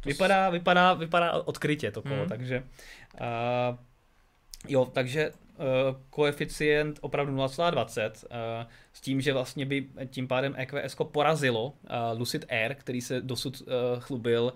To 0.00 0.08
vypadá, 0.08 0.50
vypadá, 0.50 0.94
vypadá 0.94 1.32
odkrytě 1.32 1.90
to 1.90 2.02
kolo, 2.02 2.22
mm. 2.22 2.28
takže... 2.28 2.62
Uh, 3.20 3.78
jo, 4.68 4.84
takže 4.84 5.32
Eh, 5.58 5.94
koeficient 6.10 6.98
opravdu 7.00 7.36
0,20 7.36 8.24
eh, 8.30 8.66
s 8.92 9.00
tím, 9.00 9.20
že 9.20 9.32
vlastně 9.32 9.66
by 9.66 9.86
tím 10.06 10.28
pádem 10.28 10.54
EQS 10.56 10.96
porazilo 11.12 11.72
eh, 11.84 11.88
Lucid 12.16 12.44
Air, 12.48 12.74
který 12.74 13.00
se 13.00 13.20
dosud 13.20 13.62
chlubil 13.98 14.52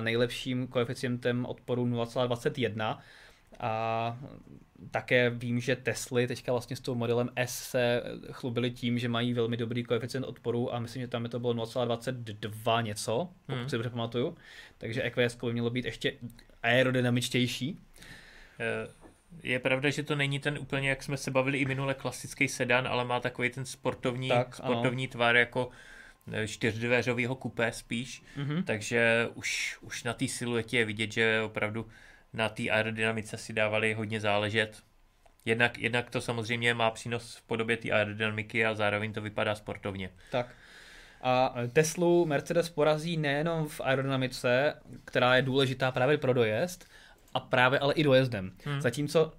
nejlepším 0.00 0.66
koeficientem 0.66 1.46
odporu 1.46 1.86
0,21 1.86 2.98
a 3.60 4.18
také 4.90 5.30
vím, 5.30 5.60
že 5.60 5.76
Tesly 5.76 6.26
teďka 6.26 6.52
vlastně 6.52 6.76
s 6.76 6.80
tou 6.80 6.94
modelem 6.94 7.30
S 7.36 7.70
se 7.70 8.02
chlubili 8.32 8.70
tím, 8.70 8.98
že 8.98 9.08
mají 9.08 9.32
velmi 9.32 9.56
dobrý 9.56 9.84
koeficient 9.84 10.26
odporu 10.26 10.74
a 10.74 10.78
myslím, 10.78 11.02
že 11.02 11.08
tam 11.08 11.24
je 11.24 11.28
to 11.28 11.40
bylo 11.40 11.54
0,22 11.54 12.82
něco, 12.82 13.28
pokud 13.46 13.58
hmm. 13.58 13.68
si 13.68 13.76
dobře 13.76 13.90
pamatuju. 13.90 14.36
Takže 14.78 15.02
EQS 15.02 15.34
by 15.34 15.52
mělo 15.52 15.70
být 15.70 15.84
ještě 15.84 16.12
aerodynamičtější. 16.62 17.78
Je 19.42 19.58
pravda, 19.58 19.90
že 19.90 20.02
to 20.02 20.16
není 20.16 20.38
ten 20.38 20.58
úplně, 20.58 20.88
jak 20.88 21.02
jsme 21.02 21.16
se 21.16 21.30
bavili 21.30 21.58
i 21.58 21.64
minule, 21.64 21.94
klasický 21.94 22.48
sedan, 22.48 22.88
ale 22.88 23.04
má 23.04 23.20
takový 23.20 23.50
ten 23.50 23.64
sportovní, 23.64 24.28
tak, 24.28 24.54
sportovní 24.54 25.08
tvar 25.08 25.36
jako 25.36 25.70
eh, 26.32 26.48
čtyřdveřového 26.48 27.34
kupé 27.34 27.72
spíš, 27.72 28.22
mm-hmm. 28.36 28.64
takže 28.64 29.28
už, 29.34 29.78
už 29.80 30.04
na 30.04 30.14
té 30.14 30.28
siluetě 30.28 30.78
je 30.78 30.84
vidět, 30.84 31.12
že 31.12 31.42
opravdu 31.42 31.86
na 32.32 32.48
té 32.48 32.70
aerodynamice 32.70 33.36
si 33.36 33.52
dávali 33.52 33.94
hodně 33.94 34.20
záležet. 34.20 34.82
Jednak, 35.44 35.78
jednak 35.78 36.10
to 36.10 36.20
samozřejmě 36.20 36.74
má 36.74 36.90
přínos 36.90 37.36
v 37.36 37.42
podobě 37.42 37.76
té 37.76 37.90
aerodynamiky 37.90 38.66
a 38.66 38.74
zároveň 38.74 39.12
to 39.12 39.20
vypadá 39.20 39.54
sportovně. 39.54 40.10
Tak. 40.30 40.54
A 41.22 41.54
Teslu 41.72 42.26
Mercedes 42.26 42.68
porazí 42.68 43.16
nejenom 43.16 43.68
v 43.68 43.80
aerodynamice, 43.80 44.74
která 45.04 45.36
je 45.36 45.42
důležitá 45.42 45.90
právě 45.90 46.18
pro 46.18 46.32
dojezd, 46.32 46.88
a 47.34 47.40
právě 47.40 47.78
ale 47.78 47.94
i 47.94 48.02
dojezdem. 48.02 48.52
Hmm. 48.64 48.80
Zatímco 48.80 49.24
uh, 49.24 49.32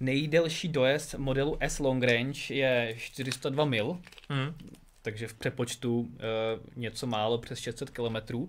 nejdelší 0.00 0.68
dojezd 0.68 1.14
modelu 1.14 1.56
S 1.60 1.78
Long 1.78 2.04
Range 2.04 2.54
je 2.54 2.94
402 2.98 3.64
mil, 3.64 4.00
hmm. 4.28 4.54
takže 5.02 5.28
v 5.28 5.34
přepočtu 5.34 6.00
uh, 6.00 6.08
něco 6.76 7.06
málo 7.06 7.38
přes 7.38 7.58
600 7.58 7.90
km, 7.90 8.48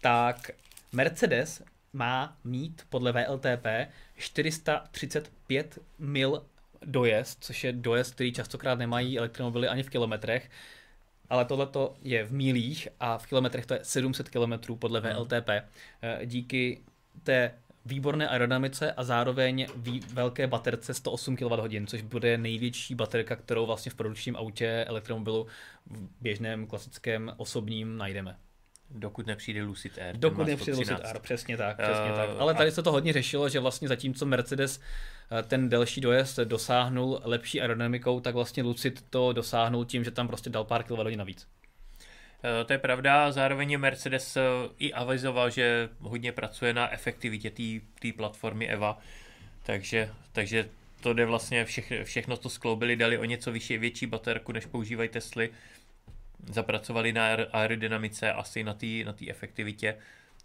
tak 0.00 0.50
Mercedes 0.92 1.62
má 1.98 2.36
mít 2.44 2.82
podle 2.88 3.12
VLTP 3.12 3.66
435 4.16 5.78
mil 5.98 6.46
dojezd, 6.82 7.44
což 7.44 7.64
je 7.64 7.72
dojezd, 7.72 8.14
který 8.14 8.32
častokrát 8.32 8.78
nemají 8.78 9.18
elektromobily 9.18 9.68
ani 9.68 9.82
v 9.82 9.90
kilometrech, 9.90 10.50
ale 11.30 11.44
tohle 11.44 11.68
je 12.02 12.24
v 12.24 12.32
mílích 12.32 12.88
a 13.00 13.18
v 13.18 13.26
kilometrech 13.26 13.66
to 13.66 13.74
je 13.74 13.80
700 13.82 14.28
km 14.28 14.74
podle 14.74 15.00
VLTP. 15.00 15.48
Hmm. 15.48 15.60
Eh, 16.02 16.26
díky 16.26 16.80
té 17.22 17.54
výborné 17.84 18.28
aerodynamice 18.28 18.92
a 18.92 19.04
zároveň 19.04 19.66
vý, 19.76 20.00
velké 20.12 20.46
baterce 20.46 20.94
108 20.94 21.36
kWh, 21.36 21.86
což 21.86 22.02
bude 22.02 22.38
největší 22.38 22.94
baterka, 22.94 23.36
kterou 23.36 23.66
vlastně 23.66 23.92
v 23.92 23.94
produkčním 23.94 24.36
autě 24.36 24.84
elektromobilu 24.88 25.46
v 25.86 26.08
běžném 26.20 26.66
klasickém 26.66 27.32
osobním 27.36 27.96
najdeme. 27.96 28.36
Dokud 28.90 29.26
nepřijde 29.26 29.62
Lucid 29.62 29.98
Air. 29.98 30.16
Dokud 30.16 30.46
nepřijde 30.46 30.78
Lucid 30.78 31.00
Air, 31.04 31.18
přesně 31.18 31.56
tak, 31.56 31.76
přesně 31.76 32.10
uh, 32.10 32.16
tak. 32.16 32.30
Ale 32.38 32.54
tady 32.54 32.72
se 32.72 32.82
to 32.82 32.92
hodně 32.92 33.12
řešilo, 33.12 33.48
že 33.48 33.60
vlastně 33.60 33.88
zatímco 33.88 34.26
Mercedes 34.26 34.80
eh, 35.38 35.42
ten 35.42 35.68
delší 35.68 36.00
dojezd 36.00 36.38
dosáhnul 36.38 37.20
lepší 37.24 37.60
aerodynamikou, 37.60 38.20
tak 38.20 38.34
vlastně 38.34 38.62
Lucid 38.62 39.04
to 39.10 39.32
dosáhnul 39.32 39.84
tím, 39.84 40.04
že 40.04 40.10
tam 40.10 40.28
prostě 40.28 40.50
dal 40.50 40.64
pár 40.64 40.82
kWh 40.82 41.16
navíc. 41.16 41.46
Eh, 42.44 42.64
to 42.64 42.72
je 42.72 42.78
pravda, 42.78 43.32
zároveň 43.32 43.78
Mercedes 43.78 44.36
eh, 44.36 44.42
i 44.78 44.92
avizoval, 44.92 45.50
že 45.50 45.88
hodně 46.00 46.32
pracuje 46.32 46.74
na 46.74 46.92
efektivitě 46.92 47.50
té 48.00 48.12
platformy 48.16 48.68
EVA, 48.68 48.98
takže, 49.62 50.10
takže 50.32 50.68
to 51.00 51.12
jde 51.12 51.26
vlastně, 51.26 51.64
všech, 51.64 51.92
všechno 52.04 52.36
to 52.36 52.48
skloubili, 52.48 52.96
dali 52.96 53.18
o 53.18 53.24
něco 53.24 53.52
vyšší, 53.52 53.78
větší 53.78 54.06
baterku, 54.06 54.52
než 54.52 54.66
používají 54.66 55.08
Tesly, 55.08 55.50
zapracovali 56.46 57.12
na 57.12 57.28
aerodynamice, 57.52 58.32
asi 58.32 58.64
na 58.64 58.74
té 58.74 58.86
na 59.04 59.14
efektivitě 59.28 59.96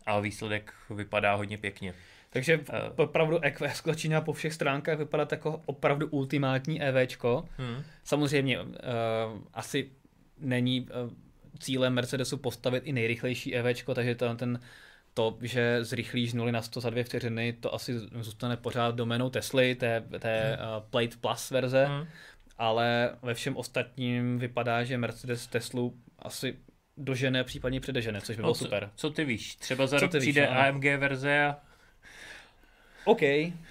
a 0.06 0.20
výsledek 0.20 0.74
vypadá 0.90 1.36
hodně 1.36 1.58
pěkně. 1.58 1.94
Takže 2.30 2.58
uh, 2.58 2.64
opravdu 2.96 3.44
EQS 3.44 3.84
začíná 3.86 4.22
po 4.22 4.34
všech 4.34 4.54
stránkách 4.54 4.98
vypadat 4.98 5.32
jako 5.32 5.62
opravdu 5.66 6.08
ultimátní 6.08 6.82
EVčko. 6.82 7.46
Hmm. 7.58 7.84
Samozřejmě 8.04 8.62
uh, 8.62 8.68
asi 9.54 9.92
není 10.38 10.82
uh, 10.82 11.12
cílem 11.60 11.94
Mercedesu 11.94 12.38
postavit 12.38 12.84
i 12.86 12.94
nejrychlejší 12.94 13.56
EV, 13.56 13.86
takže 13.94 14.16
to, 14.16 14.36
ten 14.36 14.60
to, 15.14 15.38
že 15.42 15.84
zrychlíš 15.84 16.32
z 16.32 16.34
0 16.34 16.52
na 16.52 16.62
100 16.62 16.80
za 16.80 16.90
dvě 16.90 17.04
vteřiny, 17.04 17.54
to 17.54 17.74
asi 17.74 18.00
zůstane 18.00 18.58
pořád 18.58 18.96
domenou 18.96 19.30
Tesly, 19.30 19.76
té, 19.76 20.04
té 20.20 20.58
uh, 20.58 20.84
Plate 20.90 21.18
Plus 21.22 21.52
verze, 21.52 21.86
hmm. 21.86 22.08
Ale 22.58 23.16
ve 23.22 23.34
všem 23.34 23.58
ostatním 23.58 24.40
vypadá, 24.40 24.84
že 24.84 24.98
Mercedes 24.98 25.48
Teslu 25.48 25.94
asi 26.20 26.58
dožene, 26.98 27.44
případně 27.44 27.80
předežene, 27.80 28.22
což 28.22 28.36
by 28.36 28.42
bylo 28.42 28.50
no, 28.50 28.56
co, 28.56 28.64
super. 28.64 28.90
Co 28.96 29.10
ty 29.10 29.26
víš? 29.26 29.56
Třeba 29.56 29.88
za 29.88 30.00
co 30.00 30.06
rok 30.06 30.18
přijde 30.18 30.42
víš, 30.42 30.50
AMG 30.52 30.84
verze 30.84 31.46
a 31.46 31.58
OK, 33.06 33.22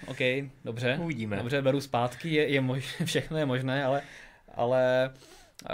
OK, 0.07 0.19
dobře. 0.65 0.99
Uvidíme. 1.03 1.37
Dobře, 1.37 1.63
beru 1.63 1.81
zpátky, 1.81 2.35
je, 2.35 2.49
je 2.49 2.61
mož, 2.61 3.03
všechno 3.05 3.39
je 3.39 3.47
možné, 3.47 3.85
ale, 3.85 4.03
ale 4.55 5.11
uh, 5.63 5.69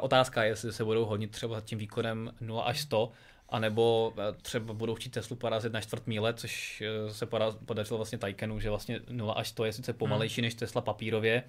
otázka 0.00 0.42
je, 0.42 0.50
jestli 0.50 0.72
se 0.72 0.84
budou 0.84 1.04
honit 1.04 1.30
třeba 1.30 1.60
tím 1.60 1.78
výkonem 1.78 2.32
0 2.40 2.62
až 2.62 2.80
100, 2.80 3.12
anebo 3.48 4.12
eh, 4.18 4.32
třeba 4.42 4.74
budou 4.74 4.94
chtít 4.94 5.10
Teslu 5.10 5.36
porazit 5.36 5.72
na 5.72 5.80
čtvrt 5.80 6.06
míle, 6.06 6.34
což 6.34 6.82
eh, 6.86 7.12
se 7.14 7.26
podařilo 7.66 7.98
vlastně 7.98 8.18
Taycanu, 8.18 8.60
že 8.60 8.70
vlastně 8.70 9.00
0 9.10 9.32
až 9.32 9.48
100 9.48 9.64
je 9.64 9.72
sice 9.72 9.92
pomalejší 9.92 10.40
hmm. 10.40 10.46
než 10.46 10.54
Tesla 10.54 10.80
papírově, 10.80 11.42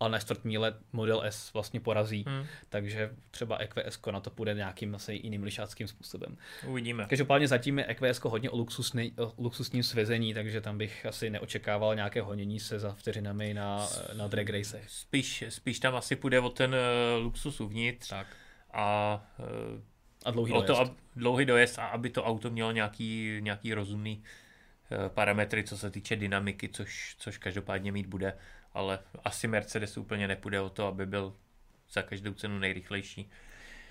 ale 0.00 0.10
na 0.10 0.18
čtvrt 0.18 0.44
míle 0.44 0.74
Model 0.92 1.22
S 1.24 1.52
vlastně 1.52 1.80
porazí, 1.80 2.24
hmm. 2.28 2.46
takže 2.68 3.10
třeba 3.30 3.56
EQS 3.56 4.00
na 4.10 4.20
to 4.20 4.30
půjde 4.30 4.54
nějakým 4.54 4.94
asi 4.94 5.20
jiným 5.22 5.42
lišáckým 5.42 5.88
způsobem. 5.88 6.36
Uvidíme. 6.66 7.06
Každopádně 7.08 7.48
zatím 7.48 7.78
je 7.78 7.86
EQS 7.86 8.20
hodně 8.20 8.50
o, 8.50 8.56
luxusný, 8.56 9.12
o 9.18 9.32
luxusním 9.38 9.82
svezení, 9.82 10.34
takže 10.34 10.60
tam 10.60 10.78
bych 10.78 11.06
asi 11.06 11.30
neočekával 11.30 11.94
nějaké 11.94 12.22
honění 12.22 12.60
se 12.60 12.78
za 12.78 12.92
vteřinami 12.94 13.54
na, 13.54 13.86
na 14.16 14.28
drag 14.28 14.48
racech. 14.48 14.84
Spíš, 14.90 15.44
spíš 15.48 15.80
tam 15.80 15.96
asi 15.96 16.16
půjde 16.16 16.40
o 16.40 16.48
ten 16.50 16.74
uh, 16.74 17.24
luxus 17.24 17.60
uvnitř 17.60 18.08
tak. 18.08 18.26
a 18.72 19.20
uh, 19.38 19.80
a 20.24 20.30
dlouhý 20.30 20.52
dojezd. 20.52 20.66
To, 20.66 20.78
ab, 20.78 20.92
dlouhý 21.16 21.44
dojezd 21.44 21.78
a 21.78 21.86
aby 21.86 22.10
to 22.10 22.24
auto 22.24 22.50
mělo 22.50 22.72
nějaký, 22.72 23.36
nějaký 23.40 23.74
rozumný 23.74 24.22
uh, 24.90 25.08
parametry, 25.08 25.64
co 25.64 25.78
se 25.78 25.90
týče 25.90 26.16
dynamiky, 26.16 26.68
což, 26.68 27.16
což 27.18 27.38
každopádně 27.38 27.92
mít 27.92 28.06
bude 28.06 28.32
ale 28.74 28.98
asi 29.24 29.48
Mercedes 29.48 29.96
úplně 29.96 30.28
nepůjde 30.28 30.60
o 30.60 30.70
to, 30.70 30.86
aby 30.86 31.06
byl 31.06 31.34
za 31.92 32.02
každou 32.02 32.34
cenu 32.34 32.58
nejrychlejší. 32.58 33.30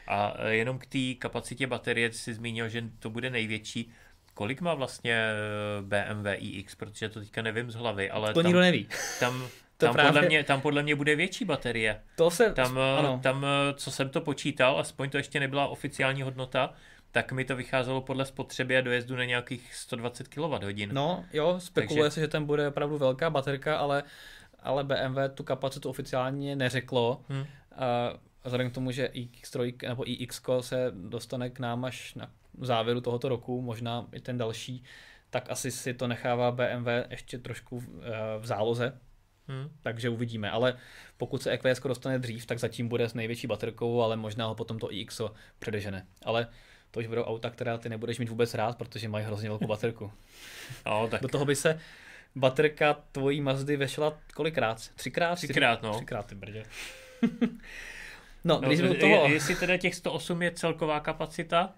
A 0.08 0.34
e, 0.38 0.56
jenom 0.56 0.80
k 0.80 0.86
té 0.86 1.14
kapacitě 1.20 1.68
baterie 1.68 2.14
si 2.14 2.34
zmínil, 2.34 2.70
že 2.70 2.84
to 3.00 3.10
bude 3.10 3.30
největší. 3.30 3.92
Kolik 4.34 4.62
má 4.62 4.74
vlastně 4.74 5.14
e, 5.14 5.82
BMW 5.82 6.28
iX, 6.38 6.76
protože 6.76 7.10
to 7.10 7.20
teďka 7.20 7.42
nevím 7.42 7.72
z 7.72 7.76
hlavy, 7.76 8.10
ale 8.10 8.34
to 8.34 8.40
tam, 8.40 8.46
nikdo 8.46 8.60
neví. 8.60 8.88
Tam, 9.20 9.42
to 9.78 9.86
tam, 9.86 9.94
právě... 9.94 10.12
podle 10.12 10.28
mě, 10.28 10.44
tam 10.44 10.62
podle 10.62 10.84
mě 10.84 10.96
bude 10.96 11.16
větší 11.16 11.46
baterie. 11.46 12.02
To 12.16 12.32
se, 12.32 12.54
tam, 12.54 12.78
e, 12.78 12.98
ano. 12.98 13.20
tam, 13.24 13.46
co 13.76 13.92
jsem 13.92 14.10
to 14.10 14.22
počítal, 14.22 14.80
aspoň 14.80 15.10
to 15.10 15.18
ještě 15.18 15.40
nebyla 15.40 15.68
oficiální 15.68 16.22
hodnota, 16.22 16.74
tak 17.12 17.32
mi 17.32 17.46
to 17.46 17.56
vycházelo 17.56 18.02
podle 18.02 18.26
spotřeby 18.26 18.78
a 18.78 18.82
dojezdu 18.82 19.16
na 19.16 19.26
nějakých 19.26 19.76
120 19.76 20.28
kWh. 20.28 20.92
No 20.92 21.26
jo, 21.34 21.56
spekuluje 21.60 22.04
Takže... 22.04 22.14
se, 22.14 22.20
že 22.20 22.28
tam 22.28 22.46
bude 22.46 22.68
opravdu 22.68 22.98
velká 22.98 23.30
baterka, 23.30 23.78
ale 23.78 24.04
ale 24.64 24.84
BMW 24.84 25.18
tu 25.34 25.44
kapacitu 25.44 25.90
oficiálně 25.90 26.56
neřeklo. 26.56 27.22
Hmm. 27.30 27.46
A 27.76 28.14
vzhledem 28.44 28.72
k 28.72 28.74
tomu, 28.74 28.92
že 28.92 29.08
iX3 29.14 29.88
nebo 29.90 30.10
iX 30.10 30.42
se 30.62 30.92
dostane 30.96 31.50
k 31.50 31.60
nám 31.60 31.86
až 31.86 32.16
na 32.16 32.32
závěru 32.62 33.02
tohoto 33.02 33.30
roku, 33.30 33.62
možná 33.62 34.08
i 34.14 34.20
ten 34.20 34.38
další, 34.38 34.84
tak 35.30 35.50
asi 35.50 35.72
si 35.72 35.94
to 35.94 36.08
nechává 36.08 36.52
BMW 36.52 36.88
ještě 37.10 37.38
trošku 37.38 37.80
v, 37.80 37.88
v 38.40 38.46
záloze. 38.46 39.00
Hmm. 39.48 39.70
Takže 39.82 40.10
uvidíme, 40.10 40.52
ale 40.52 40.78
pokud 41.18 41.42
se 41.42 41.52
EQS 41.52 41.80
dostane 41.80 42.20
dřív, 42.20 42.46
tak 42.46 42.60
zatím 42.60 42.88
bude 42.88 43.10
s 43.10 43.14
největší 43.14 43.48
baterkou, 43.48 44.02
ale 44.02 44.16
možná 44.16 44.46
ho 44.46 44.56
potom 44.56 44.80
to 44.80 44.94
iX 44.94 45.22
předežene. 45.60 46.06
Ale 46.26 46.48
to 46.92 47.00
už 47.00 47.08
budou 47.08 47.24
auta, 47.24 47.50
která 47.50 47.78
ty 47.78 47.90
nebudeš 47.90 48.20
mít 48.20 48.30
vůbec 48.30 48.54
rád, 48.54 48.78
protože 48.78 49.10
mají 49.10 49.26
hrozně 49.26 49.50
velkou 49.50 49.68
baterku. 49.68 50.12
no, 50.86 51.08
tak. 51.08 51.22
Do 51.22 51.28
toho 51.28 51.46
by 51.46 51.56
se 51.56 51.80
baterka 52.36 52.94
tvojí 53.12 53.42
Mazdy 53.42 53.78
vešla 53.78 54.18
kolikrát? 54.34 54.78
Třikrát? 54.96 55.36
Třikrát, 55.36 55.82
no. 55.82 55.94
Třikrát, 55.94 56.26
ty 56.26 56.36
brdě. 56.36 56.64
no, 58.44 58.60
no, 58.62 58.68
když 58.68 58.80
je, 58.80 58.94
toho... 58.94 59.28
Jestli 59.28 59.56
teda 59.56 59.78
těch 59.78 59.96
108 59.96 60.42
je 60.42 60.52
celková 60.52 61.00
kapacita? 61.00 61.74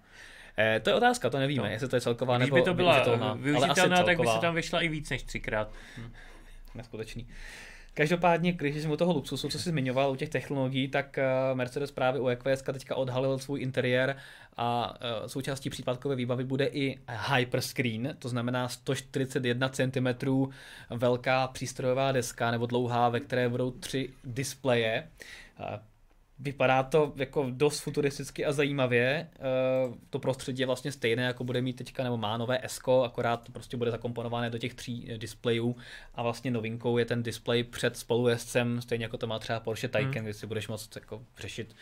Eh, 0.58 0.80
to 0.80 0.90
je 0.90 0.96
otázka, 0.96 1.30
to 1.30 1.38
nevíme, 1.38 1.62
no. 1.62 1.70
jestli 1.70 1.88
to 1.88 1.96
je 1.96 2.00
celková 2.00 2.36
když 2.36 2.46
nebo 2.46 2.56
by 2.56 2.62
to 2.62 2.74
byla 2.74 2.92
využitelná, 2.92 3.34
využitelná 3.34 4.02
tak 4.02 4.20
by 4.20 4.26
se 4.26 4.38
tam 4.40 4.54
vyšla 4.54 4.80
i 4.80 4.88
víc 4.88 5.10
než 5.10 5.22
třikrát. 5.22 5.72
Hm. 5.98 6.12
Neskutečný. 6.74 7.28
Každopádně, 7.94 8.52
když 8.52 8.82
jsme 8.82 8.92
u 8.92 8.96
toho 8.96 9.12
luxusu, 9.12 9.48
co 9.48 9.58
jsi 9.58 9.70
zmiňoval 9.70 10.12
u 10.12 10.16
těch 10.16 10.28
technologií, 10.28 10.88
tak 10.88 11.18
eh, 11.18 11.24
Mercedes 11.54 11.90
právě 11.90 12.20
u 12.20 12.28
EQS 12.28 12.62
teďka 12.62 12.94
odhalil 12.94 13.38
svůj 13.38 13.62
interiér 13.62 14.16
a 14.56 14.94
eh, 15.00 15.28
součástí 15.28 15.70
případkové 15.70 16.16
výbavy 16.16 16.44
bude 16.44 16.66
i 16.66 16.98
hyperscreen, 17.36 18.16
to 18.18 18.28
znamená 18.28 18.68
141 18.68 19.68
cm 19.68 20.08
velká 20.90 21.48
přístrojová 21.48 22.12
deska 22.12 22.50
nebo 22.50 22.66
dlouhá, 22.66 23.08
ve 23.08 23.20
které 23.20 23.48
budou 23.48 23.70
tři 23.70 24.10
displeje. 24.24 25.08
Vypadá 26.42 26.82
to 26.82 27.12
jako 27.16 27.46
dost 27.50 27.80
futuristicky 27.80 28.44
a 28.44 28.52
zajímavě. 28.52 29.28
Eh, 29.34 29.38
to 30.10 30.18
prostředí 30.18 30.60
je 30.60 30.66
vlastně 30.66 30.92
stejné, 30.92 31.22
jako 31.22 31.44
bude 31.44 31.62
mít 31.62 31.72
teďka, 31.72 32.04
nebo 32.04 32.16
má 32.16 32.36
nové 32.36 32.64
Esko, 32.64 33.02
akorát 33.02 33.36
to 33.36 33.52
prostě 33.52 33.76
bude 33.76 33.90
zakomponované 33.90 34.50
do 34.50 34.58
těch 34.58 34.74
tří 34.74 35.08
eh, 35.10 35.18
displejů 35.18 35.76
a 36.14 36.22
vlastně 36.22 36.50
novinkou 36.50 36.98
je 36.98 37.04
ten 37.04 37.22
displej 37.22 37.64
před 37.64 37.96
spolujezdcem, 37.96 38.80
stejně 38.80 39.04
jako 39.04 39.16
to 39.18 39.26
má 39.26 39.38
třeba 39.38 39.60
Porsche 39.60 39.88
Taycan, 39.88 40.14
hmm. 40.14 40.24
kde 40.24 40.34
si 40.34 40.46
budeš 40.46 40.68
moct 40.68 40.96
jako 40.96 41.22
řešit 41.38 41.76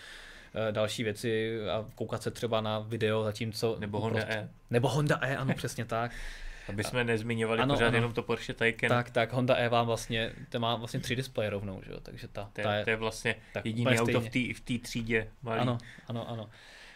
eh, 0.55 0.73
další 0.73 1.05
věci 1.05 1.59
a 1.71 1.87
koukat 1.95 2.23
se 2.23 2.31
třeba 2.31 2.61
na 2.61 2.79
video, 2.79 3.25
zatímco... 3.25 3.77
Nebo 3.79 4.01
Honda 4.01 4.21
prostě, 4.21 4.39
E. 4.39 4.49
Nebo 4.71 4.89
Honda 4.89 5.19
E, 5.23 5.37
ano, 5.37 5.55
přesně 5.55 5.85
tak. 5.85 6.13
Aby 6.69 6.85
jsme 6.85 7.05
nezmiňovali 7.05 7.61
ano, 7.61 7.75
pořád 7.75 7.87
ano. 7.87 7.97
jenom 7.97 8.13
to 8.13 8.23
Porsche 8.23 8.55
Taycan. 8.55 8.89
Tak, 8.89 9.11
tak, 9.11 9.33
Honda 9.33 9.55
E 9.55 9.69
vám 9.69 9.87
vlastně, 9.87 10.33
to 10.49 10.61
má 10.61 10.77
vlastně 10.77 11.01
tři 11.01 11.17
displeje 11.17 11.51
rovnou, 11.51 11.83
že 11.87 11.93
jo, 11.93 12.01
takže 12.01 12.29
ta, 12.29 12.51
to, 12.53 12.63
ta 12.63 12.75
je, 12.75 12.85
to 12.85 12.91
je 12.91 12.97
vlastně 12.97 13.35
tak, 13.53 13.67
jediný 13.67 13.99
auto 13.99 14.23
stejně. 14.23 14.55
v 14.55 14.61
té 14.61 14.79
třídě. 14.79 15.29
Malý. 15.43 15.61
Ano, 15.61 15.79
ano, 16.09 16.31
ano. 16.31 16.51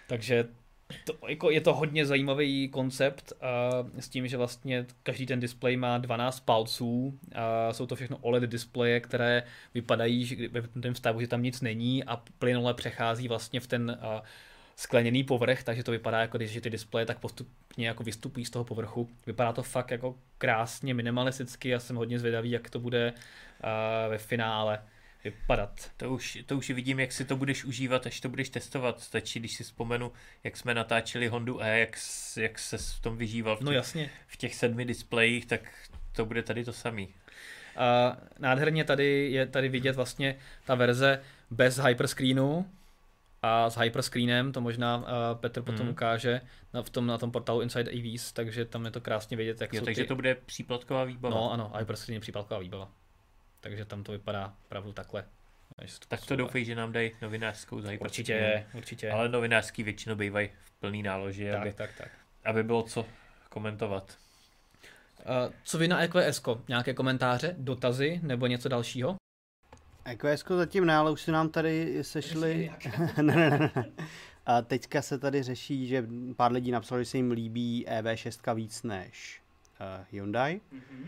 Takže 0.07 0.45
to, 1.05 1.29
jako 1.29 1.51
je 1.51 1.61
to 1.61 1.75
hodně 1.75 2.07
zajímavý 2.07 2.69
koncept 2.69 3.33
uh, 3.33 4.01
s 4.01 4.09
tím, 4.09 4.29
že 4.29 4.37
vlastně 4.37 4.87
každý 5.03 5.27
ten 5.27 5.41
displej 5.41 5.77
má 5.77 5.99
12 5.99 6.41
palců 6.41 7.19
a 7.35 7.73
jsou 7.73 7.87
to 7.87 7.97
všechno 7.97 8.17
OLED 8.17 8.43
displeje, 8.43 9.01
které 9.01 9.43
vypadají 9.75 10.25
že 10.25 10.49
ve 10.49 10.63
tom 10.63 10.95
stavu, 10.95 11.21
že 11.21 11.29
tam 11.29 11.43
nic 11.43 11.61
není 11.61 12.05
a 12.05 12.23
plynule 12.39 12.75
přechází 12.75 13.29
vlastně 13.29 13.61
v 13.61 13.67
ten 13.67 13.99
uh, 14.15 14.21
skleněný 14.77 15.25
povrch, 15.25 15.63
takže 15.63 15.83
to 15.83 15.91
vypadá 15.91 16.21
jako 16.21 16.39
když 16.39 16.59
ty 16.61 16.71
displeje 16.71 17.07
tak 17.07 17.19
postupně 17.19 17.87
jako 17.87 18.03
vystupují 18.03 18.47
z 18.47 18.51
toho 18.51 18.65
povrchu. 18.65 19.11
Vypadá 19.27 19.53
to 19.53 19.63
fakt 19.63 19.91
jako 19.91 20.17
krásně 20.39 20.95
minimalisticky, 20.95 21.69
já 21.69 21.81
jsem 21.81 21.97
hodně 21.97 22.19
zvědavý, 22.19 22.51
jak 22.51 22.71
to 22.71 22.81
bude 22.81 23.13
uh, 23.13 24.11
ve 24.11 24.19
finále 24.19 24.83
vypadat. 25.25 25.91
To 25.97 26.11
už, 26.11 26.39
to 26.47 26.57
už 26.57 26.71
vidím, 26.71 27.01
jak 27.01 27.13
si 27.13 27.25
to 27.25 27.37
budeš 27.37 27.65
užívat, 27.65 28.07
až 28.07 28.21
to 28.21 28.29
budeš 28.29 28.49
testovat. 28.49 29.01
Stačí, 29.01 29.41
když 29.41 29.57
si 29.57 29.65
vzpomenu, 29.65 30.13
jak 30.45 30.57
jsme 30.57 30.75
natáčeli 30.75 31.29
Hondu 31.29 31.63
E, 31.63 31.79
jak, 31.79 31.99
jak 32.37 32.59
se 32.59 32.79
v 32.79 33.01
tom 33.01 33.17
vyžíval 33.17 33.57
v 33.57 33.61
no 33.61 33.65
těch, 33.65 33.73
no 33.75 33.77
jasně. 33.77 34.11
v 34.27 34.37
těch 34.37 34.55
sedmi 34.55 34.85
displejích, 34.85 35.47
tak 35.47 35.61
to 36.13 36.27
bude 36.27 36.43
tady 36.43 36.65
to 36.65 36.73
samý. 36.73 37.09
Uh, 37.09 38.17
nádherně 38.39 38.85
tady 38.85 39.31
je 39.31 39.47
tady 39.47 39.69
vidět 39.69 39.97
vlastně 39.97 40.37
ta 40.65 40.75
verze 40.75 41.21
bez 41.51 41.79
hyperscreenu, 41.79 42.67
a 43.45 43.71
s 43.71 43.77
hyperscreenem, 43.77 44.53
to 44.53 44.61
možná 44.61 44.97
uh, 44.97 45.05
Petr 45.41 45.63
potom 45.63 45.87
hmm. 45.87 45.93
ukáže 45.93 46.41
na, 46.73 46.83
v 46.83 46.91
tom, 46.91 47.07
na 47.07 47.19
tom 47.19 47.31
portálu 47.31 47.61
Inside 47.61 47.91
AVs, 47.91 48.33
takže 48.33 48.65
tam 48.65 48.85
je 48.85 48.91
to 48.91 49.01
krásně 49.01 49.37
vidět, 49.37 49.61
jak 49.61 49.73
jo, 49.73 49.81
jsou 49.81 49.85
takže 49.85 50.03
ty... 50.03 50.09
to 50.09 50.17
bude 50.17 50.35
příplatková 50.35 51.05
výbava. 51.05 51.35
No 51.35 51.53
ano, 51.53 51.73
hyperscreen 51.79 52.15
je 52.15 52.21
příplatková 52.21 52.61
výbava. 52.61 52.91
Takže 53.61 53.85
tam 53.85 54.03
to 54.03 54.13
vypadá 54.13 54.55
opravdu 54.67 54.93
takhle. 54.93 55.25
To 55.77 56.07
tak 56.09 56.27
to 56.27 56.37
doufej, 56.37 56.65
že 56.65 56.75
nám 56.75 56.93
dají 56.93 57.13
novinářskou 57.23 57.81
za 57.81 57.91
Určitě, 58.01 58.67
určitě. 58.75 59.11
Ale 59.11 59.29
novinářský 59.29 59.83
většinou 59.83 60.15
bývají 60.15 60.51
v 60.65 60.71
plný 60.81 61.03
náloži, 61.03 61.51
tak, 61.51 61.61
aby, 61.61 61.73
tak, 61.73 61.91
tak. 61.99 62.09
aby 62.45 62.63
bylo 62.63 62.83
co 62.83 63.07
komentovat. 63.49 64.19
Uh, 65.19 65.53
co 65.65 65.79
vy 65.79 65.89
na 65.89 66.03
EQS? 66.03 66.43
Nějaké 66.69 66.95
komentáře, 66.95 67.55
dotazy 67.59 68.21
nebo 68.23 68.47
něco 68.47 68.69
dalšího? 68.69 69.17
EQS 70.05 70.45
zatím 70.49 70.85
ne, 70.85 70.97
ale 70.97 71.11
už 71.11 71.23
se 71.23 71.33
nám 71.33 71.49
tady 71.49 72.05
sešli... 72.05 72.73
ne, 73.17 73.37
ne, 73.37 73.51
ne, 73.51 73.59
ne. 73.59 73.85
A 74.47 74.63
teďka 74.63 75.03
se 75.03 75.19
tady 75.19 75.43
řeší, 75.43 75.87
že 75.87 76.07
pár 76.37 76.53
lidí 76.53 76.71
napsalo, 76.71 76.99
že 76.99 77.05
se 77.05 77.17
jim 77.17 77.31
líbí 77.31 77.87
EV6 77.89 78.55
víc 78.55 78.83
než 78.83 79.43
uh, 79.81 80.05
Hyundai. 80.11 80.61
Mm-hmm. 80.73 81.07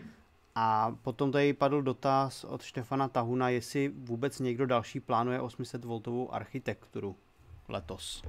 A 0.55 0.95
potom 1.01 1.31
tady 1.31 1.53
padl 1.53 1.81
dotaz 1.81 2.43
od 2.43 2.61
Štefana 2.61 3.07
Tahuna, 3.07 3.49
jestli 3.49 3.87
vůbec 3.87 4.39
někdo 4.39 4.65
další 4.65 4.99
plánuje 4.99 5.41
800 5.41 5.85
voltovou 5.85 6.33
architekturu 6.33 7.15
letos. 7.67 8.23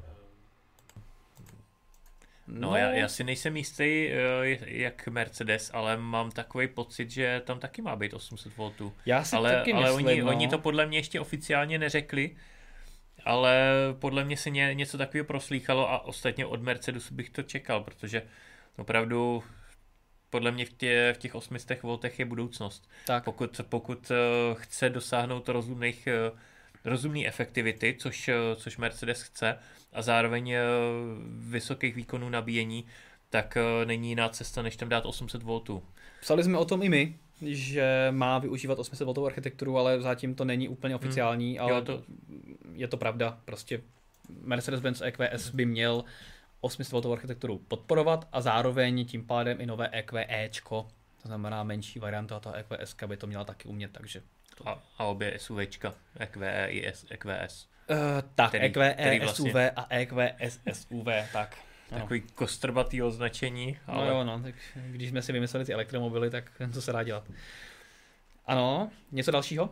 No, 2.49 2.71
no 2.71 2.77
já, 2.77 2.91
já 2.91 3.09
si 3.09 3.25
nejsem 3.25 3.57
jistý, 3.57 4.09
eh, 4.09 4.17
jak 4.61 5.09
Mercedes, 5.09 5.71
ale 5.75 5.97
mám 5.97 6.31
takový 6.31 6.69
pocit, 6.69 7.11
že 7.11 7.43
tam 7.45 7.59
taky 7.61 7.83
má 7.83 7.97
být 7.97 8.15
800 8.15 8.53
V. 8.57 8.93
Já 9.07 9.25
si 9.25 9.37
ale, 9.37 9.53
taky 9.53 9.73
ale 9.73 9.87
myslím, 9.87 10.07
oni, 10.07 10.23
no. 10.23 10.29
oni 10.29 10.49
to 10.49 10.59
podle 10.59 10.87
mě 10.87 10.99
ještě 10.99 11.21
oficiálně 11.21 11.79
neřekli, 11.79 12.37
ale 13.25 13.75
podle 13.99 14.25
mě 14.25 14.37
se 14.37 14.51
ně, 14.51 14.75
něco 14.75 14.99
takového 14.99 15.25
proslýchalo 15.25 15.91
a 15.91 16.05
ostatně 16.05 16.47
od 16.47 16.63
Mercedesu 16.63 17.15
bych 17.15 17.31
to 17.31 17.43
čekal, 17.43 17.81
protože 17.81 18.23
opravdu 18.79 19.43
podle 20.31 20.51
mě 20.51 20.65
v, 20.65 20.73
tě, 20.73 21.13
v 21.17 21.19
těch 21.19 21.35
800 21.35 21.83
voltech 21.83 22.19
je 22.19 22.25
budoucnost. 22.25 22.91
Tak. 23.07 23.25
Pokud, 23.25 23.61
pokud 23.69 24.13
chce 24.55 24.91
dosáhnout 24.91 25.49
rozumných 25.49 26.09
rozumné 26.85 27.27
efektivity, 27.27 27.97
což, 27.99 28.31
což 28.57 28.77
Mercedes 28.77 29.23
chce, 29.23 29.59
a 29.93 30.03
zároveň 30.03 30.55
vysokých 31.29 31.95
výkonů 31.95 32.29
nabíjení, 32.29 32.85
tak 33.31 33.59
není 33.85 34.09
jiná 34.09 34.29
cesta, 34.29 34.63
než 34.63 34.77
tam 34.77 34.89
dát 34.89 35.07
800 35.07 35.43
V. 35.43 35.61
Psali 36.21 36.45
jsme 36.45 36.59
o 36.59 36.65
tom 36.65 36.83
i 36.83 36.89
my, 36.89 37.15
že 37.43 38.09
má 38.11 38.39
využívat 38.39 38.79
800 38.79 39.09
V 39.09 39.27
architekturu, 39.27 39.79
ale 39.79 40.01
zatím 40.01 40.35
to 40.35 40.45
není 40.45 40.69
úplně 40.69 40.95
hmm. 40.95 41.05
oficiální, 41.05 41.53
hmm. 41.53 41.61
ale 41.61 41.73
jo, 41.73 41.83
to... 41.83 42.03
je 42.73 42.89
to 42.89 42.97
pravda. 42.97 43.39
Prostě 43.45 43.81
Mercedes-Benz 44.45 45.05
EQS 45.05 45.51
by 45.51 45.67
měl 45.67 46.05
800 46.61 47.05
V 47.05 47.13
architekturu 47.13 47.59
podporovat 47.59 48.29
a 48.33 48.41
zároveň 48.41 49.07
tím 49.07 49.27
pádem 49.27 49.61
i 49.61 49.67
nové 49.67 49.89
EQEčko, 49.93 50.89
to 51.23 51.29
znamená 51.29 51.63
menší 51.65 51.99
varianta 51.99 52.41
toho 52.41 52.55
EQS 52.55 52.97
by 53.07 53.17
to 53.17 53.27
měla 53.27 53.45
taky 53.45 53.69
umět, 53.69 53.93
takže. 53.93 54.23
A, 54.65 54.83
a 54.99 55.05
obě 55.05 55.39
SUVčka, 55.39 55.95
EQE 56.19 56.67
i 56.71 56.87
EQS. 56.87 57.69
Uh, 57.91 57.97
tak, 58.35 58.49
který, 58.49 58.65
EQE, 58.65 58.95
který 58.99 59.21
vlastně... 59.21 59.51
SUV 59.51 59.57
a 59.77 59.87
EQS 59.91 60.61
SUV, 60.73 61.07
tak. 61.33 61.57
Ano. 61.91 62.01
Takový 62.01 62.21
kostrbatý 62.21 63.03
označení. 63.03 63.79
Ale... 63.87 64.07
No 64.07 64.13
jo, 64.13 64.25
no, 64.25 64.41
tak 64.43 64.55
když 64.75 65.09
jsme 65.09 65.23
si 65.23 65.33
vymysleli 65.33 65.65
ty 65.65 65.73
elektromobily, 65.73 66.31
tak 66.31 66.53
co 66.73 66.83
se 66.83 66.93
dá 66.93 67.03
dělat. 67.03 67.25
Ano, 68.47 68.91
něco 69.13 69.31
dalšího? 69.31 69.71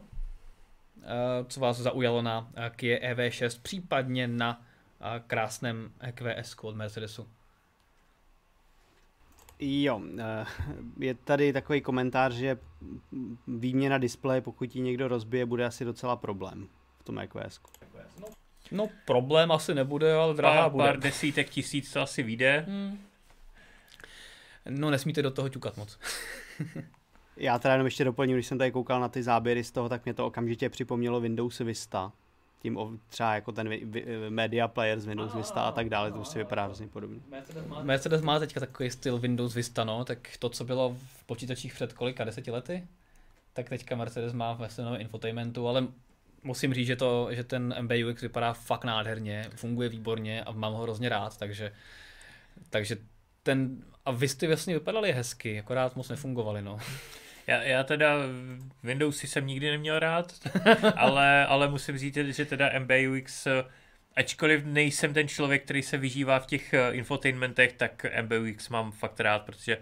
Eh, 1.02 1.44
co 1.48 1.60
vás 1.60 1.76
zaujalo 1.76 2.22
na 2.22 2.48
eh, 2.56 2.70
Kia 2.76 3.14
EV6, 3.14 3.60
případně 3.62 4.28
na 4.28 4.62
eh, 5.00 5.22
krásném 5.26 5.90
EQS 6.00 6.56
od 6.62 6.76
Mercedesu? 6.76 7.28
Jo, 9.58 10.00
je 10.98 11.14
tady 11.14 11.52
takový 11.52 11.80
komentář, 11.80 12.32
že 12.32 12.58
výměna 13.48 13.98
displeje, 13.98 14.40
pokud 14.40 14.76
ji 14.76 14.82
někdo 14.82 15.08
rozbije, 15.08 15.46
bude 15.46 15.64
asi 15.64 15.84
docela 15.84 16.16
problém 16.16 16.68
v 17.00 17.04
tom 17.04 17.18
EQS. 17.18 17.60
No, 18.20 18.28
No 18.70 18.88
problém 19.04 19.52
asi 19.52 19.74
nebude, 19.74 20.14
ale 20.14 20.34
drahá 20.34 20.62
pár, 20.62 20.70
bude. 20.70 20.84
Pár 20.84 20.98
desítek 20.98 21.50
tisíc 21.50 21.92
to 21.92 22.00
asi 22.00 22.22
vyjde. 22.22 22.64
Hmm. 22.68 22.98
No 24.68 24.90
nesmíte 24.90 25.22
do 25.22 25.30
toho 25.30 25.48
ťukat 25.48 25.76
moc. 25.76 25.98
Já 27.36 27.58
teda 27.58 27.74
jenom 27.74 27.86
ještě 27.86 28.04
doplním, 28.04 28.36
když 28.36 28.46
jsem 28.46 28.58
tady 28.58 28.72
koukal 28.72 29.00
na 29.00 29.08
ty 29.08 29.22
záběry 29.22 29.64
z 29.64 29.70
toho, 29.70 29.88
tak 29.88 30.04
mě 30.04 30.14
to 30.14 30.26
okamžitě 30.26 30.68
připomnělo 30.68 31.20
Windows 31.20 31.58
Vista. 31.58 32.12
Tím 32.66 33.00
třeba 33.08 33.34
jako 33.34 33.52
ten 33.52 33.70
media 34.28 34.68
player 34.68 35.00
z 35.00 35.06
Windows 35.06 35.34
Vista 35.34 35.60
a 35.60 35.72
tak 35.72 35.88
dále, 35.88 36.12
to 36.12 36.24
si 36.24 36.38
vypadá 36.38 36.64
hrozně 36.64 36.88
podobně. 36.88 37.20
Mercedes 37.82 38.22
má 38.22 38.38
teďka 38.38 38.60
takový 38.60 38.90
styl 38.90 39.18
Windows 39.18 39.54
Vista, 39.54 39.84
no, 39.84 40.04
tak 40.04 40.18
to, 40.38 40.48
co 40.48 40.64
bylo 40.64 40.96
v 41.06 41.24
počítačích 41.24 41.74
před 41.74 41.92
kolika, 41.92 42.24
deseti 42.24 42.50
lety, 42.50 42.86
tak 43.52 43.68
teďka 43.68 43.96
Mercedes 43.96 44.32
má 44.32 44.52
ve 44.52 44.70
svém 44.70 45.00
infotainmentu, 45.00 45.68
ale 45.68 45.86
musím 46.42 46.74
říct, 46.74 46.86
že, 46.86 46.96
to, 46.96 47.28
že 47.30 47.44
ten 47.44 47.74
MBUX 47.80 48.22
vypadá 48.22 48.52
fakt 48.52 48.84
nádherně, 48.84 49.44
funguje 49.56 49.88
výborně 49.88 50.44
a 50.44 50.52
mám 50.52 50.72
ho 50.72 50.82
hrozně 50.82 51.08
rád, 51.08 51.36
takže, 51.36 51.72
takže 52.70 52.96
ten, 53.42 53.84
a 54.04 54.10
Visty 54.10 54.46
vlastně 54.46 54.74
vypadaly 54.74 55.12
hezky, 55.12 55.58
akorát 55.58 55.96
moc 55.96 56.08
nefungovaly, 56.08 56.62
no. 56.62 56.78
Já, 57.46 57.62
já 57.62 57.84
teda 57.84 58.14
Windowsy 58.82 59.26
jsem 59.26 59.46
nikdy 59.46 59.70
neměl 59.70 59.98
rád, 59.98 60.32
ale, 60.96 61.46
ale 61.46 61.68
musím 61.68 61.98
říct, 61.98 62.14
že 62.14 62.44
teda 62.44 62.70
MBUX, 62.78 63.46
ačkoliv 64.16 64.64
nejsem 64.64 65.14
ten 65.14 65.28
člověk, 65.28 65.64
který 65.64 65.82
se 65.82 65.96
vyžívá 65.96 66.38
v 66.38 66.46
těch 66.46 66.74
infotainmentech, 66.90 67.72
tak 67.72 68.06
MBUX 68.22 68.68
mám 68.68 68.92
fakt 68.92 69.20
rád, 69.20 69.42
protože 69.42 69.78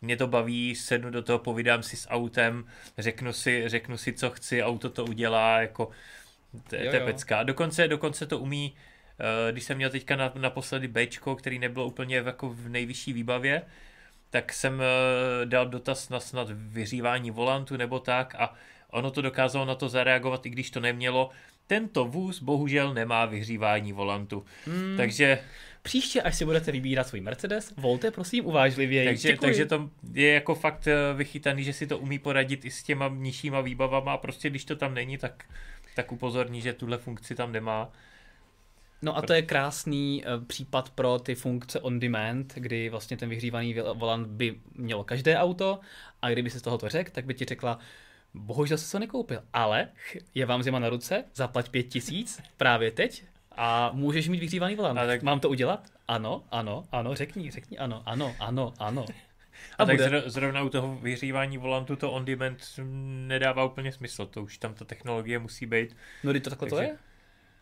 mě 0.00 0.16
to 0.16 0.26
baví, 0.26 0.74
sednu 0.74 1.10
do 1.10 1.22
toho, 1.22 1.38
povídám 1.38 1.82
si 1.82 1.96
s 1.96 2.08
autem, 2.08 2.64
řeknu 2.98 3.32
si, 3.32 3.68
řeknu 3.68 3.96
si, 3.96 4.12
co 4.12 4.30
chci, 4.30 4.62
auto 4.62 4.90
to 4.90 5.04
udělá, 5.04 5.60
jako 5.60 5.90
tepecká. 6.90 7.42
Dokonce, 7.42 7.88
dokonce 7.88 8.26
to 8.26 8.38
umí, 8.38 8.76
eh, 9.20 9.52
když 9.52 9.64
jsem 9.64 9.76
měl 9.76 9.90
teďka 9.90 10.16
na, 10.16 10.32
naposledy 10.34 10.88
Bčko, 10.88 11.36
který 11.36 11.58
nebylo 11.58 11.86
úplně 11.86 12.16
jako 12.16 12.48
v 12.48 12.68
nejvyšší 12.68 13.12
výbavě, 13.12 13.62
tak 14.30 14.52
jsem 14.52 14.82
eh, 14.82 15.46
dal 15.46 15.66
dotaz 15.66 16.08
na 16.08 16.20
snad 16.20 16.48
vyřívání 16.50 17.30
volantu 17.30 17.76
nebo 17.76 17.98
tak 17.98 18.34
a 18.38 18.54
ono 18.90 19.10
to 19.10 19.22
dokázalo 19.22 19.64
na 19.64 19.74
to 19.74 19.88
zareagovat, 19.88 20.46
i 20.46 20.50
když 20.50 20.70
to 20.70 20.80
nemělo. 20.80 21.30
Tento 21.66 22.04
vůz 22.04 22.42
bohužel 22.42 22.94
nemá 22.94 23.24
vyhřívání 23.26 23.92
volantu. 23.92 24.44
Hmm. 24.66 24.96
Takže 24.96 25.38
Příště, 25.82 26.22
až 26.22 26.36
si 26.36 26.44
budete 26.44 26.72
vybírat 26.72 27.08
svůj 27.08 27.20
Mercedes, 27.20 27.74
volte 27.76 28.10
prosím 28.10 28.46
uvážlivě. 28.46 29.04
Takže, 29.04 29.36
takže 29.36 29.66
to 29.66 29.90
je 30.12 30.32
jako 30.32 30.54
fakt 30.54 30.86
eh, 30.86 30.94
vychytaný, 31.14 31.64
že 31.64 31.72
si 31.72 31.86
to 31.86 31.98
umí 31.98 32.18
poradit 32.18 32.64
i 32.64 32.70
s 32.70 32.82
těma 32.82 33.08
nižšíma 33.08 33.60
výbavama 33.60 34.12
a 34.12 34.16
prostě 34.16 34.50
když 34.50 34.64
to 34.64 34.76
tam 34.76 34.94
není, 34.94 35.18
tak, 35.18 35.44
tak 35.94 36.12
upozorní, 36.12 36.60
že 36.60 36.72
tuhle 36.72 36.98
funkci 36.98 37.34
tam 37.34 37.52
nemá. 37.52 37.92
No 39.02 39.16
a 39.16 39.22
to 39.22 39.32
je 39.32 39.42
krásný 39.42 40.24
uh, 40.24 40.44
případ 40.44 40.90
pro 40.90 41.18
ty 41.18 41.34
funkce 41.34 41.80
on 41.80 42.00
demand, 42.00 42.54
kdy 42.54 42.88
vlastně 42.88 43.16
ten 43.16 43.28
vyhřívaný 43.28 43.74
volant 43.94 44.26
by 44.28 44.60
mělo 44.74 45.04
každé 45.04 45.36
auto 45.36 45.80
a 46.22 46.30
kdyby 46.30 46.50
si 46.50 46.58
z 46.58 46.62
toho 46.62 46.78
to 46.78 46.88
řekl, 46.88 47.10
tak 47.10 47.24
by 47.24 47.34
ti 47.34 47.44
řekla, 47.44 47.78
bohužel 48.34 48.78
jsi 48.78 48.92
to 48.92 48.98
nekoupil, 48.98 49.42
ale 49.52 49.88
je 50.34 50.46
vám 50.46 50.62
zima 50.62 50.78
na 50.78 50.88
ruce, 50.88 51.24
zaplať 51.34 51.68
pět 51.68 51.82
tisíc 51.82 52.42
právě 52.56 52.90
teď 52.90 53.24
a 53.56 53.90
můžeš 53.94 54.28
mít 54.28 54.40
vyhřívaný 54.40 54.74
volant. 54.74 54.98
A 54.98 55.06
tak... 55.06 55.22
Mám 55.22 55.40
to 55.40 55.48
udělat? 55.48 55.86
Ano, 56.08 56.44
ano, 56.50 56.84
ano, 56.92 57.14
řekni, 57.14 57.50
řekni 57.50 57.78
ano, 57.78 58.02
ano, 58.06 58.34
ano, 58.40 58.74
ano. 58.78 59.06
A, 59.78 59.82
a 59.82 59.86
tak 59.86 59.98
zrovna 60.26 60.62
u 60.62 60.68
toho 60.68 60.96
vyhřívání 60.96 61.58
volantu 61.58 61.96
to 61.96 62.12
on 62.12 62.24
demand 62.24 62.58
nedává 63.26 63.64
úplně 63.64 63.92
smysl, 63.92 64.26
to 64.26 64.42
už 64.42 64.58
tam 64.58 64.74
ta 64.74 64.84
technologie 64.84 65.38
musí 65.38 65.66
být. 65.66 65.96
No, 66.24 66.32
to 66.32 66.50
takhle 66.50 66.70
Takže... 66.70 66.76
to 66.76 66.80
je? 66.80 66.98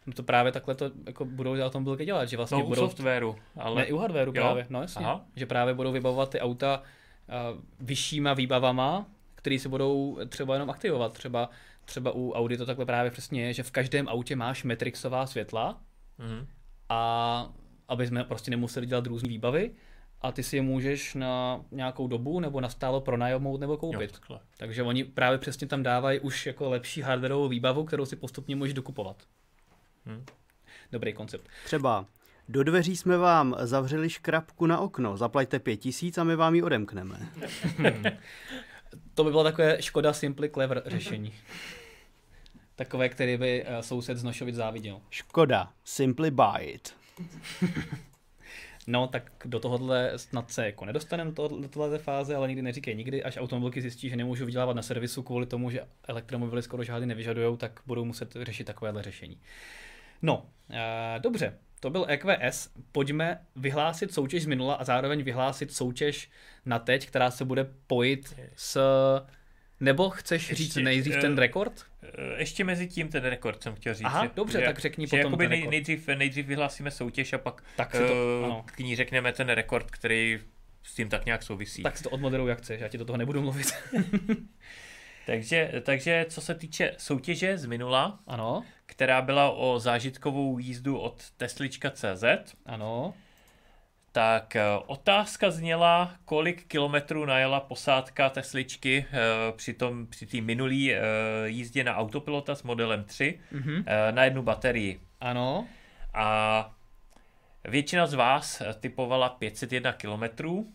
No 0.06 0.12
to 0.12 0.22
právě 0.22 0.52
takhle 0.52 0.74
to 0.74 0.90
jako 1.06 1.24
budou 1.24 1.60
automobilky 1.60 2.04
dělat, 2.04 2.28
že 2.28 2.36
vlastně 2.36 2.58
no, 2.58 2.66
budou... 2.66 2.82
u 2.82 2.88
softwaru, 2.88 3.36
ale... 3.56 3.76
Ne, 3.76 3.84
i 3.84 3.92
u 3.92 3.98
hardwaru 3.98 4.32
jo? 4.34 4.42
právě, 4.42 4.66
no 4.70 4.80
jasně. 4.80 5.06
Aha. 5.06 5.24
Že 5.36 5.46
právě 5.46 5.74
budou 5.74 5.92
vybavovat 5.92 6.30
ty 6.30 6.40
auta 6.40 6.82
uh, 6.82 7.60
vyššíma 7.80 8.34
výbavama, 8.34 9.06
které 9.34 9.58
se 9.58 9.68
budou 9.68 10.18
třeba 10.28 10.54
jenom 10.54 10.70
aktivovat. 10.70 11.12
Třeba, 11.12 11.50
třeba 11.84 12.10
u 12.14 12.32
Audi 12.32 12.56
to 12.56 12.66
takhle 12.66 12.86
právě 12.86 13.10
přesně 13.10 13.46
je, 13.46 13.52
že 13.52 13.62
v 13.62 13.70
každém 13.70 14.08
autě 14.08 14.36
máš 14.36 14.64
metrixová 14.64 15.26
světla 15.26 15.80
mm. 16.18 16.46
a 16.88 17.52
aby 17.88 18.06
jsme 18.06 18.24
prostě 18.24 18.50
nemuseli 18.50 18.86
dělat 18.86 19.06
různé 19.06 19.28
výbavy 19.28 19.70
a 20.20 20.32
ty 20.32 20.42
si 20.42 20.56
je 20.56 20.62
můžeš 20.62 21.14
na 21.14 21.60
nějakou 21.70 22.06
dobu 22.06 22.40
nebo 22.40 22.60
na 22.60 22.68
stálo 22.68 23.00
pronajmout 23.00 23.60
nebo 23.60 23.76
koupit. 23.76 24.20
Jo, 24.30 24.38
Takže 24.56 24.82
oni 24.82 25.04
právě 25.04 25.38
přesně 25.38 25.66
tam 25.66 25.82
dávají 25.82 26.20
už 26.20 26.46
jako 26.46 26.70
lepší 26.70 27.02
hardwareovou 27.02 27.48
výbavu, 27.48 27.84
kterou 27.84 28.04
si 28.04 28.16
postupně 28.16 28.56
můžeš 28.56 28.74
dokupovat. 28.74 29.22
Hmm. 30.06 30.24
Dobrý 30.92 31.12
koncept. 31.12 31.48
Třeba 31.64 32.06
do 32.48 32.64
dveří 32.64 32.96
jsme 32.96 33.16
vám 33.16 33.56
zavřeli 33.58 34.10
škrabku 34.10 34.66
na 34.66 34.78
okno, 34.78 35.16
zaplaťte 35.16 35.58
pět 35.58 35.76
tisíc 35.76 36.18
a 36.18 36.24
my 36.24 36.36
vám 36.36 36.54
ji 36.54 36.62
odemkneme. 36.62 37.28
to 39.14 39.24
by 39.24 39.30
bylo 39.30 39.44
takové 39.44 39.82
škoda 39.82 40.12
simply 40.12 40.50
clever 40.50 40.82
řešení. 40.86 41.32
Takové, 42.76 43.08
které 43.08 43.38
by 43.38 43.64
uh, 43.64 43.80
soused 43.80 44.18
z 44.18 44.24
Nošovic 44.24 44.54
záviděl. 44.54 45.00
Škoda, 45.10 45.72
simply 45.84 46.30
buy 46.30 46.64
it. 46.72 46.94
No, 48.86 49.06
tak 49.06 49.32
do 49.44 49.60
tohohle 49.60 50.12
snad 50.16 50.50
se 50.50 50.66
jako 50.66 50.84
nedostaneme 50.84 51.32
do, 51.32 51.48
této 51.48 51.98
fáze, 51.98 52.36
ale 52.36 52.48
nikdy 52.48 52.62
neříkej 52.62 52.94
nikdy, 52.94 53.22
až 53.22 53.36
automobilky 53.36 53.80
zjistí, 53.80 54.08
že 54.08 54.16
nemůžou 54.16 54.46
vydělávat 54.46 54.76
na 54.76 54.82
servisu 54.82 55.22
kvůli 55.22 55.46
tomu, 55.46 55.70
že 55.70 55.84
elektromobily 56.08 56.62
skoro 56.62 56.84
žádný 56.84 57.06
nevyžadují, 57.06 57.56
tak 57.56 57.80
budou 57.86 58.04
muset 58.04 58.36
řešit 58.40 58.64
takovéhle 58.64 59.02
řešení. 59.02 59.40
No, 60.22 60.46
uh, 60.68 60.76
dobře, 61.18 61.58
to 61.80 61.90
byl 61.90 62.06
EQS. 62.08 62.70
Pojďme 62.92 63.38
vyhlásit 63.56 64.14
soutěž 64.14 64.42
z 64.42 64.46
minula 64.46 64.74
a 64.74 64.84
zároveň 64.84 65.22
vyhlásit 65.22 65.72
soutěž 65.72 66.30
na 66.66 66.78
teď, 66.78 67.06
která 67.06 67.30
se 67.30 67.44
bude 67.44 67.70
pojit 67.86 68.34
s... 68.56 68.80
Nebo 69.80 70.10
chceš 70.10 70.48
ještě, 70.48 70.64
říct 70.64 70.76
nejdřív 70.76 71.16
ten 71.20 71.32
eh, 71.32 71.40
rekord? 71.40 71.84
Eh, 72.02 72.38
ještě 72.38 72.64
mezi 72.64 72.86
tím 72.86 73.08
ten 73.08 73.24
rekord 73.24 73.62
jsem 73.62 73.74
chtěl 73.74 73.94
říct. 73.94 74.06
Aha, 74.06 74.24
že, 74.24 74.30
dobře, 74.36 74.60
že, 74.60 74.66
tak 74.66 74.78
řekni 74.78 75.06
že 75.06 75.16
potom 75.16 75.38
ten 75.38 75.50
nej, 75.50 75.66
nejdřív, 75.66 76.08
nejdřív 76.08 76.46
vyhlásíme 76.46 76.90
soutěž 76.90 77.32
a 77.32 77.38
pak 77.38 77.62
tak 77.76 77.94
si 77.94 78.06
to, 78.06 78.42
ano. 78.44 78.64
k 78.66 78.78
ní 78.78 78.96
řekneme 78.96 79.32
ten 79.32 79.48
rekord, 79.48 79.90
který 79.90 80.40
s 80.82 80.94
tím 80.94 81.08
tak 81.08 81.24
nějak 81.26 81.42
souvisí. 81.42 81.82
Tak 81.82 81.96
si 81.96 82.02
to 82.02 82.10
odmoderuj, 82.10 82.48
jak 82.48 82.58
chceš, 82.58 82.80
já 82.80 82.88
ti 82.88 82.98
do 82.98 83.04
toho 83.04 83.16
nebudu 83.16 83.42
mluvit. 83.42 83.66
takže, 85.26 85.72
takže 85.82 86.26
co 86.28 86.40
se 86.40 86.54
týče 86.54 86.94
soutěže 86.98 87.58
z 87.58 87.66
minula, 87.66 88.18
ano. 88.26 88.64
která 88.86 89.22
byla 89.22 89.50
o 89.50 89.78
zážitkovou 89.78 90.58
jízdu 90.58 90.98
od 90.98 91.30
Teslička.cz, 91.36 92.24
ano. 92.66 93.14
Tak 94.12 94.56
eh, 94.56 94.62
otázka 94.86 95.50
zněla, 95.50 96.14
kolik 96.24 96.66
kilometrů 96.66 97.24
najela 97.24 97.60
posádka 97.60 98.30
Tesličky 98.30 99.06
eh, 99.12 99.18
při 99.56 99.74
tom, 99.74 100.06
při 100.06 100.26
té 100.26 100.40
minulý 100.40 100.94
eh, 100.94 101.00
jízdě 101.44 101.84
na 101.84 101.96
autopilota 101.96 102.54
s 102.54 102.62
modelem 102.62 103.04
3 103.04 103.40
mm-hmm. 103.52 103.84
na 104.10 104.24
jednu 104.24 104.42
baterii. 104.42 105.00
Ano. 105.20 105.68
A 106.14 106.70
většina 107.64 108.06
z 108.06 108.14
vás 108.14 108.62
typovala 108.80 109.28
501 109.28 109.92
kilometrů, 109.92 110.72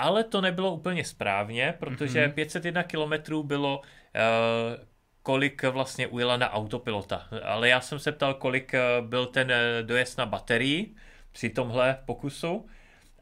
ale 0.00 0.24
to 0.24 0.40
nebylo 0.40 0.74
úplně 0.74 1.04
správně, 1.04 1.74
protože 1.78 2.26
mm-hmm. 2.26 2.32
501 2.32 2.82
km 2.82 3.42
bylo 3.42 3.78
uh, 3.78 4.84
kolik 5.22 5.62
vlastně 5.62 6.06
ujela 6.06 6.36
na 6.36 6.52
autopilota. 6.52 7.28
Ale 7.44 7.68
já 7.68 7.80
jsem 7.80 7.98
se 7.98 8.12
ptal, 8.12 8.34
kolik 8.34 8.72
byl 9.00 9.26
ten 9.26 9.52
dojezd 9.82 10.18
na 10.18 10.26
baterii 10.26 10.94
při 11.32 11.50
tomhle 11.50 11.98
pokusu 12.04 12.66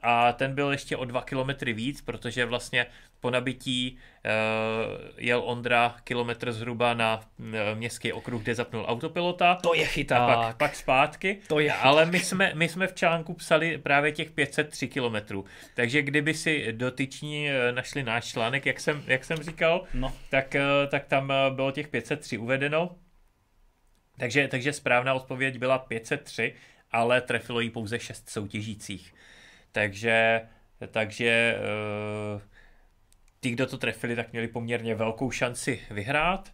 a 0.03 0.33
ten 0.33 0.55
byl 0.55 0.73
ještě 0.73 0.97
o 0.97 1.05
dva 1.05 1.23
kilometry 1.23 1.73
víc, 1.73 2.01
protože 2.01 2.45
vlastně 2.45 2.87
po 3.21 3.31
nabití 3.31 3.99
uh, 4.25 4.31
jel 5.17 5.43
Ondra 5.45 5.97
kilometr 6.05 6.53
zhruba 6.53 6.95
na 6.95 7.21
uh, 7.39 7.45
městský 7.75 8.13
okruh, 8.13 8.43
kde 8.43 8.55
zapnul 8.55 8.85
autopilota. 8.89 9.55
To 9.55 9.75
je 9.75 9.87
chyták. 9.87 10.21
A 10.21 10.43
pak, 10.43 10.57
pak 10.57 10.75
zpátky. 10.75 11.39
To 11.47 11.61
je 11.61 11.73
Ale 11.73 12.07
my 12.07 12.21
jsme, 12.21 12.53
my 12.55 12.69
jsme 12.69 12.87
v 12.87 12.95
článku 12.95 13.35
psali 13.35 13.79
právě 13.79 14.13
těch 14.13 14.31
503 14.31 14.89
kilometrů. 14.89 15.45
Takže 15.75 16.03
kdyby 16.03 16.35
si 16.35 16.73
dotyční 16.73 17.49
uh, 17.49 17.75
našli 17.75 18.03
náš 18.03 18.25
článek, 18.25 18.67
jak 18.67 18.81
jsem, 18.81 19.03
jak 19.07 19.25
jsem 19.25 19.39
říkal, 19.39 19.85
no. 19.95 20.13
tak, 20.31 20.55
uh, 20.55 20.91
tak 20.91 21.05
tam 21.05 21.33
bylo 21.55 21.71
těch 21.71 21.89
503 21.89 22.39
uvedeno. 22.39 22.97
Takže, 24.19 24.49
takže 24.49 24.73
správná 24.73 25.15
odpověď 25.15 25.59
byla 25.59 25.79
503, 25.79 26.55
ale 26.91 27.21
trefilo 27.21 27.61
jí 27.61 27.71
pouze 27.71 27.99
6 27.99 28.31
soutěžících. 28.31 29.15
Takže, 29.73 30.41
takže 30.91 31.59
uh, 32.35 32.41
ty, 33.41 33.51
kdo 33.51 33.67
to 33.67 33.79
trefili, 33.79 34.17
tak 34.17 34.33
měli 34.33 34.49
poměrně 34.49 34.95
velkou 34.95 35.31
šanci 35.31 35.81
vyhrát 35.91 36.53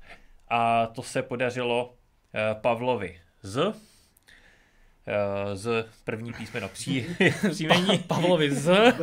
a 0.49 0.87
to 0.87 1.03
se 1.03 1.23
podařilo 1.23 1.87
uh, 1.87 1.95
Pavlovi 2.61 3.21
z 3.43 3.67
uh, 3.67 3.75
z 5.55 5.89
první 6.05 6.33
písmeno 6.33 6.69
pří, 6.69 7.07
příjmení. 7.51 7.99
Pavlovi 7.99 8.55
z. 8.55 8.73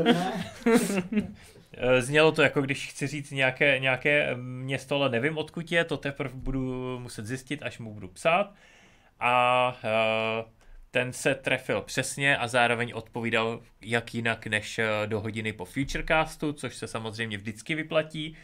Znělo 2.00 2.32
to 2.32 2.42
jako 2.42 2.62
když 2.62 2.90
chci 2.90 3.08
říct 3.08 3.32
nějaké, 3.32 3.80
nějaké 3.80 4.36
město, 4.36 4.96
ale 4.96 5.10
nevím 5.10 5.38
odkud 5.38 5.72
je, 5.72 5.84
to 5.84 5.98
teprve 5.98 6.34
budu 6.34 7.00
muset 7.00 7.26
zjistit, 7.26 7.64
až 7.64 7.80
mu 7.80 7.94
budu 7.94 8.08
psát. 8.08 8.54
A 9.20 9.76
ten 10.92 11.14
se 11.14 11.36
trefil 11.36 11.82
přesně 11.82 12.38
a 12.38 12.48
zároveň 12.48 12.92
odpovídal 12.96 13.62
jak 13.82 14.14
jinak 14.14 14.48
než 14.48 14.80
eh, 14.80 14.88
do 15.06 15.22
hodiny 15.22 15.54
po 15.54 15.66
Futurecastu, 15.66 16.54
což 16.54 16.76
se 16.76 16.88
samozřejmě 16.88 17.38
vždycky 17.38 17.76
vyplatí. 17.76 18.38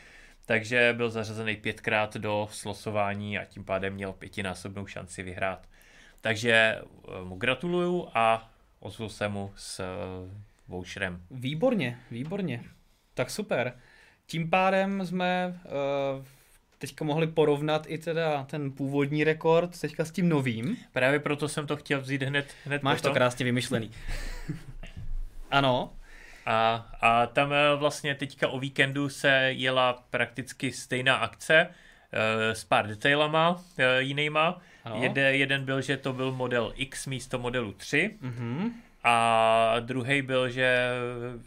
Takže 0.45 0.93
byl 0.97 1.09
zařazený 1.09 1.55
pětkrát 1.55 2.17
do 2.17 2.47
slosování 2.51 3.37
a 3.37 3.45
tím 3.45 3.63
pádem 3.63 3.93
měl 3.93 4.13
pětinásobnou 4.13 4.85
šanci 4.85 5.23
vyhrát. 5.23 5.69
Takže 6.21 6.51
eh, 6.53 6.81
mu 7.23 7.35
gratuluju 7.35 8.09
a 8.13 8.51
ozvu 8.79 9.09
se 9.09 9.27
mu 9.27 9.53
s 9.55 9.79
eh, 9.79 9.85
voucherem. 10.67 11.23
Výborně, 11.31 11.99
výborně. 12.11 12.63
Tak 13.13 13.29
super. 13.29 13.73
Tím 14.25 14.49
pádem 14.49 15.05
jsme 15.05 15.59
uh, 15.65 16.25
teďka 16.77 17.05
mohli 17.05 17.27
porovnat 17.27 17.85
i 17.87 17.97
teda 17.97 18.43
ten 18.43 18.71
původní 18.71 19.23
rekord 19.23 19.79
teďka 19.81 20.05
s 20.05 20.11
tím 20.11 20.29
novým. 20.29 20.77
Právě 20.93 21.19
proto 21.19 21.47
jsem 21.47 21.67
to 21.67 21.77
chtěl 21.77 22.01
vzít 22.01 22.23
hned, 22.23 22.53
hned 22.65 22.83
Máš 22.83 22.97
potom. 22.97 23.11
to 23.11 23.13
krásně 23.13 23.45
vymyšlený. 23.45 23.91
ano. 25.51 25.93
A, 26.45 26.89
a 27.01 27.25
tam 27.25 27.53
eh, 27.53 27.75
vlastně 27.75 28.15
teďka 28.15 28.47
o 28.47 28.59
víkendu 28.59 29.09
se 29.09 29.29
jela 29.51 30.03
prakticky 30.09 30.71
stejná 30.71 31.15
akce 31.15 31.67
uh, 31.67 32.53
s 32.53 32.63
pár 32.63 32.87
detailama 32.87 33.49
uh, 33.49 33.61
jinýma. 33.97 34.61
Jede, 34.93 35.37
jeden 35.37 35.65
byl, 35.65 35.81
že 35.81 35.97
to 35.97 36.13
byl 36.13 36.31
model 36.31 36.73
X 36.75 37.07
místo 37.07 37.39
modelu 37.39 37.73
3. 37.73 38.17
Mm-hmm. 38.21 38.71
A 39.03 39.75
druhý 39.79 40.21
byl, 40.21 40.49
že 40.49 40.89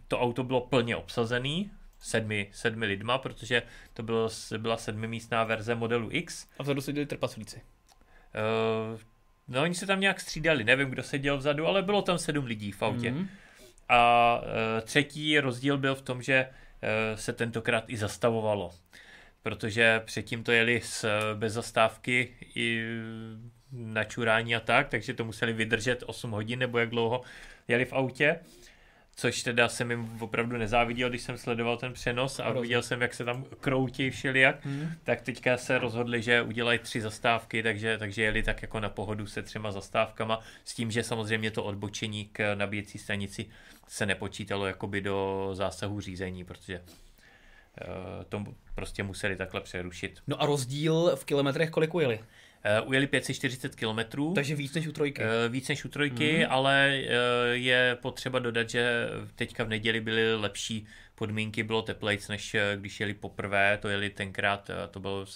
to 0.09 0.21
auto 0.21 0.45
bylo 0.45 0.61
plně 0.61 0.97
obsazený, 0.97 1.71
sedmi, 2.01 2.49
sedmi 2.53 2.87
lidma, 2.87 3.19
protože 3.19 3.63
to 3.95 4.03
bylo, 4.03 4.29
byla 4.59 4.77
sedmimístná 4.77 5.45
verze 5.45 5.75
modelu 5.75 6.09
X. 6.13 6.47
A 6.59 6.63
vzadu 6.63 6.81
seděli 6.81 7.07
trpaslíci. 7.07 7.57
Uh, 7.57 9.01
no 9.49 9.63
oni 9.63 9.75
se 9.75 9.87
tam 9.87 10.01
nějak 10.01 10.21
střídali, 10.21 10.65
nevím, 10.65 10.91
kdo 10.91 11.03
seděl 11.03 11.39
vzadu, 11.39 11.67
ale 11.67 11.83
bylo 11.83 12.03
tam 12.03 12.19
sedm 12.19 12.45
lidí 12.45 12.73
v 12.73 12.83
autě. 12.83 13.11
Mm-hmm. 13.11 13.27
A 13.89 14.41
uh, 14.43 14.81
třetí 14.85 15.41
rozdíl 15.41 15.79
byl 15.79 15.95
v 15.95 16.03
tom, 16.03 16.23
že 16.23 16.47
uh, 16.47 17.19
se 17.19 17.33
tentokrát 17.33 17.85
i 17.87 17.97
zastavovalo. 17.97 18.71
Protože 19.43 20.03
předtím 20.05 20.45
to 20.45 20.53
jeli 20.53 20.81
s, 20.85 21.09
bez 21.35 21.53
zastávky 21.53 22.35
i 22.55 22.83
na 23.73 24.05
čurání 24.05 24.57
a 24.57 24.61
tak, 24.61 24.89
takže 24.89 25.15
to 25.15 25.25
museli 25.25 25.53
vydržet 25.53 26.03
8 26.07 26.31
hodin 26.31 26.59
nebo 26.59 26.79
jak 26.79 26.91
dlouho 26.91 27.23
jeli 27.69 27.85
v 27.85 27.93
autě 27.93 28.41
což 29.21 29.43
teda 29.43 29.69
jsem 29.69 29.91
jim 29.91 30.19
opravdu 30.21 30.57
nezáviděl, 30.57 31.09
když 31.09 31.23
jsem 31.23 31.39
sledoval 31.39 31.77
ten 31.77 31.93
přenos 31.93 32.41
a 32.41 32.45
Rozumím. 32.45 32.63
viděl 32.63 32.83
jsem, 32.83 33.03
jak 33.03 33.15
se 33.15 33.25
tam 33.25 33.45
kroutí 33.61 34.11
všelijak, 34.11 34.65
hmm. 34.65 34.93
tak 35.05 35.21
teďka 35.21 35.57
se 35.57 35.79
rozhodli, 35.79 36.23
že 36.23 36.43
udělají 36.43 36.79
tři 36.79 37.01
zastávky, 37.01 37.63
takže, 37.63 37.99
takže 37.99 38.23
jeli 38.23 38.43
tak 38.43 38.63
jako 38.63 38.81
na 38.81 38.89
pohodu 38.89 39.27
se 39.27 39.43
třema 39.43 39.73
zastávkama, 39.73 40.41
s 40.65 40.75
tím, 40.75 40.91
že 40.91 41.03
samozřejmě 41.03 41.51
to 41.51 41.65
odbočení 41.65 42.25
k 42.33 42.55
nabíjecí 42.55 42.99
stanici 42.99 43.47
se 43.89 44.07
nepočítalo 44.07 44.67
jakoby 44.67 45.01
do 45.01 45.51
zásahu 45.53 46.01
řízení, 46.01 46.45
protože 46.45 46.81
uh, 46.81 48.25
to 48.29 48.45
prostě 48.75 49.03
museli 49.03 49.37
takhle 49.37 49.61
přerušit. 49.61 50.21
No 50.27 50.43
a 50.43 50.47
rozdíl 50.47 51.17
v 51.17 51.25
kilometrech 51.25 51.71
kolik 51.71 51.95
ujeli? 51.95 52.21
Uh, 52.83 52.89
ujeli 52.89 53.07
540 53.07 53.77
km. 53.77 54.33
Takže 54.35 54.55
víc 54.55 54.75
než 54.75 54.87
u 54.87 54.93
trojky. 54.93 55.23
Uh, 55.23 55.53
víc 55.53 55.69
než 55.69 55.85
u 55.85 55.89
trojky, 55.89 56.39
mm. 56.39 56.53
ale 56.53 57.03
uh, 57.03 57.11
je 57.53 57.99
potřeba 58.03 58.39
dodat, 58.39 58.71
že 58.71 59.09
teďka 59.35 59.65
v 59.65 59.69
neděli 59.69 60.01
byly 60.01 60.37
lepší 60.37 60.87
podmínky, 61.15 61.63
bylo 61.63 61.83
teplejc, 61.83 62.29
než 62.29 62.57
když 62.77 63.01
jeli 63.01 63.15
poprvé, 63.15 63.79
to 63.83 63.89
jeli 63.89 64.11
tenkrát, 64.11 64.71
to 64.91 65.01
byl 65.01 65.27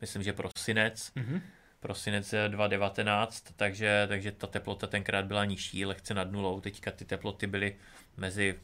myslím, 0.00 0.22
že 0.22 0.32
prosinec, 0.32 1.12
mm-hmm. 1.16 1.40
prosinec 1.80 2.34
2019, 2.48 3.44
takže, 3.56 4.04
takže 4.08 4.32
ta 4.32 4.46
teplota 4.46 4.86
tenkrát 4.86 5.24
byla 5.24 5.44
nižší, 5.44 5.86
lehce 5.86 6.14
nad 6.14 6.32
nulou, 6.32 6.60
teďka 6.60 6.90
ty 6.90 7.04
teploty 7.04 7.46
byly 7.46 7.76
mezi 8.16 8.54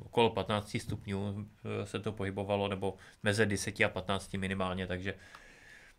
okolo 0.00 0.30
15 0.30 0.76
stupňů 0.80 1.46
se 1.84 2.00
to 2.00 2.12
pohybovalo, 2.12 2.68
nebo 2.68 2.96
mezi 3.22 3.46
10 3.46 3.80
a 3.80 3.88
15 3.88 4.34
minimálně, 4.34 4.86
takže 4.86 5.14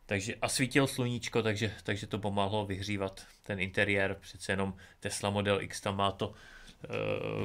takže 0.05 0.35
a 0.41 0.49
svítilo 0.49 0.87
sluníčko, 0.87 1.43
takže, 1.43 1.71
takže 1.83 2.07
to 2.07 2.19
pomáhlo 2.19 2.65
vyhřívat 2.65 3.25
ten 3.43 3.59
interiér. 3.59 4.17
Přece 4.21 4.51
jenom 4.51 4.73
Tesla 4.99 5.29
Model 5.29 5.61
X 5.61 5.81
tam 5.81 5.97
má 5.97 6.11
to 6.11 6.27
uh, 6.29 6.35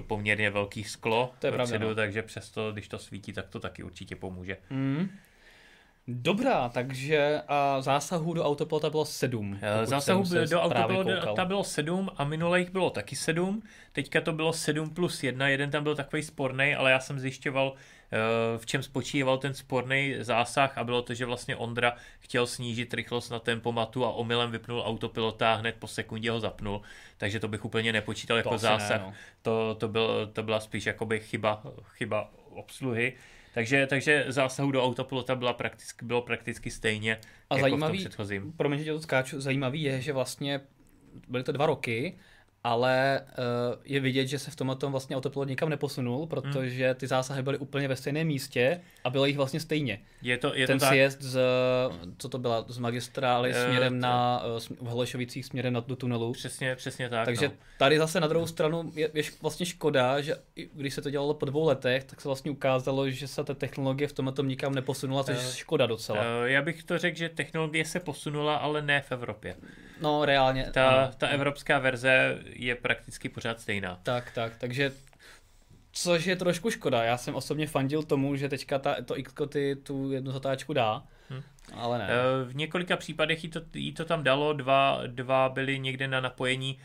poměrně 0.07 0.51
velký 0.51 0.85
sklo 0.85 1.35
to 1.39 1.47
je 1.47 1.53
pravda, 1.53 1.79
no. 1.79 1.95
takže 1.95 2.23
přesto, 2.23 2.73
když 2.73 2.89
to 2.89 2.99
svítí, 2.99 3.33
tak 3.33 3.49
to 3.49 3.61
taky 3.61 3.83
určitě 3.83 4.17
pomůže. 4.17 4.57
Mm. 4.71 5.11
Dobrá, 6.09 6.69
takže 6.69 7.43
a 7.49 7.81
zásahu 7.81 8.35
do 8.35 8.45
autopilota 8.45 8.91
bylo 8.91 9.05
sedm. 9.05 9.59
Eh, 9.63 9.87
zásahu 9.87 10.25
do 10.51 10.61
autopilota 10.61 11.45
bylo 11.45 11.65
sedm 11.65 12.11
a 12.17 12.25
minulých 12.25 12.71
bylo 12.71 12.91
taky 12.91 13.17
sedm. 13.17 13.63
Teďka 13.93 14.21
to 14.21 14.33
bylo 14.33 14.53
sedm 14.53 14.91
plus 14.91 15.23
jedna, 15.23 15.49
jeden 15.49 15.71
tam 15.71 15.83
byl 15.83 15.97
takový 15.97 16.23
sporný, 16.23 16.75
ale 16.75 16.91
já 16.91 17.01
jsem 17.01 17.21
zjišťoval, 17.21 17.75
eh, 17.75 18.19
v 18.59 18.67
čem 18.67 18.83
spočíval 18.83 19.39
ten 19.39 19.55
sporný 19.55 20.15
zásah 20.21 20.79
a 20.79 20.85
bylo 20.85 21.03
to, 21.03 21.15
že 21.15 21.27
vlastně 21.27 21.57
Ondra 21.57 21.97
chtěl 22.19 22.47
snížit 22.47 22.95
rychlost 22.95 23.31
na 23.31 23.39
tempomatu 23.39 24.05
a 24.05 24.13
omylem 24.13 24.51
vypnul 24.51 24.83
autopilota 24.87 25.53
a 25.53 25.57
hned 25.57 25.77
po 25.79 25.87
sekundě 25.87 26.31
ho 26.31 26.41
zapnul, 26.41 26.83
takže 27.17 27.41
to 27.41 27.49
bych 27.49 27.65
úplně 27.65 27.93
nepočítal 27.93 28.37
jako 28.37 28.59
zásah. 28.59 29.01
Ne, 29.01 29.07
no. 29.07 29.15
to, 29.43 29.75
to, 29.75 29.89
byl, 29.89 30.31
to 30.33 30.43
byla 30.43 30.61
spíš 30.61 30.87
jakoby 30.87 31.21
chyba, 31.21 31.63
chyba 31.83 32.31
obsluhy. 32.51 33.17
Takže, 33.55 33.87
takže 33.87 34.25
zásahu 34.29 34.71
do 34.71 34.85
autopilota 34.85 35.35
byla 35.35 35.53
prakticky, 35.53 36.05
bylo 36.05 36.23
prakticky 36.23 36.71
stejně 36.71 37.19
a 37.51 37.55
jako 37.55 37.61
zajímavý, 37.61 37.99
v 37.99 38.03
tom 38.03 38.09
předchozím. 38.09 38.53
Promiň, 38.53 38.85
že 38.85 38.93
to 38.93 39.01
skáču, 39.01 39.41
zajímavý 39.41 39.83
je, 39.83 40.01
že 40.01 40.13
vlastně 40.13 40.61
byly 41.29 41.45
to 41.45 41.53
dva 41.53 41.67
roky 41.67 42.19
ale 42.65 43.21
uh, 43.21 43.83
je 43.85 44.01
vidět, 44.01 44.27
že 44.27 44.39
se 44.39 44.51
v 44.51 44.57
tomhle 44.57 44.77
tom 44.77 44.93
vlastně 44.93 45.17
autopilot 45.17 45.49
nikam 45.49 45.69
neposunul, 45.69 46.27
protože 46.27 46.95
ty 46.95 47.07
zásahy 47.07 47.43
byly 47.43 47.59
úplně 47.59 47.89
ve 47.89 47.97
stejném 47.97 48.27
místě 48.27 48.81
a 49.05 49.11
bylo 49.11 49.27
jich 49.27 49.37
vlastně 49.37 49.61
stejně. 49.61 50.01
Je 50.23 50.39
to, 50.39 50.55
je 50.55 50.67
Ten 50.67 50.79
to 50.79 50.87
sjezd 50.87 51.23
z, 51.23 51.41
co 52.19 52.29
to 52.29 52.39
byla, 52.39 52.65
z 52.69 52.79
magistrály 52.79 53.51
uh, 53.51 53.57
směrem 53.57 53.93
to... 53.93 54.01
na, 54.01 54.43
v 54.81 54.87
Holešovicích 54.87 55.47
směrem 55.47 55.73
na 55.73 55.81
do 55.81 55.97
tunelu. 55.97 56.33
Přesně, 56.33 56.77
přesně 56.77 57.09
tak. 57.09 57.25
Takže 57.25 57.49
no. 57.49 57.55
tady 57.79 57.99
zase 57.99 58.21
na 58.21 58.27
druhou 58.27 58.47
stranu 58.47 58.93
je, 58.95 59.11
je 59.15 59.23
vlastně 59.43 59.67
škoda, 59.67 60.21
že 60.21 60.35
když 60.75 60.95
se 60.95 61.03
to 61.03 61.11
dělalo 61.11 61.35
po 61.35 61.47
dvou 61.47 61.65
letech, 61.65 62.05
tak 62.05 62.21
se 62.21 62.29
vlastně 62.29 62.51
ukázalo, 62.51 63.11
že 63.11 63.29
se 63.29 63.45
ta 63.45 63.55
technologie 63.55 64.09
v 64.09 64.13
tomhle 64.13 64.33
tom 64.33 64.49
nikam 64.49 64.75
neposunula, 64.75 65.25
což 65.25 65.37
je 65.37 65.53
škoda 65.53 65.87
docela. 65.87 66.25
Já 66.45 66.63
bych 66.63 66.85
to 66.85 66.99
řekl, 66.99 67.19
že 67.19 67.29
technologie 67.29 67.85
se 67.85 68.01
posunula, 68.01 68.57
ale 68.57 68.83
ne 68.83 69.01
v 69.01 69.13
Evropě. 69.13 69.57
No, 70.01 70.25
reálně. 70.25 70.71
Ta, 70.73 71.13
ta 71.19 71.27
evropská 71.27 71.79
verze 71.79 72.39
je 72.45 72.75
prakticky 72.75 73.29
pořád 73.29 73.61
stejná. 73.61 74.01
Tak, 74.03 74.31
tak, 74.35 74.53
takže 74.59 74.93
což 75.93 76.25
je 76.25 76.37
trošku 76.37 76.71
škoda. 76.71 77.05
Já 77.05 77.17
jsem 77.17 77.35
osobně 77.35 77.67
fandil 77.67 78.03
tomu, 78.03 78.37
že 78.37 78.49
teďka 78.49 78.79
ta, 78.79 78.97
to 79.05 79.19
X 79.19 79.35
ty 79.49 79.77
tu 79.77 80.13
jednu 80.13 80.33
zatáčku 80.33 80.73
dá, 80.73 81.03
hmm. 81.29 81.43
ale 81.75 81.99
ne. 81.99 82.09
Eh, 82.11 82.45
v 82.45 82.57
několika 82.57 82.97
případech 82.97 83.45
jí 83.45 83.51
to, 83.51 83.61
jí 83.75 83.93
to 83.93 84.05
tam 84.05 84.25
dalo, 84.25 84.53
dva, 84.53 85.01
dva 85.07 85.49
byly 85.49 85.79
někde 85.79 86.09
na 86.09 86.21
napojení 86.21 86.79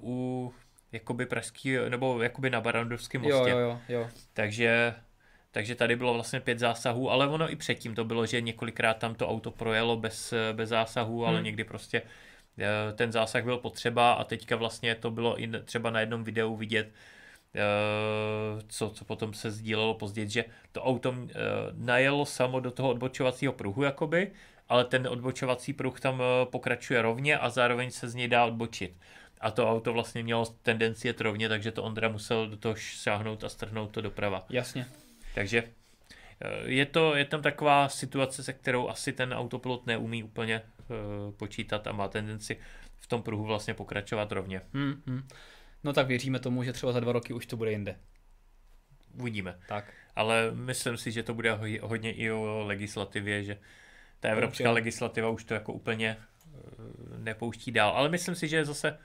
uh, 0.00 0.10
u 0.10 0.54
jakoby 0.92 1.26
pražský, 1.26 1.76
nebo 1.88 2.22
jakoby 2.22 2.50
na 2.50 2.60
Barandovském 2.60 3.20
mostě. 3.20 3.50
Jo, 3.50 3.58
jo, 3.58 3.58
jo, 3.58 3.80
jo. 3.88 4.08
Takže, 4.32 4.94
takže 5.52 5.74
tady 5.74 5.96
bylo 5.96 6.14
vlastně 6.14 6.40
pět 6.40 6.58
zásahů, 6.58 7.10
ale 7.10 7.28
ono 7.28 7.52
i 7.52 7.56
předtím 7.56 7.94
to 7.94 8.04
bylo, 8.04 8.26
že 8.26 8.40
několikrát 8.40 8.98
tam 8.98 9.14
to 9.14 9.28
auto 9.28 9.50
projelo 9.50 9.96
bez, 9.96 10.34
bez 10.52 10.68
zásahů, 10.68 11.18
hmm. 11.18 11.28
ale 11.28 11.42
někdy 11.42 11.64
prostě 11.64 12.02
eh, 12.58 12.92
ten 12.92 13.12
zásah 13.12 13.44
byl 13.44 13.58
potřeba 13.58 14.12
a 14.12 14.24
teďka 14.24 14.56
vlastně 14.56 14.94
to 14.94 15.10
bylo 15.10 15.42
i 15.42 15.50
třeba 15.64 15.90
na 15.90 16.00
jednom 16.00 16.24
videu 16.24 16.56
vidět, 16.56 16.90
eh, 17.54 17.60
co, 18.68 18.90
co 18.90 19.04
potom 19.04 19.34
se 19.34 19.50
sdílelo 19.50 19.94
později, 19.94 20.28
že 20.28 20.44
to 20.72 20.82
auto 20.82 21.14
eh, 21.14 21.34
najelo 21.72 22.26
samo 22.26 22.60
do 22.60 22.70
toho 22.70 22.90
odbočovacího 22.90 23.52
pruhu 23.52 23.82
jakoby, 23.82 24.30
ale 24.68 24.84
ten 24.84 25.08
odbočovací 25.08 25.72
pruh 25.72 26.00
tam 26.00 26.22
pokračuje 26.44 27.02
rovně 27.02 27.38
a 27.38 27.50
zároveň 27.50 27.90
se 27.90 28.08
z 28.08 28.14
něj 28.14 28.28
dá 28.28 28.44
odbočit 28.44 28.92
a 29.40 29.50
to 29.50 29.70
auto 29.70 29.92
vlastně 29.92 30.22
mělo 30.22 30.46
tendenci 30.62 31.08
jet 31.08 31.20
rovně, 31.20 31.48
takže 31.48 31.72
to 31.72 31.82
Ondra 31.82 32.08
musel 32.08 32.48
do 32.48 32.56
toho 32.56 32.74
šáhnout 32.74 33.44
a 33.44 33.48
strhnout 33.48 33.90
to 33.90 34.00
doprava. 34.00 34.46
Jasně. 34.50 34.86
Takže 35.34 35.64
eh, 36.40 36.62
je, 36.64 36.86
to, 36.86 37.16
je 37.16 37.24
tam 37.24 37.42
taková 37.42 37.88
situace, 37.88 38.42
se 38.42 38.52
kterou 38.52 38.88
asi 38.88 39.12
ten 39.12 39.34
autopilot 39.34 39.86
neumí 39.86 40.22
úplně 40.22 40.62
uh, 40.62 41.34
počítat 41.34 41.86
a 41.86 41.92
má 41.92 42.08
tendenci 42.08 42.56
v 42.98 43.06
tom 43.06 43.22
pruhu 43.22 43.44
vlastně 43.44 43.74
pokračovat 43.74 44.32
rovně. 44.32 44.60
Hmm, 44.74 45.02
hmm. 45.06 45.28
No 45.84 45.92
tak 45.92 46.06
věříme 46.06 46.38
tomu, 46.38 46.64
že 46.64 46.72
třeba 46.72 46.92
za 46.92 47.00
dva 47.00 47.12
roky 47.12 47.32
už 47.32 47.46
to 47.46 47.56
bude 47.56 47.70
jinde. 47.70 47.96
Uvidíme. 49.20 49.58
Tak. 49.68 49.92
Ale 50.16 50.50
myslím 50.54 50.96
si, 50.96 51.12
že 51.12 51.22
to 51.22 51.34
bude 51.34 51.58
hodně 51.80 52.12
i 52.12 52.30
o 52.30 52.62
legislativě, 52.66 53.44
že 53.44 53.58
ta 54.20 54.28
evropská 54.28 54.64
okay. 54.64 54.74
legislativa 54.74 55.28
už 55.28 55.44
to 55.44 55.54
jako 55.54 55.72
úplně 55.72 56.16
uh, 56.16 57.18
nepouští 57.18 57.72
dál. 57.72 57.90
Ale 57.90 58.08
myslím 58.08 58.34
si, 58.34 58.48
že 58.48 58.64
zase 58.64 58.98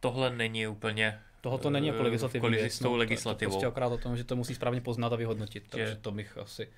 tohle 0.00 0.36
není 0.36 0.66
úplně 0.66 1.20
to 1.42 1.70
není 1.70 1.86
jako 1.86 2.02
legislativní 2.02 2.50
věc, 2.50 2.72
s 2.72 2.78
tou 2.78 2.96
legislativou. 2.96 3.50
To, 3.50 3.54
to 3.54 3.60
prostě 3.60 3.66
akorát 3.66 3.92
o 3.92 3.98
tom, 3.98 4.16
že 4.16 4.24
to 4.24 4.36
musí 4.36 4.54
správně 4.54 4.80
poznat 4.80 5.12
a 5.12 5.16
vyhodnotit, 5.16 5.64
takže 5.68 5.92
je. 5.92 5.96
to 5.96 6.10
bych 6.10 6.38
asi... 6.38 6.68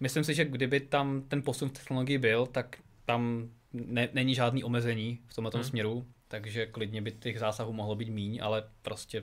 Myslím 0.00 0.24
si, 0.24 0.34
že 0.34 0.44
kdyby 0.44 0.80
tam 0.80 1.22
ten 1.22 1.42
posun 1.42 1.68
v 1.68 1.72
technologii 1.72 2.18
byl, 2.18 2.46
tak 2.46 2.76
tam 3.04 3.48
ne, 3.72 4.08
není 4.12 4.34
žádný 4.34 4.64
omezení 4.64 5.18
v 5.26 5.34
tomhle 5.34 5.50
hmm. 5.54 5.64
směru, 5.64 6.06
takže 6.28 6.66
klidně 6.66 7.02
by 7.02 7.12
těch 7.12 7.38
zásahů 7.38 7.72
mohlo 7.72 7.94
být 7.94 8.08
míň, 8.08 8.40
ale 8.42 8.64
prostě 8.82 9.22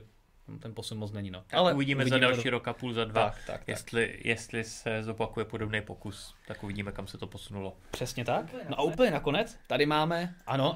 ten 0.58 0.74
posun 0.74 0.98
moc 0.98 1.12
není. 1.12 1.30
No. 1.30 1.44
Ale 1.52 1.74
uvidíme, 1.74 2.02
uvidíme 2.02 2.20
za 2.20 2.32
další 2.32 2.44
do... 2.44 2.50
rok 2.50 2.68
a 2.68 2.72
půl, 2.72 2.92
za 2.92 3.04
dva, 3.04 3.24
tak, 3.24 3.38
tak, 3.46 3.68
jestli, 3.68 4.08
tak. 4.08 4.24
jestli 4.24 4.64
se 4.64 5.02
zopakuje 5.02 5.44
podobný 5.44 5.80
pokus, 5.80 6.34
tak 6.46 6.64
uvidíme, 6.64 6.92
kam 6.92 7.06
se 7.06 7.18
to 7.18 7.26
posunulo. 7.26 7.76
Přesně 7.90 8.24
tak. 8.24 8.54
No 8.68 8.78
a 8.78 8.82
úplně 8.82 9.10
nakonec, 9.10 9.58
tady 9.66 9.86
máme, 9.86 10.34
ano, 10.46 10.74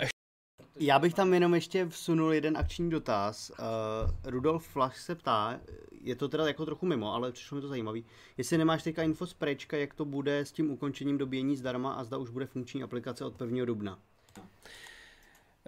já 0.77 0.99
bych 0.99 1.15
tam 1.15 1.35
jenom 1.35 1.55
ještě 1.55 1.87
vsunul 1.87 2.33
jeden 2.33 2.57
akční 2.57 2.91
dotaz. 2.91 3.51
Uh, 3.51 4.31
Rudolf 4.31 4.69
Flach 4.69 4.99
se 4.99 5.15
ptá, 5.15 5.61
je 6.01 6.17
to 6.17 6.29
teda 6.29 6.47
jako 6.47 6.65
trochu 6.65 6.87
mimo, 6.87 7.15
ale 7.15 7.33
přišlo 7.33 7.55
mi 7.55 7.61
to 7.61 7.69
zajímavý. 7.69 8.05
Jestli 8.37 8.59
nemáš 8.59 8.83
teďka 8.83 9.03
info 9.03 9.27
z 9.27 9.35
Prečka, 9.35 9.77
jak 9.77 9.95
to 9.95 10.05
bude 10.05 10.39
s 10.39 10.53
tím 10.53 10.71
ukončením 10.71 11.19
dobíjení 11.19 11.57
zdarma 11.57 11.93
a 11.93 12.05
zda 12.05 12.17
už 12.17 12.31
bude 12.31 12.47
funkční 12.47 12.83
aplikace 12.83 13.25
od 13.25 13.41
1. 13.41 13.65
dubna. 13.65 13.99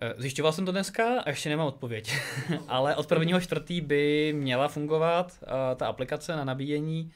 Eh, 0.00 0.14
zjišťoval 0.18 0.52
jsem 0.52 0.64
to 0.66 0.72
dneska 0.72 1.20
a 1.20 1.28
ještě 1.28 1.48
nemám 1.48 1.66
odpověď. 1.66 2.12
ale 2.68 2.96
od 2.96 3.12
1. 3.12 3.40
čtvrtý 3.40 3.80
by 3.80 4.32
měla 4.36 4.68
fungovat 4.68 5.38
uh, 5.42 5.48
ta 5.76 5.86
aplikace 5.86 6.36
na 6.36 6.44
nabíjení. 6.44 7.12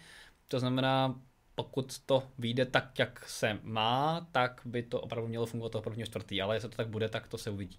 To 0.49 0.61
znamená, 0.61 1.20
pokud 1.61 1.98
to 2.06 2.22
vyjde 2.38 2.66
tak, 2.66 2.98
jak 2.98 3.28
se 3.28 3.58
má, 3.62 4.26
tak 4.32 4.61
by 4.64 4.82
to 4.82 5.00
opravdu 5.00 5.28
mělo 5.28 5.46
fungovat 5.46 5.72
toho 5.72 5.82
prvního 5.82 6.06
čtvrtý, 6.06 6.42
ale 6.42 6.56
jestli 6.56 6.68
to 6.68 6.76
tak 6.76 6.88
bude, 6.88 7.08
tak 7.08 7.28
to 7.28 7.38
se 7.38 7.50
uvidí. 7.50 7.78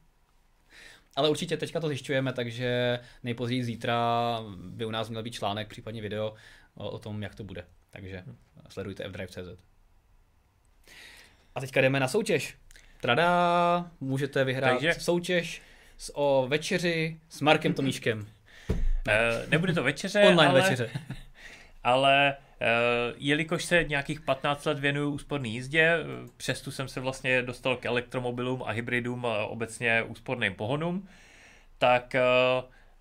ale 1.16 1.30
určitě 1.30 1.56
teďka 1.56 1.80
to 1.80 1.88
zjišťujeme, 1.88 2.32
takže 2.32 3.00
nejpozději 3.22 3.64
zítra 3.64 4.40
by 4.56 4.84
u 4.84 4.90
nás 4.90 5.08
měl 5.08 5.22
být 5.22 5.34
článek, 5.34 5.68
případně 5.68 6.02
video 6.02 6.34
o, 6.74 6.90
o 6.90 6.98
tom, 6.98 7.22
jak 7.22 7.34
to 7.34 7.44
bude. 7.44 7.64
Takže 7.90 8.24
sledujte 8.68 9.08
fdrive.cz. 9.08 9.60
A 11.54 11.60
teďka 11.60 11.80
jdeme 11.80 12.00
na 12.00 12.08
soutěž. 12.08 12.56
Trada, 13.00 13.90
můžete 14.00 14.44
vyhrát 14.44 14.72
takže... 14.72 14.94
soutěž 14.94 15.62
s, 15.98 16.16
o 16.16 16.46
večeři 16.48 17.20
s 17.28 17.40
Markem 17.40 17.74
Tomíškem. 17.74 18.26
Uh, 18.68 18.76
nebude 19.48 19.72
to 19.72 19.82
večeře, 19.82 20.20
Online 20.20 20.50
ale... 20.50 20.60
večeře. 20.60 20.90
ale 21.84 22.36
Eh, 22.36 22.45
jelikož 23.16 23.64
se 23.64 23.84
nějakých 23.84 24.20
15 24.20 24.64
let 24.64 24.78
věnuju 24.78 25.10
úsporné 25.10 25.48
jízdě, 25.48 25.80
eh, 25.80 26.04
přesto 26.36 26.70
jsem 26.70 26.88
se 26.88 27.00
vlastně 27.00 27.42
dostal 27.42 27.76
k 27.76 27.86
elektromobilům 27.86 28.62
a 28.66 28.70
hybridům 28.70 29.26
a 29.26 29.46
obecně 29.46 30.02
úsporným 30.02 30.54
pohonům, 30.54 31.08
tak 31.78 32.14
eh, 32.14 32.22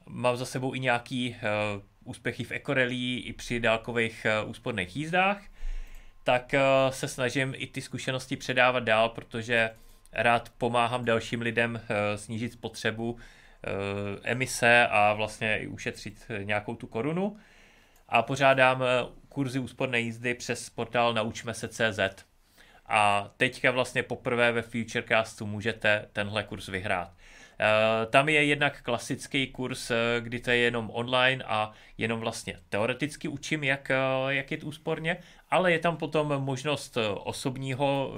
mám 0.06 0.38
za 0.38 0.46
sebou 0.46 0.76
i 0.76 0.80
nějaký 0.80 1.36
úspěchy 2.04 2.44
v 2.44 2.52
ekorelí 2.52 3.20
i 3.20 3.34
při 3.34 3.60
dálkových 3.60 4.26
úsporných 4.46 4.96
jízdách, 4.96 5.42
tak 6.24 6.56
se 6.90 7.08
snažím 7.08 7.54
i 7.58 7.68
ty 7.68 7.82
zkušenosti 7.82 8.36
předávat 8.36 8.80
dál, 8.80 9.10
protože 9.10 9.70
rád 10.14 10.50
pomáhám 10.58 11.06
dalším 11.06 11.42
lidem 11.42 11.82
snížit 12.16 12.54
spotřebu 12.54 13.18
emise 14.24 14.88
a 14.88 15.14
vlastně 15.14 15.58
i 15.60 15.68
ušetřit 15.68 16.28
nějakou 16.44 16.76
tu 16.76 16.88
korunu. 16.88 17.38
A 18.10 18.22
pořádám 18.22 18.84
kurzy 19.36 19.60
úsporné 19.60 20.00
jízdy 20.00 20.34
přes 20.34 20.70
portál 20.70 21.14
Naučme 21.14 21.54
se 21.54 21.68
CZ. 21.68 22.00
A 22.86 23.32
teďka 23.38 23.72
vlastně 23.72 24.04
poprvé 24.04 24.52
ve 24.52 24.62
Futurecastu 24.62 25.46
můžete 25.46 26.10
tenhle 26.14 26.44
kurz 26.44 26.68
vyhrát. 26.68 27.12
Eh, 27.60 28.06
tam 28.06 28.30
je 28.30 28.46
jednak 28.46 28.82
klasický 28.82 29.48
kurz, 29.48 29.92
eh, 29.92 29.96
kdy 30.20 30.40
to 30.40 30.52
je 30.52 30.58
jenom 30.58 30.92
online 30.94 31.44
a 31.48 31.72
jenom 31.98 32.20
vlastně 32.20 32.60
teoreticky 32.70 33.28
učím, 33.28 33.64
jak, 33.64 33.92
eh, 33.92 33.96
jak 34.28 34.52
je 34.52 34.58
to 34.58 34.68
úsporně, 34.68 35.18
ale 35.52 35.72
je 35.72 35.80
tam 35.80 35.98
potom 35.98 36.34
možnost 36.38 36.98
osobního 37.24 38.14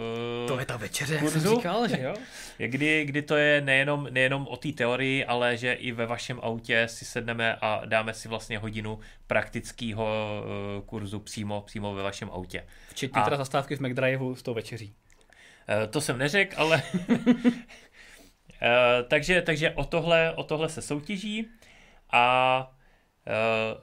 To 0.48 0.60
je 0.60 0.66
ta 0.66 0.78
večeře, 0.78 1.18
kurzu, 1.18 1.38
jak 1.38 1.44
jsem 1.44 1.56
říkal, 1.56 1.88
že 1.88 2.02
jo? 2.02 2.14
Kdy, 2.58 3.06
kdy 3.06 3.22
to 3.22 3.36
je 3.36 3.62
nejenom, 3.62 4.08
nejenom 4.12 4.48
o 4.48 4.58
té 4.58 4.72
teorii, 4.72 5.26
ale 5.26 5.58
že 5.58 5.74
i 5.74 5.92
ve 5.92 6.06
vašem 6.06 6.40
autě 6.44 6.88
si 6.88 7.06
sedneme 7.06 7.56
a 7.62 7.82
dáme 7.86 8.14
si 8.14 8.28
vlastně 8.28 8.58
hodinu 8.58 9.00
praktického 9.28 10.08
kurzu 10.86 11.20
přímo, 11.20 11.62
přímo 11.62 11.96
ve 11.96 12.04
vašem 12.04 12.30
autě. 12.30 12.64
Včetně 12.90 13.22
a... 13.22 13.24
teda 13.24 13.38
zastávky 13.38 13.76
v 13.76 13.80
McDriveu 13.80 14.36
s 14.36 14.44
tou 14.44 14.54
večeří. 14.54 14.94
To 15.90 16.02
jsem 16.02 16.18
neřekl, 16.18 16.56
ale 16.58 16.84
takže, 19.08 19.42
takže 19.42 19.72
o, 19.72 19.86
tohle, 19.86 20.34
o 20.36 20.44
tohle 20.44 20.70
se 20.70 20.82
soutěží 20.82 21.48
a 22.12 22.72
uh, 23.28 23.82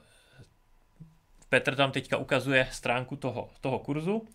Petr 1.49 1.75
tam 1.75 1.91
teďka 1.91 2.17
ukazuje 2.17 2.67
stránku 2.71 3.15
toho, 3.15 3.49
toho 3.61 3.79
kurzu 3.79 4.27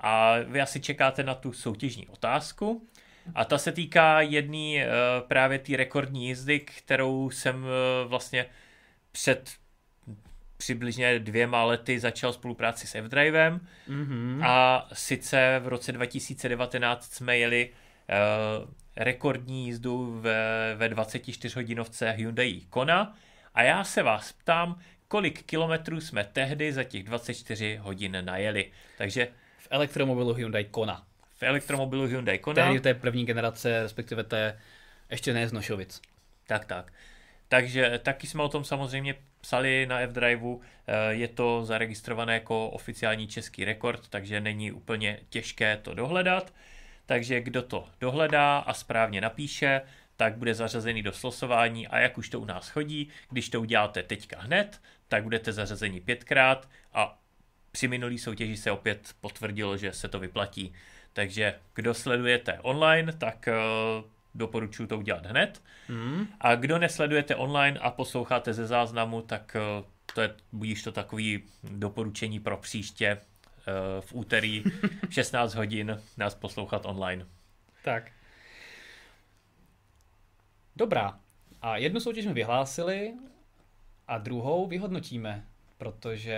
a 0.00 0.34
vy 0.38 0.60
asi 0.60 0.80
čekáte 0.80 1.22
na 1.22 1.34
tu 1.34 1.52
soutěžní 1.52 2.08
otázku. 2.08 2.88
A 3.34 3.44
ta 3.44 3.58
se 3.58 3.72
týká 3.72 4.20
jedné 4.20 4.86
uh, 4.86 4.90
právě 5.28 5.58
té 5.58 5.76
rekordní 5.76 6.26
jízdy, 6.26 6.60
kterou 6.60 7.30
jsem 7.30 7.64
uh, 7.64 7.70
vlastně 8.08 8.46
před 9.12 9.50
přibližně 10.56 11.18
dvěma 11.18 11.64
lety 11.64 12.00
začal 12.00 12.32
spolupráci 12.32 12.86
s 12.86 12.94
F-Drivem 12.94 13.60
mm-hmm. 13.88 14.46
a 14.46 14.88
sice 14.92 15.60
v 15.64 15.68
roce 15.68 15.92
2019 15.92 17.14
jsme 17.14 17.38
jeli 17.38 17.70
rekordní 18.98 19.64
jízdu 19.64 20.20
ve, 20.20 20.74
ve 20.74 20.88
24 20.88 21.54
hodinovce 21.54 22.10
Hyundai 22.10 22.60
Kona 22.70 23.16
a 23.54 23.62
já 23.62 23.84
se 23.84 24.02
vás 24.02 24.32
ptám, 24.32 24.80
kolik 25.08 25.42
kilometrů 25.42 26.00
jsme 26.00 26.24
tehdy 26.24 26.72
za 26.72 26.84
těch 26.84 27.02
24 27.02 27.76
hodin 27.76 28.18
najeli. 28.20 28.72
Takže 28.98 29.28
v 29.58 29.68
elektromobilu 29.70 30.34
Hyundai 30.34 30.64
Kona. 30.64 31.06
V 31.34 31.42
elektromobilu 31.42 32.06
Hyundai 32.06 32.38
Kona. 32.38 32.54
Tehdy 32.54 32.80
to 32.80 32.88
je 32.88 32.94
první 32.94 33.26
generace, 33.26 33.82
respektive 33.82 34.24
to 34.24 34.36
je 34.36 34.58
ještě 35.10 35.32
ne 35.32 35.48
z 35.48 35.52
Nošovic. 35.52 36.00
Tak, 36.46 36.64
tak. 36.64 36.92
Takže 37.48 38.00
taky 38.02 38.26
jsme 38.26 38.42
o 38.42 38.48
tom 38.48 38.64
samozřejmě 38.64 39.14
psali 39.40 39.86
na 39.86 40.00
F-Driveu, 40.00 40.60
eh, 40.86 41.14
je 41.14 41.28
to 41.28 41.64
zaregistrované 41.64 42.34
jako 42.34 42.68
oficiální 42.68 43.28
český 43.28 43.64
rekord, 43.64 44.08
takže 44.08 44.40
není 44.40 44.72
úplně 44.72 45.18
těžké 45.28 45.76
to 45.76 45.94
dohledat. 45.94 46.52
Takže 47.08 47.40
kdo 47.40 47.62
to 47.62 47.88
dohledá 48.00 48.58
a 48.58 48.74
správně 48.74 49.20
napíše, 49.20 49.80
tak 50.16 50.36
bude 50.36 50.54
zařazený 50.54 51.02
do 51.02 51.12
slosování 51.12 51.88
a 51.88 51.98
jak 51.98 52.18
už 52.18 52.28
to 52.28 52.40
u 52.40 52.44
nás 52.44 52.68
chodí, 52.68 53.08
když 53.30 53.48
to 53.48 53.60
uděláte 53.60 54.02
teďka 54.02 54.40
hned, 54.40 54.80
tak 55.08 55.22
budete 55.22 55.52
zařazeni 55.52 56.00
pětkrát 56.00 56.68
a 56.94 57.18
při 57.72 57.88
minulý 57.88 58.18
soutěži 58.18 58.56
se 58.56 58.70
opět 58.70 59.14
potvrdilo, 59.20 59.76
že 59.76 59.92
se 59.92 60.08
to 60.08 60.18
vyplatí. 60.18 60.72
Takže 61.12 61.54
kdo 61.74 61.94
sledujete 61.94 62.58
online, 62.62 63.12
tak 63.12 63.48
uh, 63.48 64.04
doporučuji 64.34 64.86
to 64.86 64.98
udělat 64.98 65.26
hned. 65.26 65.62
Mm. 65.88 66.26
A 66.40 66.54
kdo 66.54 66.78
nesledujete 66.78 67.36
online 67.36 67.78
a 67.78 67.90
posloucháte 67.90 68.54
ze 68.54 68.66
záznamu, 68.66 69.22
tak 69.22 69.56
uh, 69.80 69.86
to 70.14 70.20
je, 70.20 70.34
budíš 70.52 70.82
to 70.82 70.92
takový 70.92 71.42
doporučení 71.64 72.40
pro 72.40 72.56
příště, 72.56 73.18
Eh, 73.37 73.37
v 74.00 74.14
úterý 74.14 74.64
16 75.10 75.54
hodin 75.54 76.02
nás 76.16 76.34
poslouchat 76.34 76.86
online. 76.86 77.26
Tak. 77.84 78.12
Dobrá. 80.76 81.18
A 81.62 81.76
jednu 81.76 82.00
soutěž 82.00 82.24
jsme 82.24 82.34
vyhlásili 82.34 83.14
a 84.08 84.18
druhou 84.18 84.66
vyhodnotíme, 84.66 85.44
protože 85.78 86.32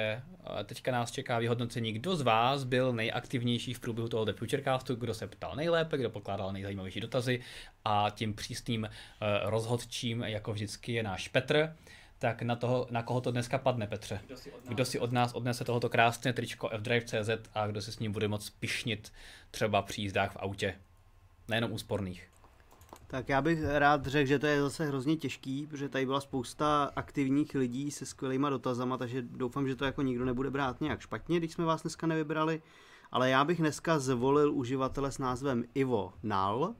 eh, 0.60 0.64
teďka 0.64 0.92
nás 0.92 1.10
čeká 1.10 1.38
vyhodnocení, 1.38 1.92
kdo 1.92 2.16
z 2.16 2.22
vás 2.22 2.64
byl 2.64 2.92
nejaktivnější 2.92 3.74
v 3.74 3.80
průběhu 3.80 4.08
tohoto 4.08 4.32
Futurecastu, 4.32 4.94
kdo 4.94 5.14
se 5.14 5.26
ptal 5.26 5.56
nejlépe, 5.56 5.98
kdo 5.98 6.10
pokládal 6.10 6.52
nejzajímavější 6.52 7.00
dotazy 7.00 7.40
a 7.84 8.06
tím 8.10 8.34
přísným 8.34 8.84
eh, 8.84 8.90
rozhodčím, 9.42 10.22
jako 10.22 10.52
vždycky, 10.52 10.92
je 10.92 11.02
náš 11.02 11.28
Petr. 11.28 11.76
Tak 12.20 12.42
na, 12.42 12.56
toho, 12.56 12.86
na 12.90 13.02
koho 13.02 13.20
to 13.20 13.30
dneska 13.30 13.58
padne, 13.58 13.86
Petře? 13.86 14.20
Kdo 14.28 14.36
si 14.36 14.50
od 14.50 14.62
nás, 14.62 14.74
kdo 14.74 14.84
si 14.84 14.98
od 14.98 15.12
nás 15.12 15.34
odnese 15.34 15.64
tohoto 15.64 15.88
krásné 15.88 16.32
tričko 16.32 16.70
fdrive.cz 16.78 17.30
a 17.54 17.66
kdo 17.66 17.82
si 17.82 17.92
s 17.92 17.98
ním 17.98 18.12
bude 18.12 18.28
moct 18.28 18.50
pišnit 18.50 19.12
třeba 19.50 19.82
při 19.82 20.02
jízdách 20.02 20.32
v 20.32 20.36
autě? 20.36 20.74
Nejenom 21.48 21.72
úsporných. 21.72 22.28
Tak 23.06 23.28
já 23.28 23.42
bych 23.42 23.58
rád 23.64 24.06
řekl, 24.06 24.28
že 24.28 24.38
to 24.38 24.46
je 24.46 24.60
zase 24.62 24.86
hrozně 24.86 25.16
těžký, 25.16 25.66
protože 25.66 25.88
tady 25.88 26.06
byla 26.06 26.20
spousta 26.20 26.90
aktivních 26.96 27.54
lidí 27.54 27.90
se 27.90 28.06
skvělýma 28.06 28.50
dotazama, 28.50 28.98
takže 28.98 29.22
doufám, 29.22 29.68
že 29.68 29.76
to 29.76 29.84
jako 29.84 30.02
nikdo 30.02 30.24
nebude 30.24 30.50
brát 30.50 30.80
nějak 30.80 31.00
špatně, 31.00 31.38
když 31.38 31.52
jsme 31.52 31.64
vás 31.64 31.82
dneska 31.82 32.06
nevybrali. 32.06 32.62
Ale 33.12 33.30
já 33.30 33.44
bych 33.44 33.58
dneska 33.58 33.98
zvolil 33.98 34.52
uživatele 34.52 35.12
s 35.12 35.18
názvem 35.18 35.64
Ivo 35.74 36.12
Nal, 36.22 36.74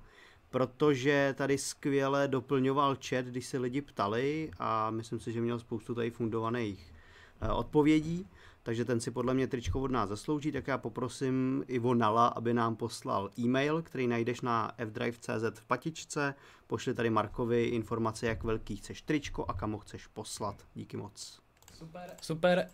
protože 0.50 1.34
tady 1.38 1.58
skvěle 1.58 2.28
doplňoval 2.28 2.96
chat, 3.08 3.24
když 3.24 3.46
se 3.46 3.58
lidi 3.58 3.80
ptali 3.80 4.50
a 4.58 4.90
myslím 4.90 5.20
si, 5.20 5.32
že 5.32 5.40
měl 5.40 5.58
spoustu 5.58 5.94
tady 5.94 6.10
fundovaných 6.10 6.92
eh, 7.40 7.52
odpovědí 7.52 8.26
takže 8.62 8.84
ten 8.84 9.00
si 9.00 9.10
podle 9.10 9.34
mě 9.34 9.46
tričko 9.46 9.80
od 9.80 9.90
nás 9.90 10.08
zaslouží, 10.08 10.52
tak 10.52 10.66
já 10.66 10.78
poprosím 10.78 11.64
Ivo 11.68 11.94
Nala, 11.94 12.26
aby 12.26 12.54
nám 12.54 12.76
poslal 12.76 13.30
e-mail, 13.38 13.82
který 13.82 14.06
najdeš 14.06 14.40
na 14.40 14.72
fdrive.cz 14.86 15.60
v 15.60 15.64
patičce. 15.64 16.34
Pošli 16.66 16.94
tady 16.94 17.10
Markovi 17.10 17.64
informace, 17.64 18.26
jak 18.26 18.44
velký 18.44 18.76
chceš 18.76 19.02
tričko 19.02 19.44
a 19.48 19.52
kam 19.52 19.72
ho 19.72 19.78
chceš 19.78 20.06
poslat. 20.06 20.66
Díky 20.74 20.96
moc. 20.96 21.40
Super. 21.74 22.16
Super, 22.22 22.70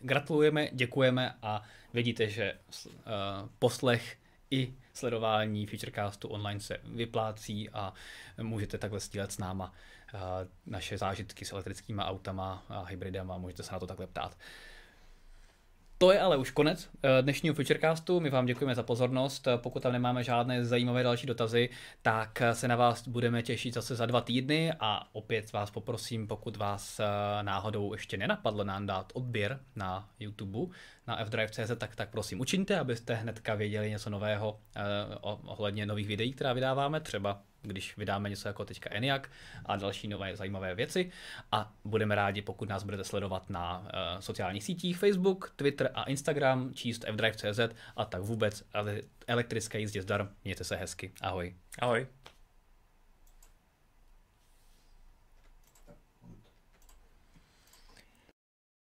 gratulujeme, 0.00 0.68
děkujeme 0.72 1.34
a 1.42 1.62
vidíte, 1.94 2.28
že 2.28 2.58
uh, 2.86 3.48
poslech 3.58 4.16
i 4.50 4.74
sledování 4.92 5.66
Featurecastu 5.66 6.28
online 6.28 6.60
se 6.60 6.78
vyplácí 6.84 7.70
a 7.70 7.92
můžete 8.42 8.78
takhle 8.78 9.00
sdílet 9.00 9.32
s 9.32 9.38
náma 9.38 9.72
uh, 10.14 10.20
naše 10.66 10.98
zážitky 10.98 11.44
s 11.44 11.52
elektrickými 11.52 12.02
autama 12.02 12.64
a 12.68 12.84
hybridama, 12.84 13.38
můžete 13.38 13.62
se 13.62 13.72
na 13.72 13.78
to 13.78 13.86
takhle 13.86 14.06
ptát. 14.06 14.36
To 16.02 16.12
je 16.12 16.20
ale 16.20 16.36
už 16.36 16.50
konec 16.50 16.88
eh, 17.02 17.22
dnešního 17.22 17.54
Futurecastu. 17.54 18.20
My 18.20 18.30
vám 18.30 18.46
děkujeme 18.46 18.74
za 18.74 18.82
pozornost. 18.82 19.48
Pokud 19.56 19.82
tam 19.82 19.92
nemáme 19.92 20.24
žádné 20.24 20.64
zajímavé 20.64 21.02
další 21.02 21.26
dotazy, 21.26 21.68
tak 22.02 22.42
se 22.52 22.68
na 22.68 22.76
vás 22.76 23.08
budeme 23.08 23.42
těšit 23.42 23.74
zase 23.74 23.94
za 23.94 24.06
dva 24.06 24.20
týdny 24.20 24.72
a 24.80 25.08
opět 25.12 25.52
vás 25.52 25.70
poprosím, 25.70 26.26
pokud 26.26 26.56
vás 26.56 27.00
eh, 27.00 27.04
náhodou 27.42 27.92
ještě 27.92 28.16
nenapadlo 28.16 28.64
nám 28.64 28.86
dát 28.86 29.12
odběr 29.14 29.60
na 29.76 30.08
YouTube, 30.20 30.74
na 31.06 31.24
fdrive.cz, 31.24 31.70
tak, 31.78 31.96
tak 31.96 32.10
prosím 32.10 32.40
učiňte, 32.40 32.78
abyste 32.78 33.14
hnedka 33.14 33.54
věděli 33.54 33.90
něco 33.90 34.10
nového 34.10 34.58
eh, 34.76 34.80
ohledně 35.22 35.86
nových 35.86 36.06
videí, 36.06 36.32
která 36.32 36.52
vydáváme, 36.52 37.00
třeba 37.00 37.42
když 37.62 37.96
vydáme 37.96 38.30
něco 38.30 38.48
jako 38.48 38.64
teďka 38.64 38.90
ENIAC 38.92 39.22
a 39.66 39.76
další 39.76 40.08
nové 40.08 40.36
zajímavé 40.36 40.74
věci. 40.74 41.10
A 41.52 41.72
budeme 41.84 42.14
rádi, 42.14 42.42
pokud 42.42 42.68
nás 42.68 42.82
budete 42.82 43.04
sledovat 43.04 43.50
na 43.50 43.78
uh, 43.78 43.86
sociálních 44.20 44.64
sítích 44.64 44.98
Facebook, 44.98 45.52
Twitter 45.56 45.90
a 45.94 46.04
Instagram, 46.04 46.74
číst 46.74 47.04
fdrive.cz 47.12 47.60
a 47.96 48.04
tak 48.04 48.22
vůbec 48.22 48.64
elektrické 49.26 49.78
jízdě 49.78 50.02
zdar. 50.02 50.28
Mějte 50.44 50.64
se 50.64 50.76
hezky. 50.76 51.12
Ahoj. 51.20 51.54
Ahoj. 51.78 52.06